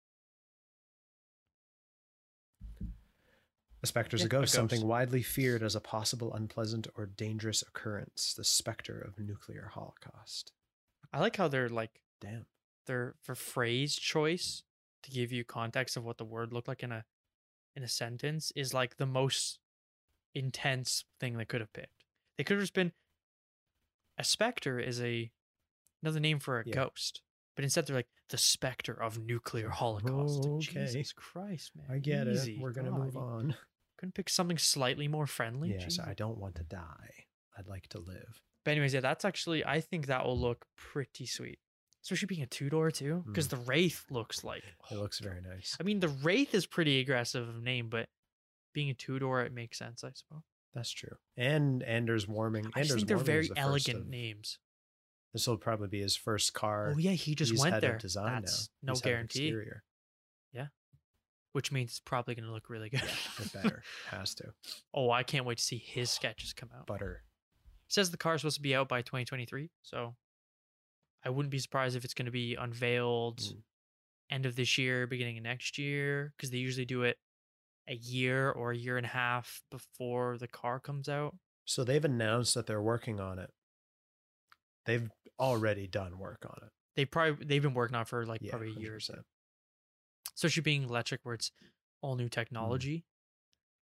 A 3.84 3.88
specter 3.88 4.16
is 4.16 4.22
Yeah, 4.22 4.26
a 4.26 4.28
a 4.28 4.30
ghost, 4.30 4.54
something 4.54 4.88
widely 4.88 5.22
feared 5.22 5.62
as 5.62 5.76
a 5.76 5.82
possible 5.82 6.34
unpleasant 6.34 6.88
or 6.96 7.06
dangerous 7.06 7.62
occurrence. 7.62 8.34
The 8.34 8.44
specter 8.46 8.98
of 9.00 9.20
nuclear 9.20 9.70
holocaust. 9.74 10.54
I 11.12 11.20
like 11.20 11.36
how 11.36 11.48
they're 11.50 11.68
like 11.70 12.02
Damn. 12.22 12.46
their 12.86 13.16
for 13.22 13.36
phrase 13.36 13.96
choice 13.96 14.64
to 15.04 15.12
give 15.12 15.32
you 15.34 15.44
context 15.44 15.98
of 15.98 16.06
what 16.06 16.18
the 16.18 16.24
word 16.26 16.54
looked 16.54 16.70
like 16.70 16.82
in 16.82 16.94
a 16.94 17.04
in 17.76 17.84
a 17.84 17.88
sentence 17.88 18.52
is 18.56 18.74
like 18.74 18.98
the 18.98 19.06
most 19.06 19.60
intense 20.36 21.06
thing 21.20 21.38
they 21.38 21.46
could 21.46 21.62
have 21.62 21.74
picked. 21.74 22.04
They 22.38 22.44
could 22.44 22.56
have 22.56 22.64
just 22.64 22.74
been 22.74 22.92
a 24.18 24.24
specter 24.24 24.80
is 24.80 25.02
a 25.02 25.32
another 26.02 26.20
name 26.20 26.40
for 26.40 26.60
a 26.60 26.64
Yeah. 26.68 26.74
ghost. 26.76 27.22
But 27.56 27.64
instead 27.64 27.86
they're 27.86 27.96
like 27.96 28.10
the 28.30 28.38
specter 28.38 28.94
of 28.94 29.20
nuclear 29.20 29.70
holocaust. 29.70 30.42
Oh, 30.46 30.56
like, 30.58 30.70
Okay. 30.70 30.86
Jesus 30.86 31.14
Christ, 31.14 31.76
man. 31.76 31.86
I 31.90 32.00
get 32.00 32.28
Easy. 32.28 32.56
it. 32.56 32.60
We're 32.62 32.72
gonna 32.72 32.92
move 32.92 33.14
God, 33.14 33.20
on. 33.24 33.56
Couldn't 33.98 34.14
pick 34.16 34.30
something 34.30 34.58
slightly 34.58 35.08
more 35.08 35.28
friendly. 35.28 35.70
Yes, 35.72 35.84
Jesus. 35.86 36.06
I 36.06 36.14
don't 36.14 36.38
want 36.38 36.56
to 36.56 36.64
die. 36.64 37.26
I'd 37.58 37.68
like 37.68 37.88
to 37.90 38.00
live. 38.00 38.42
But 38.66 38.72
anyways, 38.72 38.94
yeah, 38.94 39.00
that's 39.02 39.24
actually 39.26 39.64
I 39.66 39.82
think 39.82 40.08
that 40.08 40.26
will 40.26 40.38
look 40.40 40.66
pretty 40.76 41.26
sweet, 41.26 41.60
especially 42.04 42.28
being 42.28 42.44
a 42.44 42.48
two 42.48 42.70
door 42.70 42.92
too, 42.92 43.24
because 43.26 43.48
mm. 43.48 43.52
the 43.52 43.58
Wraith 43.58 44.06
looks 44.10 44.44
like. 44.44 44.64
It 44.92 44.98
looks 44.98 45.20
very 45.20 45.42
nice. 45.42 45.78
I 45.80 45.84
mean, 45.84 46.00
the 46.00 46.10
Wraith 46.10 46.54
is 46.54 46.66
pretty 46.66 47.00
aggressive 47.00 47.48
of 47.48 47.62
name, 47.64 47.90
but 47.90 48.08
being 48.74 48.90
a 48.90 48.94
two 48.94 49.20
door, 49.20 49.42
it 49.42 49.54
makes 49.54 49.78
sense, 49.78 50.04
I 50.04 50.12
suppose. 50.14 50.44
That's 50.74 50.92
true. 50.92 51.16
And 51.38 51.84
Anders 51.84 52.28
Warming. 52.28 52.66
I 52.76 52.80
Anders 52.80 52.96
think 52.96 53.08
they're 53.08 53.18
Warming 53.18 53.26
very 53.26 53.48
the 53.48 53.60
elegant 53.60 54.10
names. 54.10 54.60
This 55.32 55.48
will 55.48 55.58
probably 55.58 55.88
be 55.88 56.02
his 56.02 56.16
first 56.16 56.52
oh, 56.56 56.60
car. 56.60 56.94
Oh 56.96 56.98
yeah, 56.98 57.12
he 57.12 57.36
just 57.36 57.52
he's 57.52 57.62
went 57.62 57.82
there. 57.82 57.98
Design 57.98 58.42
That's 58.42 58.70
now. 58.82 58.92
no 58.92 58.94
He's 58.94 59.02
guarantee, 59.02 59.48
exterior. 59.48 59.84
which 61.54 61.72
means 61.72 61.92
it's 61.92 62.00
probably 62.00 62.36
going 62.36 62.46
to 62.46 62.52
look 62.52 62.70
really 62.70 62.90
good. 62.90 63.02
Yeah, 63.04 63.46
it 63.46 63.54
better. 63.64 63.84
Has 64.10 64.36
to. 64.36 64.54
oh, 64.94 65.10
I 65.10 65.24
can't 65.24 65.46
wait 65.46 65.60
to 65.60 65.64
see 65.64 65.78
his 65.78 66.10
sketches 66.10 66.52
come 66.52 66.70
out. 66.78 66.88
Butter. 66.88 67.24
says 67.88 68.12
the 68.12 68.18
car 68.18 68.36
is 68.36 68.42
supposed 68.42 68.58
to 68.58 68.62
be 68.62 68.76
out 68.76 68.90
by 68.90 69.02
2023, 69.02 69.70
so 69.84 70.16
I 71.24 71.30
wouldn't 71.30 71.52
be 71.52 71.60
surprised 71.60 71.96
if 71.96 72.04
it's 72.04 72.14
going 72.14 72.26
to 72.26 72.32
be 72.32 72.56
unveiled 72.56 73.40
Mm. 73.40 73.64
end 74.30 74.46
of 74.46 74.56
this 74.56 74.78
year, 74.78 75.08
beginning 75.08 75.38
of 75.38 75.44
next 75.44 75.78
year, 75.78 76.34
because 76.36 76.50
they 76.52 76.58
usually 76.58 76.86
do 76.86 77.04
it 77.04 77.18
a 77.88 77.96
year 77.96 78.50
or 78.52 78.72
a 78.72 78.78
year 78.78 78.98
and 78.98 79.06
a 79.06 79.10
half 79.10 79.62
before 79.70 80.38
the 80.38 80.48
car 80.48 80.80
comes 80.80 81.08
out. 81.10 81.36
So 81.66 81.84
they've 81.84 82.04
announced 82.04 82.54
that 82.56 82.66
they're 82.68 82.82
working 82.82 83.20
on 83.20 83.40
it. 83.40 83.50
They've 84.86 85.10
already 85.40 85.88
done 85.88 86.18
work 86.20 86.46
on 86.46 86.58
it. 86.68 86.72
They 86.96 87.06
probably 87.06 87.46
they've 87.46 87.62
been 87.62 87.74
working 87.74 87.96
on 87.96 88.02
it 88.04 88.08
for 88.08 88.26
like 88.26 88.42
Yeah, 88.42 88.52
probably 88.52 88.70
a 88.76 88.80
year 88.80 88.96
or 88.96 89.00
so. 89.00 89.14
100%. 89.14 89.24
Especially 90.36 90.62
being 90.62 90.84
electric, 90.84 91.22
where 91.24 91.36
it's 91.36 91.52
all 92.02 92.16
new 92.16 92.30
technology. 92.30 93.06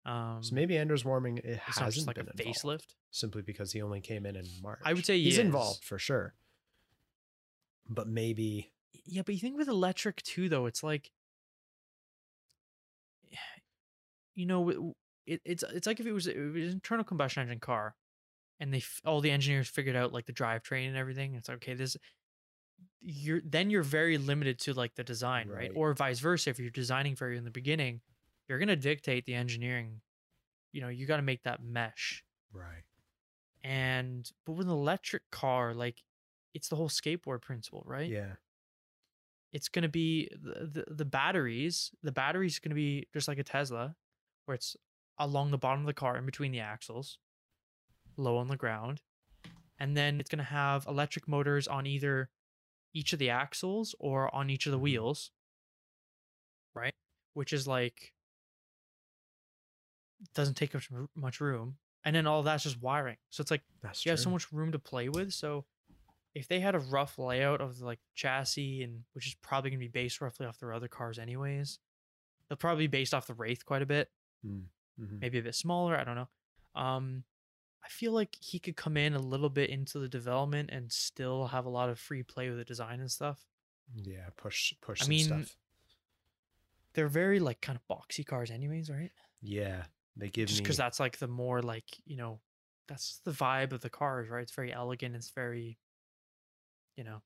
Um, 0.04 0.42
So 0.42 0.54
maybe 0.54 0.76
Anders 0.78 1.04
Warming 1.04 1.38
it 1.38 1.58
hasn't 1.58 2.06
like 2.06 2.16
been 2.16 2.26
a 2.28 2.30
involved, 2.30 2.58
facelift. 2.58 2.94
simply 3.10 3.42
because 3.42 3.72
he 3.72 3.82
only 3.82 4.00
came 4.00 4.24
in 4.26 4.36
in 4.36 4.46
March. 4.62 4.80
I 4.84 4.94
would 4.94 5.04
say 5.04 5.18
he's 5.18 5.34
is. 5.34 5.44
involved 5.44 5.84
for 5.84 5.98
sure, 5.98 6.34
but 7.90 8.08
maybe 8.08 8.72
Yeah, 9.04 9.22
but 9.26 9.34
you 9.34 9.40
think 9.40 9.58
with 9.58 9.68
electric 9.68 10.22
too, 10.22 10.48
though, 10.48 10.66
it's 10.66 10.82
like, 10.82 11.10
you 14.34 14.46
know, 14.46 14.94
it, 15.26 15.42
it's 15.44 15.64
it's 15.74 15.86
like 15.86 16.00
if 16.00 16.06
it 16.06 16.12
was, 16.12 16.26
it 16.26 16.38
was 16.38 16.64
an 16.64 16.70
internal 16.70 17.04
combustion 17.04 17.42
engine 17.42 17.60
car, 17.60 17.96
and 18.60 18.72
they 18.72 18.82
all 19.04 19.20
the 19.20 19.30
engineers 19.30 19.68
figured 19.68 19.96
out 19.96 20.12
like 20.12 20.26
the 20.26 20.32
drivetrain 20.32 20.88
and 20.88 20.96
everything. 20.96 21.34
It's 21.34 21.48
like, 21.48 21.58
okay, 21.58 21.74
this 21.74 21.96
you're 23.02 23.40
then 23.44 23.70
you're 23.70 23.82
very 23.82 24.18
limited 24.18 24.58
to 24.60 24.72
like 24.72 24.94
the 24.94 25.04
design, 25.04 25.48
right? 25.48 25.58
Right. 25.58 25.72
Or 25.74 25.92
vice 25.94 26.20
versa. 26.20 26.50
If 26.50 26.58
you're 26.58 26.70
designing 26.70 27.16
for 27.16 27.30
you 27.30 27.36
in 27.36 27.44
the 27.44 27.50
beginning, 27.50 28.00
you're 28.48 28.58
gonna 28.58 28.76
dictate 28.76 29.26
the 29.26 29.34
engineering. 29.34 30.00
You 30.72 30.82
know, 30.82 30.88
you 30.88 31.06
got 31.06 31.16
to 31.16 31.22
make 31.22 31.42
that 31.42 31.64
mesh. 31.64 32.22
right. 32.52 32.84
And 33.64 34.30
but 34.46 34.52
with 34.52 34.66
an 34.66 34.72
electric 34.72 35.28
car, 35.30 35.74
like 35.74 35.96
it's 36.54 36.68
the 36.68 36.76
whole 36.76 36.88
skateboard 36.88 37.42
principle, 37.42 37.82
right? 37.86 38.10
Yeah, 38.10 38.34
it's 39.52 39.68
going 39.68 39.82
to 39.82 39.88
be 39.88 40.28
the, 40.32 40.84
the 40.86 40.94
the 40.94 41.04
batteries 41.04 41.90
the 42.02 42.12
batteries 42.12 42.58
going 42.58 42.70
to 42.70 42.74
be 42.74 43.06
just 43.12 43.28
like 43.28 43.38
a 43.38 43.44
tesla 43.44 43.96
where 44.44 44.54
it's 44.54 44.76
along 45.18 45.50
the 45.50 45.58
bottom 45.58 45.80
of 45.80 45.86
the 45.86 45.92
car 45.92 46.16
in 46.16 46.24
between 46.24 46.52
the 46.52 46.60
axles 46.60 47.18
low 48.16 48.36
on 48.36 48.48
the 48.48 48.56
ground 48.56 49.00
and 49.78 49.96
then 49.96 50.20
it's 50.20 50.28
going 50.30 50.38
to 50.38 50.44
have 50.44 50.86
electric 50.86 51.26
motors 51.26 51.66
on 51.66 51.86
either 51.86 52.30
each 52.94 53.12
of 53.12 53.18
the 53.18 53.30
axles 53.30 53.94
or 53.98 54.32
on 54.34 54.50
each 54.50 54.66
of 54.66 54.72
the 54.72 54.78
Mhm. 54.78 54.82
wheels 54.82 55.30
right 56.74 56.94
which 57.34 57.52
is 57.52 57.66
like 57.66 58.12
doesn't 60.34 60.54
take 60.54 60.74
much, 60.74 60.90
much 61.14 61.40
room 61.40 61.78
and 62.04 62.14
then 62.14 62.26
all 62.26 62.42
that's 62.42 62.62
just 62.64 62.80
wiring 62.80 63.16
so 63.30 63.40
it's 63.40 63.50
like 63.50 63.62
that's 63.82 64.04
you 64.04 64.10
true. 64.10 64.12
have 64.12 64.20
so 64.20 64.30
much 64.30 64.52
room 64.52 64.72
to 64.72 64.78
play 64.78 65.08
with. 65.08 65.32
So 65.32 65.64
if 66.34 66.46
they 66.48 66.60
had 66.60 66.74
a 66.74 66.78
rough 66.78 67.18
layout 67.18 67.60
of 67.60 67.80
like 67.80 67.98
chassis 68.14 68.82
and 68.82 69.04
which 69.14 69.26
is 69.26 69.34
probably 69.36 69.70
gonna 69.70 69.78
be 69.80 69.88
based 69.88 70.20
roughly 70.20 70.46
off 70.46 70.58
their 70.58 70.72
other 70.72 70.88
cars 70.88 71.18
anyways, 71.18 71.78
they'll 72.48 72.56
probably 72.56 72.86
be 72.86 72.98
based 72.98 73.14
off 73.14 73.26
the 73.26 73.34
Wraith 73.34 73.64
quite 73.64 73.82
a 73.82 73.86
bit, 73.86 74.10
Mhm. 74.44 74.68
maybe 74.98 75.38
a 75.38 75.42
bit 75.42 75.54
smaller. 75.54 75.96
I 75.96 76.04
don't 76.04 76.16
know. 76.16 76.28
Um, 76.80 77.24
I 77.82 77.88
feel 77.88 78.12
like 78.12 78.36
he 78.40 78.58
could 78.58 78.76
come 78.76 78.96
in 78.96 79.14
a 79.14 79.18
little 79.18 79.48
bit 79.48 79.70
into 79.70 79.98
the 79.98 80.08
development 80.08 80.70
and 80.70 80.92
still 80.92 81.46
have 81.48 81.64
a 81.64 81.70
lot 81.70 81.88
of 81.88 81.98
free 81.98 82.22
play 82.22 82.48
with 82.48 82.58
the 82.58 82.64
design 82.64 83.00
and 83.00 83.10
stuff. 83.10 83.46
Yeah, 83.94 84.28
push 84.36 84.74
push 84.80 85.00
I 85.00 85.04
some 85.04 85.10
mean, 85.10 85.24
stuff. 85.24 85.56
They're 86.92 87.08
very 87.08 87.38
like 87.40 87.60
kind 87.60 87.78
of 87.78 87.86
boxy 87.88 88.26
cars, 88.26 88.50
anyways, 88.50 88.90
right? 88.90 89.12
Yeah, 89.40 89.86
they 90.16 90.28
give 90.28 90.48
Just 90.48 90.60
me 90.60 90.64
because 90.64 90.76
that's 90.76 91.00
like 91.00 91.18
the 91.18 91.28
more 91.28 91.62
like 91.62 91.86
you 92.04 92.16
know, 92.16 92.40
that's 92.88 93.18
the 93.20 93.30
vibe 93.30 93.72
of 93.72 93.80
the 93.80 93.90
cars, 93.90 94.28
right? 94.28 94.42
It's 94.42 94.52
very 94.54 94.72
elegant. 94.72 95.14
It's 95.14 95.30
very, 95.30 95.78
you 97.00 97.04
know, 97.04 97.22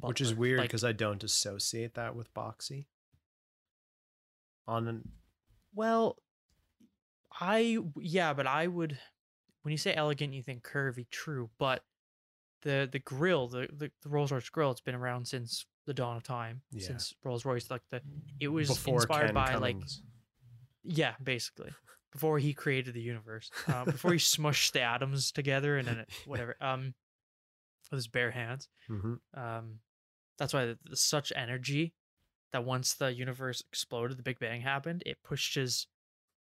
which 0.00 0.20
is 0.20 0.30
butler, 0.32 0.40
weird 0.40 0.58
like- 0.58 0.68
because 0.68 0.82
I 0.82 0.90
don't 0.90 1.22
associate 1.22 1.94
that 1.94 2.16
with 2.16 2.34
boxy. 2.34 2.86
On 4.66 4.88
an 4.88 5.08
Well, 5.74 6.18
I 7.40 7.78
yeah, 8.00 8.32
but 8.32 8.46
I 8.48 8.66
would 8.66 8.98
when 9.62 9.70
you 9.70 9.78
say 9.78 9.94
elegant, 9.94 10.34
you 10.34 10.42
think 10.42 10.64
curvy, 10.64 11.08
true, 11.10 11.50
but 11.56 11.84
the 12.62 12.88
the 12.90 12.98
grill, 12.98 13.46
the 13.46 13.68
the, 13.72 13.92
the 14.02 14.08
Rolls 14.08 14.32
Royce 14.32 14.48
grill, 14.48 14.72
it's 14.72 14.80
been 14.80 14.96
around 14.96 15.26
since 15.28 15.66
the 15.86 15.94
dawn 15.94 16.16
of 16.16 16.24
time, 16.24 16.62
Yeah. 16.72 16.86
since 16.88 17.14
Rolls 17.22 17.44
Royce, 17.44 17.70
like 17.70 17.82
the 17.90 18.02
it 18.40 18.48
was 18.48 18.68
before 18.68 18.94
inspired 18.96 19.26
Ken 19.26 19.34
by 19.34 19.54
like 19.54 19.76
yeah, 20.82 21.14
basically 21.22 21.70
before 22.10 22.40
he 22.40 22.52
created 22.54 22.92
the 22.94 23.00
universe, 23.00 23.50
uh, 23.68 23.84
before 23.84 24.12
he 24.12 24.18
smushed 24.18 24.72
the 24.72 24.80
atoms 24.80 25.30
together 25.30 25.78
and 25.78 25.86
then 25.86 25.98
it, 26.00 26.08
whatever, 26.26 26.56
um, 26.60 26.92
with 27.92 27.98
his 27.98 28.08
bare 28.08 28.32
hands. 28.32 28.68
Mhm. 28.90 29.20
Um, 29.34 29.78
that's 30.38 30.52
why 30.52 30.74
there's 30.84 31.00
such 31.00 31.32
energy 31.36 31.94
that 32.52 32.64
once 32.64 32.94
the 32.94 33.12
universe 33.12 33.62
exploded, 33.70 34.16
the 34.18 34.22
Big 34.24 34.38
Bang 34.40 34.60
happened, 34.62 35.02
it 35.06 35.22
pushed 35.22 35.54
his 35.54 35.86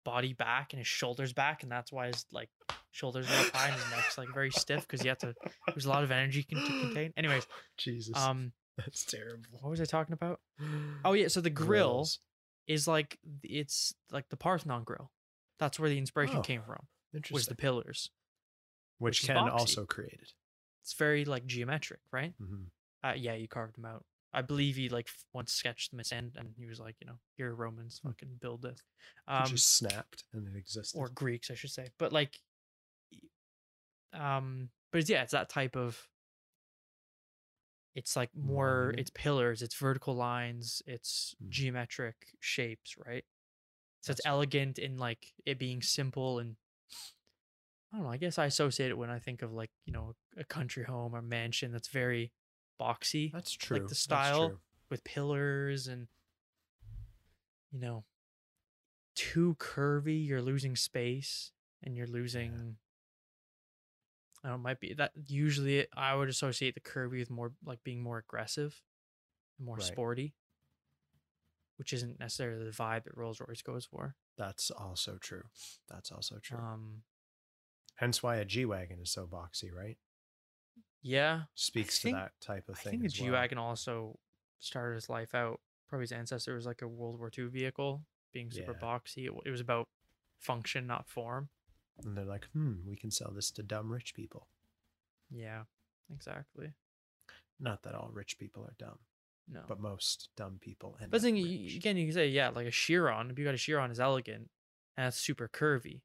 body 0.05 0.33
back 0.33 0.72
and 0.72 0.78
his 0.78 0.87
shoulders 0.87 1.33
back, 1.33 1.62
and 1.62 1.72
that's 1.72 1.91
why 1.93 2.07
his 2.09 2.24
like 2.33 2.51
shoulders 2.93 3.28
are 3.30 3.47
up 3.47 3.55
high 3.55 3.68
and 3.68 3.74
his 3.80 3.91
neck's 3.91 4.18
like 4.18 4.28
very 4.35 4.51
stiff 4.51 4.83
because 4.83 5.03
you 5.05 5.09
have 5.09 5.18
to. 5.18 5.35
There's 5.68 5.87
a 5.87 5.89
lot 5.91 6.05
of 6.05 6.11
energy 6.11 6.45
con- 6.45 6.62
to 6.64 6.80
contain. 6.87 7.12
Anyways, 7.16 7.47
Jesus, 7.78 8.16
um, 8.16 8.53
that's 8.76 9.05
terrible. 9.05 9.45
what 9.61 9.70
was 9.70 9.80
I 9.80 9.85
talking 9.85 10.12
about? 10.12 10.41
Oh 11.05 11.14
yeah, 11.14 11.28
so 11.28 11.41
the 11.41 11.51
grill 11.51 11.66
Grills. 11.66 12.20
is 12.66 12.87
like 12.87 13.18
it's 13.43 13.95
like 14.11 14.28
the 14.28 14.37
Parthenon 14.37 14.85
grill. 14.85 15.11
That's 15.59 15.78
where 15.80 15.89
the 15.89 15.99
inspiration 15.99 16.39
Oh, 16.39 16.43
came 16.43 16.62
from. 16.62 16.87
Was 17.30 17.47
the 17.47 17.55
pillars. 17.55 18.11
which 18.99 19.20
which 19.22 19.26
Ken 19.26 19.37
also 19.37 19.85
created. 19.85 20.33
It's 20.83 20.95
very 20.95 21.24
like 21.24 21.47
geometric, 21.47 22.01
right? 22.12 22.35
Mhm. 22.41 22.66
Uh, 23.05 23.14
yeah, 23.16 23.35
you 23.35 23.49
carved 23.49 23.76
them 23.76 23.85
out. 23.85 24.05
I 24.33 24.43
believe 24.43 24.76
he 24.76 24.89
like 24.89 25.09
once 25.33 25.53
sketched 25.53 25.91
them 25.91 26.01
at 26.01 26.12
end, 26.12 26.37
and 26.37 26.55
he 26.57 26.66
was 26.66 26.80
like, 26.80 26.97
you 27.01 27.07
know, 27.07 27.18
here 27.37 27.55
Romans 27.55 27.99
Hmm. 28.03 28.09
fucking 28.09 28.37
build 28.41 28.62
this, 28.62 28.78
It 28.80 29.30
um, 29.33 29.47
just 29.47 29.74
snapped 29.74 30.24
and 30.33 30.47
it 30.49 30.57
existed. 30.59 30.99
or 30.99 31.09
Greeks, 31.09 31.51
I 31.51 31.55
should 31.55 31.70
say. 31.70 31.91
But 31.99 32.12
like, 32.12 32.41
um, 34.12 34.70
but 34.91 34.99
it's, 35.01 35.11
yeah, 35.11 35.22
it's 35.22 35.33
that 35.33 35.49
type 35.49 35.76
of. 35.76 36.09
It's 37.95 38.16
like 38.16 38.35
more. 38.35 38.76
Monument. 38.87 39.01
It's 39.01 39.11
pillars. 39.11 39.62
It's 39.62 39.74
vertical 39.74 40.14
lines. 40.14 40.83
It's 40.87 41.35
Hmm. 41.39 41.51
geometric 41.51 42.35
shapes, 42.41 42.97
right? 42.97 43.24
So 44.01 44.12
it's 44.12 44.22
That's- 44.22 44.26
elegant 44.26 44.78
in 44.78 44.97
like 44.99 45.33
it 45.45 45.59
being 45.59 45.83
simple 45.83 46.39
and. 46.39 46.57
I 47.93 47.97
don't 47.97 48.07
know. 48.07 48.12
I 48.12 48.16
guess 48.16 48.38
I 48.38 48.47
associate 48.47 48.90
it 48.90 48.97
when 48.99 49.11
I 49.11 49.18
think 49.18 49.43
of 49.43 49.53
like 49.53 49.70
you 49.84 49.93
know 49.93 50.14
a 50.36 50.45
country 50.45 50.84
home 50.84 51.14
or 51.14 51.22
mansion 51.22 51.72
that's 51.72 51.88
very 51.88 52.32
boxy 52.80 53.30
that's 53.32 53.53
true. 53.53 53.78
Like 53.78 53.88
the 53.88 53.95
style. 53.95 54.59
with 54.90 55.05
pillars 55.05 55.88
and 55.88 56.09
you 57.70 57.78
know 57.80 58.05
too 59.14 59.57
curvy 59.59 60.26
you're 60.26 60.43
losing 60.43 60.74
space 60.76 61.53
and 61.82 61.97
you're 61.97 62.07
losing 62.07 62.76
I 64.45 64.49
don't 64.49 64.59
know, 64.59 64.62
might 64.62 64.80
be 64.80 64.95
that 64.95 65.12
usually 65.26 65.86
I 65.97 66.14
would 66.14 66.28
associate 66.28 66.74
the 66.74 66.80
curvy 66.80 67.20
with 67.20 67.30
more 67.30 67.53
like 67.64 67.84
being 67.84 68.03
more 68.03 68.18
aggressive 68.18 68.82
and 69.59 69.66
more 69.66 69.76
Right. 69.76 69.86
sporty 69.86 70.34
which 71.76 71.93
isn't 71.93 72.18
necessarily 72.20 72.64
the 72.64 72.70
vibe 72.70 73.05
that 73.05 73.16
Rolls 73.16 73.40
Royce 73.40 73.62
goes 73.62 73.84
for 73.84 74.14
That's 74.36 74.70
also 74.70 75.18
true. 75.20 75.45
That's 75.88 76.11
also 76.11 76.38
true. 76.43 76.59
um 76.59 77.03
Hence 77.97 78.22
why 78.22 78.36
a 78.36 78.45
G 78.45 78.64
wagon 78.64 78.99
is 79.01 79.11
so 79.11 79.26
boxy, 79.26 79.72
right? 79.72 79.97
yeah 81.05 81.43
Speaks 81.55 81.99
think- 81.99 82.16
to 82.16 82.20
that 82.22 82.32
type 82.40 82.68
of 82.68 82.78
thing. 82.78 82.88
I 82.88 82.90
think 82.93 83.03
the. 83.03 83.09
G-Wagon 83.09 83.59
also 83.59 84.18
started 84.61 84.95
his 84.95 85.09
life 85.09 85.34
out 85.34 85.61
probably 85.88 86.05
his 86.05 86.12
ancestor 86.12 86.55
was 86.55 86.64
like 86.64 86.80
a 86.82 86.88
World 86.88 87.18
War 87.18 87.30
II 87.36 87.47
vehicle 87.47 88.05
being 88.32 88.51
super 88.51 88.72
Yeah. 88.80 88.86
boxy 88.86 89.26
it, 89.26 89.32
it 89.45 89.51
was 89.51 89.61
about 89.61 89.88
function 90.38 90.86
not 90.86 91.09
form 91.09 91.49
and 92.05 92.16
they're 92.16 92.24
like, 92.24 92.47
hmm, 92.53 92.74
we 92.86 92.97
can 92.97 93.11
sell 93.11 93.30
this 93.32 93.51
to 93.53 93.62
dumb 93.62 93.93
rich 93.93 94.14
people. 94.14 94.47
Yeah, 95.30 95.64
exactly. 96.12 96.72
Not 97.61 97.82
that 97.82 97.95
all 97.95 98.09
rich 98.12 98.38
people 98.38 98.64
are 98.64 98.74
dumb, 98.78 98.99
No, 99.47 99.61
but 99.68 99.78
most 99.78 100.30
dumb 100.36 100.59
people. 100.61 100.97
End 101.01 101.11
but 101.11 101.20
then 101.22 101.36
again, 101.36 101.97
you 101.97 102.07
can 102.07 102.12
say 102.12 102.28
yeah, 102.28 102.49
like 102.49 102.66
a 102.66 102.70
Chiron. 102.70 103.30
If 103.30 103.38
you 103.38 103.45
got 103.45 103.55
a 103.55 103.59
Chiron, 103.59 103.90
is 103.90 104.01
elegant 104.01 104.51
and 104.97 105.09
it's 105.09 105.18
super 105.18 105.49
curvy, 105.49 106.01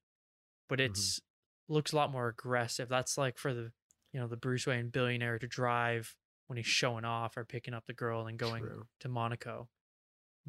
but 0.68 0.80
Mm-hmm. 0.80 0.92
it's 0.92 1.22
looks 1.70 1.92
a 1.94 1.96
lot 1.96 2.12
more 2.12 2.28
aggressive. 2.28 2.90
That's 2.90 3.18
like 3.18 3.38
for 3.38 3.54
the 3.54 3.72
you 4.14 4.20
know 4.20 4.28
the 4.28 4.38
Bruce 4.38 4.66
Wayne 4.66 4.90
billionaire 4.90 5.38
to 5.40 5.48
drive 5.48 6.16
when 6.48 6.58
he's 6.58 6.66
showing 6.68 7.04
off 7.06 7.36
or 7.38 7.44
picking 7.46 7.74
up 7.74 7.86
the 7.88 7.94
girl 7.94 8.26
and 8.28 8.38
going 8.40 8.64
True. 8.64 8.88
to 9.02 9.10
Monaco. 9.10 9.68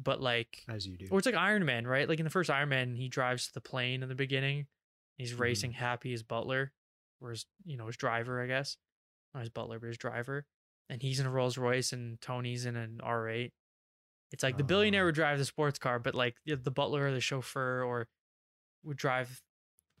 But 0.01 0.21
like, 0.21 0.63
as 0.69 0.87
you 0.87 0.97
do. 0.97 1.07
or 1.11 1.17
it's 1.19 1.25
like 1.25 1.35
Iron 1.35 1.65
Man, 1.65 1.85
right? 1.85 2.07
Like 2.07 2.19
in 2.19 2.23
the 2.23 2.29
first 2.29 2.49
Iron 2.49 2.69
Man, 2.69 2.95
he 2.95 3.09
drives 3.09 3.47
to 3.47 3.53
the 3.53 3.59
plane 3.61 4.01
in 4.01 4.07
the 4.09 4.15
beginning. 4.15 4.67
He's 5.17 5.33
Mhm. 5.33 5.39
racing 5.39 5.71
Happy 5.73 6.13
as 6.13 6.23
butler, 6.23 6.71
or 7.19 7.31
his 7.31 7.45
you 7.65 7.75
know 7.75 7.87
his 7.87 7.97
driver, 7.97 8.41
I 8.41 8.47
guess, 8.47 8.77
not 9.33 9.41
his 9.41 9.49
butler, 9.49 9.77
but 9.79 9.87
his 9.87 9.97
driver. 9.97 10.45
And 10.89 11.01
he's 11.01 11.19
in 11.19 11.25
a 11.25 11.29
Rolls 11.29 11.57
Royce, 11.57 11.91
and 11.91 12.19
Tony's 12.21 12.65
in 12.65 12.75
an 12.77 12.99
R8. 13.03 13.51
It's 14.31 14.41
like 14.43 14.55
the 14.57 14.63
billionaire 14.63 15.03
Oh. 15.03 15.05
would 15.07 15.15
drive 15.15 15.37
the 15.37 15.45
sports 15.45 15.77
car, 15.79 15.99
but 15.99 16.15
like 16.15 16.37
the, 16.45 16.55
the 16.55 16.71
butler 16.71 17.07
or 17.07 17.11
the 17.11 17.19
chauffeur 17.19 17.83
or 17.83 18.07
would 18.83 18.95
drive 18.97 19.41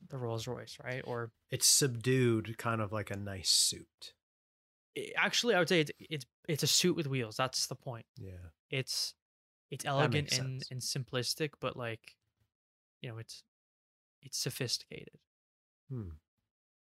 the 0.09 0.17
Rolls 0.17 0.47
Royce, 0.47 0.77
right? 0.83 1.01
Or 1.05 1.31
It's 1.49 1.67
subdued, 1.67 2.57
kind 2.57 2.81
of 2.81 2.91
like 2.91 3.11
a 3.11 3.15
nice 3.15 3.49
suit. 3.49 4.13
i- 4.97 5.11
actually, 5.17 5.55
I 5.55 5.59
would 5.59 5.69
say 5.69 5.81
it's 5.81 5.91
it's 5.99 6.25
it's 6.47 6.63
a 6.63 6.67
suit 6.67 6.95
with 6.95 7.07
wheels. 7.07 7.35
That's 7.37 7.67
the 7.67 7.75
point. 7.75 8.05
Yeah. 8.17 8.49
It's 8.69 9.13
it's 9.71 9.85
elegant 9.85 10.31
and 10.37 10.63
and 10.71 10.81
simplistic, 10.81 11.51
but 11.59 11.75
like 11.77 12.15
you 13.01 13.09
know, 13.09 13.17
it's 13.17 13.43
it's 14.21 14.37
sophisticated. 14.37 15.19
Hmm. 15.89 16.09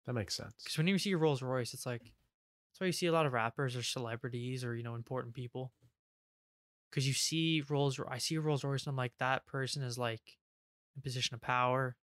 That 0.06 0.12
makes 0.14 0.34
sense. 0.34 0.54
Because 0.62 0.76
when 0.76 0.86
you 0.86 0.98
see 0.98 1.12
a 1.12 1.16
Rolls 1.16 1.40
Royce, 1.42 1.72
it's 1.74 1.86
like 1.86 2.02
That's 2.02 2.80
why 2.80 2.86
you 2.86 2.92
see 2.92 3.06
a 3.06 3.12
lot 3.12 3.26
of 3.26 3.32
rappers 3.32 3.74
or 3.76 3.82
celebrities 3.82 4.64
or 4.64 4.74
you 4.76 4.82
know 4.82 4.94
important 4.96 5.34
people. 5.34 5.72
Because 6.90 7.06
you 7.08 7.14
see 7.14 7.62
Rolls, 7.68 7.98
I 8.08 8.18
see 8.18 8.36
a 8.36 8.40
Rolls 8.40 8.62
Royce, 8.62 8.84
and 8.84 8.90
I'm 8.92 8.96
like, 8.96 9.14
that 9.18 9.46
person 9.46 9.82
is 9.82 9.98
like 9.98 10.38
in 10.94 11.02
position 11.02 11.34
of 11.34 11.40
power. 11.40 11.96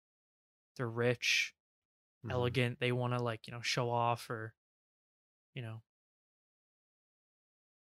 They're 0.78 0.90
rich, 0.90 1.54
Mhm. 2.26 2.32
elegant. 2.32 2.80
They 2.80 2.92
want 2.92 3.14
to 3.14 3.22
like 3.22 3.48
you 3.48 3.54
know 3.54 3.62
show 3.62 3.90
off 3.90 4.30
or, 4.30 4.54
you 5.54 5.62
know. 5.62 5.82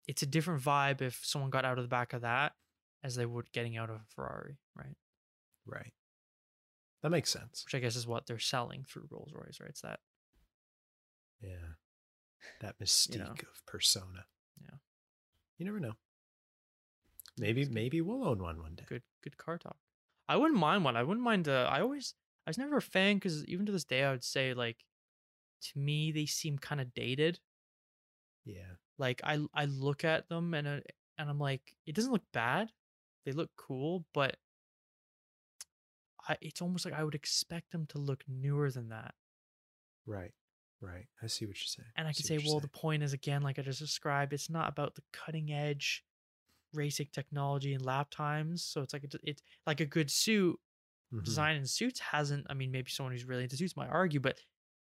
It's 0.07 0.23
a 0.23 0.27
different 0.27 0.63
vibe 0.63 1.01
if 1.03 1.25
someone 1.25 1.51
got 1.51 1.65
out 1.65 1.79
of 1.79 1.85
the 1.85 1.89
back 1.89 2.13
of 2.13 2.23
that 2.23 2.55
as 3.03 3.17
they 3.17 3.27
would 3.27 3.51
getting 3.53 3.77
out 3.77 3.91
of 3.91 3.97
a 3.97 4.05
Ferrari, 4.15 4.59
right? 4.75 4.97
Right. 5.65 5.93
That 7.03 7.11
makes 7.11 7.31
sense. 7.31 7.65
Which 7.65 7.75
I 7.75 7.81
guess 7.81 7.97
is 7.97 8.07
what 8.07 8.27
they're 8.27 8.39
selling 8.39 8.85
through 8.85 9.09
Rolls 9.11 9.33
Royce, 9.35 9.59
right? 9.61 9.71
It's 9.71 9.81
that 9.83 10.01
Yeah. 11.41 11.75
That 12.61 12.79
mystique 12.79 13.19
know. 13.19 13.33
of 13.51 13.67
persona. 13.67 14.27
Yeah. 14.63 14.79
You 15.59 15.65
never 15.67 15.81
know. 15.81 15.97
Maybe 17.37 17.65
maybe 17.69 18.01
we'll 18.01 18.25
own 18.27 18.41
one 18.43 18.61
one 18.61 18.77
day. 18.77 18.85
good 18.87 19.03
good 19.23 19.37
car 19.37 19.59
talk. 19.59 19.77
I 20.29 20.37
wouldn't 20.37 20.59
mind 20.59 20.85
one. 20.85 20.97
I 20.97 21.03
wouldn't 21.03 21.25
mind. 21.25 21.49
Uh, 21.49 21.69
I 21.71 21.81
always 21.81 22.15
I 22.47 22.51
was 22.51 22.59
never 22.59 22.77
a 22.77 22.83
fan 22.83 23.17
because 23.17 23.45
even 23.47 23.67
to 23.67 23.73
this 23.73 23.85
day 23.85 24.05
I 24.05 24.13
would 24.13 24.25
say 24.25 24.55
like, 24.55 24.85
to 25.63 25.79
me 25.79 26.13
they 26.13 26.27
seem 26.27 26.59
kind 26.59 26.81
of 26.81 26.95
dated. 26.95 27.41
Yeah. 28.45 28.77
Like 28.99 29.21
I 29.25 29.41
I 29.53 29.65
look 29.65 30.05
at 30.05 30.29
them 30.29 30.55
and 30.55 30.67
uh, 30.67 30.81
and 31.19 31.29
I'm 31.29 31.39
like 31.39 31.75
it 31.87 31.95
doesn't 31.95 32.13
look 32.13 32.25
bad. 32.33 32.71
They 33.25 33.33
look 33.33 33.51
cool, 33.57 34.05
but 34.15 34.37
I 36.29 36.37
it's 36.41 36.63
almost 36.63 36.85
like 36.85 36.95
I 36.95 37.03
would 37.03 37.15
expect 37.15 37.73
them 37.73 37.87
to 37.87 37.99
look 37.99 38.23
newer 38.29 38.71
than 38.71 38.91
that. 38.91 39.15
Right. 40.07 40.33
Right. 40.81 41.07
I 41.23 41.27
see 41.27 41.47
what 41.47 41.57
you're 41.57 41.67
saying. 41.67 41.89
And 41.97 42.07
I 42.07 42.13
could 42.13 42.27
say, 42.27 42.39
well, 42.47 42.61
the 42.61 42.69
point 42.69 43.03
is 43.03 43.13
again, 43.13 43.43
like 43.43 43.59
I 43.59 43.63
just 43.63 43.81
described, 43.81 44.33
it's 44.33 44.51
not 44.51 44.69
about 44.69 44.95
the 44.95 45.03
cutting 45.13 45.51
edge 45.51 46.05
racing 46.75 47.09
technology 47.13 47.73
and 47.73 47.85
lap 47.85 48.09
times. 48.11 48.63
So 48.63 48.83
it's 48.83 48.93
like 48.93 49.05
it, 49.05 49.15
it's 49.23 49.43
like 49.67 49.81
a 49.81 49.87
good 49.87 50.11
suit 50.11 50.59
Mhm. 51.13 51.25
design 51.25 51.57
in 51.57 51.67
suits 51.67 52.01
hasn't. 52.01 52.47
I 52.51 52.55
mean, 52.55 52.71
maybe 52.71 52.91
someone 52.91 53.13
who's 53.13 53.25
really 53.25 53.45
into 53.45 53.57
suits 53.57 53.77
might 53.77 53.89
argue, 53.89 54.21
but 54.21 54.39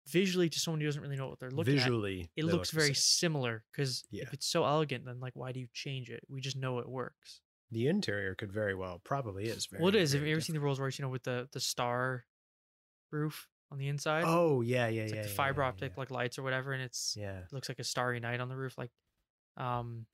visually, 0.07 0.49
to 0.49 0.59
someone 0.59 0.81
who 0.81 0.85
doesn't 0.87 1.01
really 1.01 1.15
know 1.15 1.29
what 1.29 1.39
they're 1.39 1.51
looking 1.51 1.77
at, 1.77 1.83
visually 1.83 2.31
it 2.35 2.45
looks 2.45 2.73
look 2.73 2.81
very 2.83 2.93
similar. 2.93 3.63
Because 3.71 4.03
Yeah. 4.11 4.23
if 4.23 4.33
it's 4.33 4.45
so 4.47 4.65
elegant, 4.65 5.05
then 5.05 5.19
like, 5.19 5.35
why 5.35 5.51
do 5.51 5.59
you 5.59 5.67
change 5.73 6.09
it? 6.09 6.23
We 6.27 6.41
just 6.41 6.57
know 6.57 6.79
it 6.79 6.89
works. 6.89 7.41
The 7.69 7.87
interior 7.87 8.35
could 8.35 8.51
very 8.51 8.75
well 8.75 8.99
probably 8.99 9.45
is 9.45 9.67
very. 9.67 9.81
well, 9.81 9.89
it 9.89 9.95
is. 9.95 10.11
Have 10.13 10.23
you 10.23 10.31
ever 10.33 10.41
seen 10.41 10.55
the 10.55 10.59
Rolls 10.59 10.79
Royce? 10.79 10.99
You 10.99 11.03
know, 11.03 11.09
with 11.09 11.23
the 11.23 11.47
the 11.53 11.61
star 11.61 12.25
roof 13.11 13.47
on 13.71 13.77
the 13.77 13.87
inside. 13.87 14.25
Oh 14.27 14.59
yeah, 14.61 14.87
yeah, 14.87 15.03
it's 15.03 15.13
yeah. 15.13 15.19
like 15.21 15.27
the 15.29 15.33
fiber 15.33 15.61
yeah, 15.61 15.67
optic 15.69 15.91
yeah. 15.93 15.99
like 15.99 16.11
lights 16.11 16.37
or 16.37 16.43
whatever, 16.43 16.73
and 16.73 16.81
it's 16.83 17.15
Yeah. 17.17 17.39
it 17.39 17.53
looks 17.53 17.69
like 17.69 17.79
a 17.79 17.83
starry 17.85 18.19
night 18.19 18.41
on 18.41 18.49
the 18.49 18.57
roof. 18.57 18.77
Like, 18.77 18.91
um. 19.55 20.07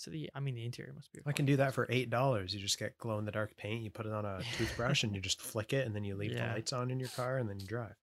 So 0.00 0.10
the, 0.10 0.30
I 0.34 0.40
mean, 0.40 0.54
the 0.54 0.64
interior 0.64 0.94
must 0.94 1.12
be. 1.12 1.20
I 1.26 1.32
can 1.32 1.44
do 1.44 1.56
that 1.58 1.74
for 1.74 1.86
eight 1.90 2.08
dollars. 2.08 2.54
You 2.54 2.60
just 2.60 2.78
get 2.78 2.96
glow 2.96 3.18
in 3.18 3.26
the 3.26 3.30
dark 3.30 3.54
paint. 3.58 3.82
You 3.82 3.90
put 3.90 4.06
it 4.06 4.12
on 4.14 4.24
a 4.24 4.40
toothbrush 4.56 5.04
and 5.04 5.14
you 5.14 5.20
just 5.20 5.42
flick 5.50 5.74
it, 5.74 5.86
and 5.86 5.94
then 5.94 6.04
you 6.04 6.16
leave 6.16 6.32
Yeah. 6.32 6.48
the 6.48 6.54
lights 6.54 6.72
on 6.72 6.90
in 6.90 6.98
your 6.98 7.10
car, 7.10 7.36
and 7.36 7.50
then 7.50 7.60
you 7.60 7.66
drive. 7.66 7.94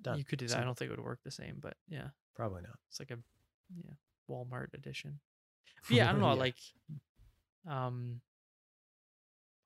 Done. 0.00 0.18
You 0.18 0.24
could 0.24 0.38
do 0.38 0.46
that. 0.46 0.60
I 0.60 0.62
don't 0.64 0.78
think 0.78 0.92
it 0.92 0.96
would 0.96 1.04
work 1.04 1.18
the 1.24 1.32
same, 1.32 1.56
but 1.60 1.74
yeah. 1.88 2.08
Probably 2.36 2.62
not. 2.62 2.78
It's 2.90 3.00
like 3.00 3.10
a 3.10 3.18
yeah 3.74 3.92
Walmart 4.30 4.72
edition. 4.74 5.18
But 5.88 5.90
yeah, 5.96 6.08
I 6.08 6.12
don't 6.12 6.20
know. 6.20 6.28
Yeah. 6.34 6.38
Like, 6.38 6.56
um, 7.68 8.20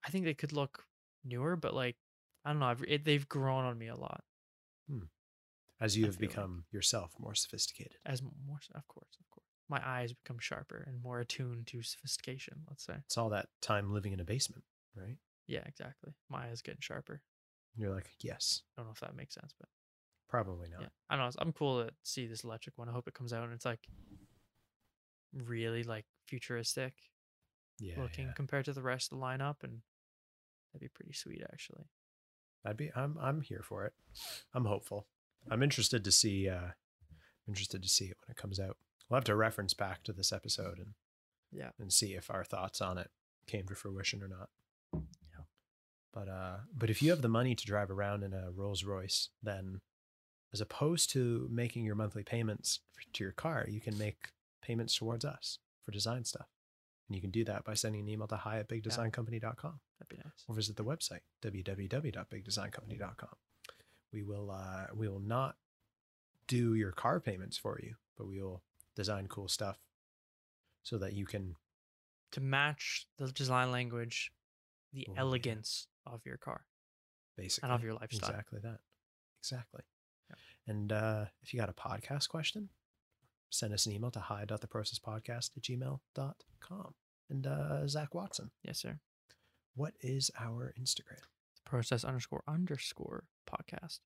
I 0.03 0.09
think 0.11 0.25
they 0.25 0.33
could 0.35 0.53
look 0.55 0.85
newer, 1.27 1.57
but 1.57 1.75
like, 1.75 1.97
I 2.45 2.51
don't 2.53 2.61
know. 2.61 2.67
I've, 2.67 2.83
it, 2.89 3.05
they've 3.05 3.29
grown 3.29 3.65
on 3.67 3.77
me 3.79 3.89
a 3.89 3.97
lot 3.97 4.23
As 5.81 5.95
you 5.97 6.05
I 6.05 6.07
have 6.07 6.17
feel 6.17 6.27
like- 6.29 6.31
become 6.37 6.65
yourself 6.73 7.13
more 7.19 7.35
sophisticated. 7.35 7.99
as 8.07 8.23
more. 8.23 8.59
Of 8.75 8.89
course, 8.89 9.17
of 9.21 9.29
course, 9.29 9.46
my 9.69 9.81
eyes 9.85 10.13
become 10.13 10.39
sharper 10.39 10.85
and 10.87 11.03
more 11.03 11.21
attuned 11.21 11.67
to 11.69 11.83
sophistication. 11.83 12.59
Let's 12.69 12.85
say. 12.85 12.95
It's 13.05 13.19
all 13.19 13.31
that 13.31 13.49
time 13.61 13.93
living 13.93 14.13
in 14.13 14.21
a 14.21 14.25
basement, 14.25 14.65
right? 14.95 15.17
Yeah, 15.47 15.63
exactly. 15.67 16.13
My 16.29 16.47
eyes 16.49 16.63
getting 16.63 16.81
sharper. 16.81 17.21
You're 17.77 17.95
like, 17.95 18.11
yes, 18.21 18.63
I 18.77 18.81
don't 18.81 18.89
know 18.89 18.93
if 18.93 19.01
that 19.01 19.17
makes 19.17 19.35
sense, 19.35 19.53
but 19.59 19.69
probably 20.29 20.69
not. 20.71 20.81
yeah, 20.81 20.89
I 21.11 21.17
don't 21.17 21.27
know. 21.27 21.33
I'm 21.39 21.53
cool 21.53 21.85
to 21.85 21.91
see 22.05 22.27
this 22.27 22.45
electric 22.45 22.79
one. 22.79 22.89
I 22.89 22.93
hope 22.93 23.07
it 23.07 23.15
comes 23.15 23.33
out 23.33 23.45
and 23.45 23.53
it's 23.53 23.67
like 23.67 23.87
really 25.33 25.83
like 25.83 26.07
futuristic. 26.27 26.95
Yeah, 27.79 28.01
looking 28.01 28.29
yeah. 28.29 28.33
compared 28.33 28.65
to 28.65 28.73
the 28.73 28.81
rest 28.83 29.13
of 29.13 29.19
the 29.19 29.25
lineup, 29.25 29.57
and 29.63 29.83
that'd 30.73 30.81
be 30.81 30.89
pretty 30.89 31.13
sweet 31.13 31.43
actually. 31.53 31.85
I'd 32.65 32.79
be. 32.79 32.91
I'm. 32.97 33.19
I'm 33.21 33.43
here 33.43 33.63
for 33.63 33.85
it. 33.85 33.93
I'm 34.55 34.65
hopeful. 34.65 35.07
I'm 35.51 35.63
interested 35.63 36.03
to 36.05 36.11
see. 36.11 36.49
uh 36.49 36.69
Interested 37.49 37.81
to 37.83 37.89
see 37.89 38.07
it 38.07 38.17
when 38.21 38.33
it 38.33 38.37
comes 38.37 38.59
out. 38.59 38.77
We'll 39.09 39.17
have 39.19 39.25
to 39.25 39.37
reference 39.37 39.75
back 39.75 40.03
to 40.05 40.13
this 40.13 40.33
episode 40.33 40.79
and 40.79 40.95
Yeah. 41.53 41.71
and 41.79 41.93
see 41.93 42.15
if 42.15 42.31
our 42.31 42.45
thoughts 42.45 42.81
on 42.81 42.99
it 42.99 43.11
came 43.47 43.67
to 43.69 43.75
fruition 43.75 44.23
or 44.23 44.29
not. 44.29 44.51
Yeah. 44.93 45.45
But 46.13 46.29
uh, 46.29 46.57
but 46.77 46.91
if 46.91 47.01
you 47.03 47.11
have 47.11 47.23
the 47.23 47.29
money 47.29 47.55
to 47.55 47.65
drive 47.67 47.91
around 47.91 48.23
in 48.25 48.33
a 48.33 48.51
Rolls 48.51 48.83
Royce, 48.85 49.29
then 49.43 49.81
as 50.53 50.61
opposed 50.61 51.11
to 51.11 51.49
making 51.51 51.85
your 51.85 51.95
monthly 51.95 52.23
payments 52.25 52.81
to 53.13 53.23
your 53.25 53.33
car, 53.33 53.67
you 53.69 53.81
can 53.81 53.97
make 53.99 54.29
payments 54.63 54.97
towards 54.97 55.25
us 55.25 55.59
for 55.85 55.93
design 55.93 56.25
stuff. 56.25 56.47
And 57.09 57.15
you 57.15 57.21
can 57.23 57.31
do 57.31 57.45
that 57.45 57.65
by 57.65 57.75
sending 57.75 58.01
an 58.01 58.09
email 58.09 58.27
to 58.29 58.37
hi 58.37 58.59
at 58.59 58.69
bigdesigncompany.com 58.69 59.81
That'd 59.99 60.09
be 60.09 60.17
nice. 60.17 60.45
or 60.49 60.55
visit 60.57 60.75
the 60.77 60.85
website 60.85 61.21
www.bigdesigncompany.com. 61.43 63.29
We 64.13 64.23
will 64.23 64.51
uh, 64.51 64.87
we 64.95 65.09
will 65.09 65.21
not 65.21 65.57
do 66.49 66.75
your 66.75 66.93
car 66.93 67.21
payments 67.21 67.57
for 67.57 67.79
you, 67.83 67.95
but 68.17 68.27
we 68.27 68.41
will 68.41 68.63
design 68.97 69.29
cool 69.29 69.47
stuff 69.49 69.79
so 70.83 70.99
that 70.99 71.13
you 71.13 71.25
can 71.27 71.55
To 72.33 72.41
match 72.41 73.07
the 73.19 73.31
design 73.31 73.71
language, 73.71 74.33
the 74.93 75.07
Oh, 75.09 75.13
yeah. 75.15 75.21
elegance 75.21 75.87
of 76.05 76.25
your 76.27 76.37
car 76.39 76.67
basically 77.37 77.67
and 77.69 77.75
of 77.75 77.85
your 77.85 77.95
lifestyle. 77.95 78.31
exactly 78.31 78.61
that 78.63 78.81
exactly. 79.41 79.83
Yeah. 80.31 80.37
And 80.67 80.93
uh, 80.93 81.25
if 81.43 81.53
you 81.55 81.61
got 81.61 81.69
a 81.69 81.73
podcast 81.73 82.29
question, 82.29 82.71
send 83.51 83.73
us 83.75 83.87
an 83.87 83.93
email 83.93 84.11
to 84.13 84.19
hi.theprocesspodcast 84.21 85.57
at 85.57 85.63
gmail.com. 85.63 86.95
And 87.31 87.47
uh, 87.47 87.87
Zak 87.89 88.15
Watson, 88.15 88.51
Yes, 88.65 88.79
sir. 88.79 88.99
what 89.75 89.95
is 90.01 90.31
our 90.39 90.73
Instagram? 90.81 91.21
Process 91.65 92.05
underscore 92.05 92.43
underscore 92.49 93.25
podcast. 93.49 93.99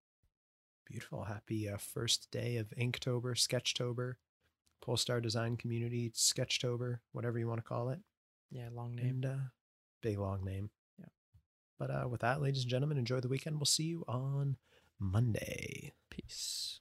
Beautiful. 0.87 1.25
Happy 1.25 1.69
uh, 1.69 1.77
first 1.77 2.31
day 2.31 2.57
of 2.57 2.69
Inktober, 2.79 3.35
Sketchtober, 3.37 4.15
Polestar 4.81 5.21
Design 5.21 5.57
Community, 5.57 6.11
Sketchtober, 6.15 6.99
whatever 7.13 7.39
you 7.39 7.49
want 7.49 7.59
to 7.59 7.67
call 7.67 7.91
it. 7.91 8.01
Yeah, 8.51 8.69
long 8.73 8.95
name. 8.95 9.07
And, 9.07 9.27
uh, 9.27 9.37
big 10.03 10.19
long 10.19 10.45
name. 10.45 10.71
Yeah. 10.99 11.07
But 11.79 11.91
uh, 11.91 12.09
with 12.09 12.21
that, 12.23 12.41
ladies 12.41 12.63
and 12.63 12.71
gentlemen, 12.71 12.99
enjoy 12.99 13.21
the 13.21 13.29
weekend. 13.29 13.57
We'll 13.57 13.67
see 13.67 13.85
you 13.85 14.05
on 14.09 14.57
Monday. 14.99 15.93
Peace. 16.11 16.81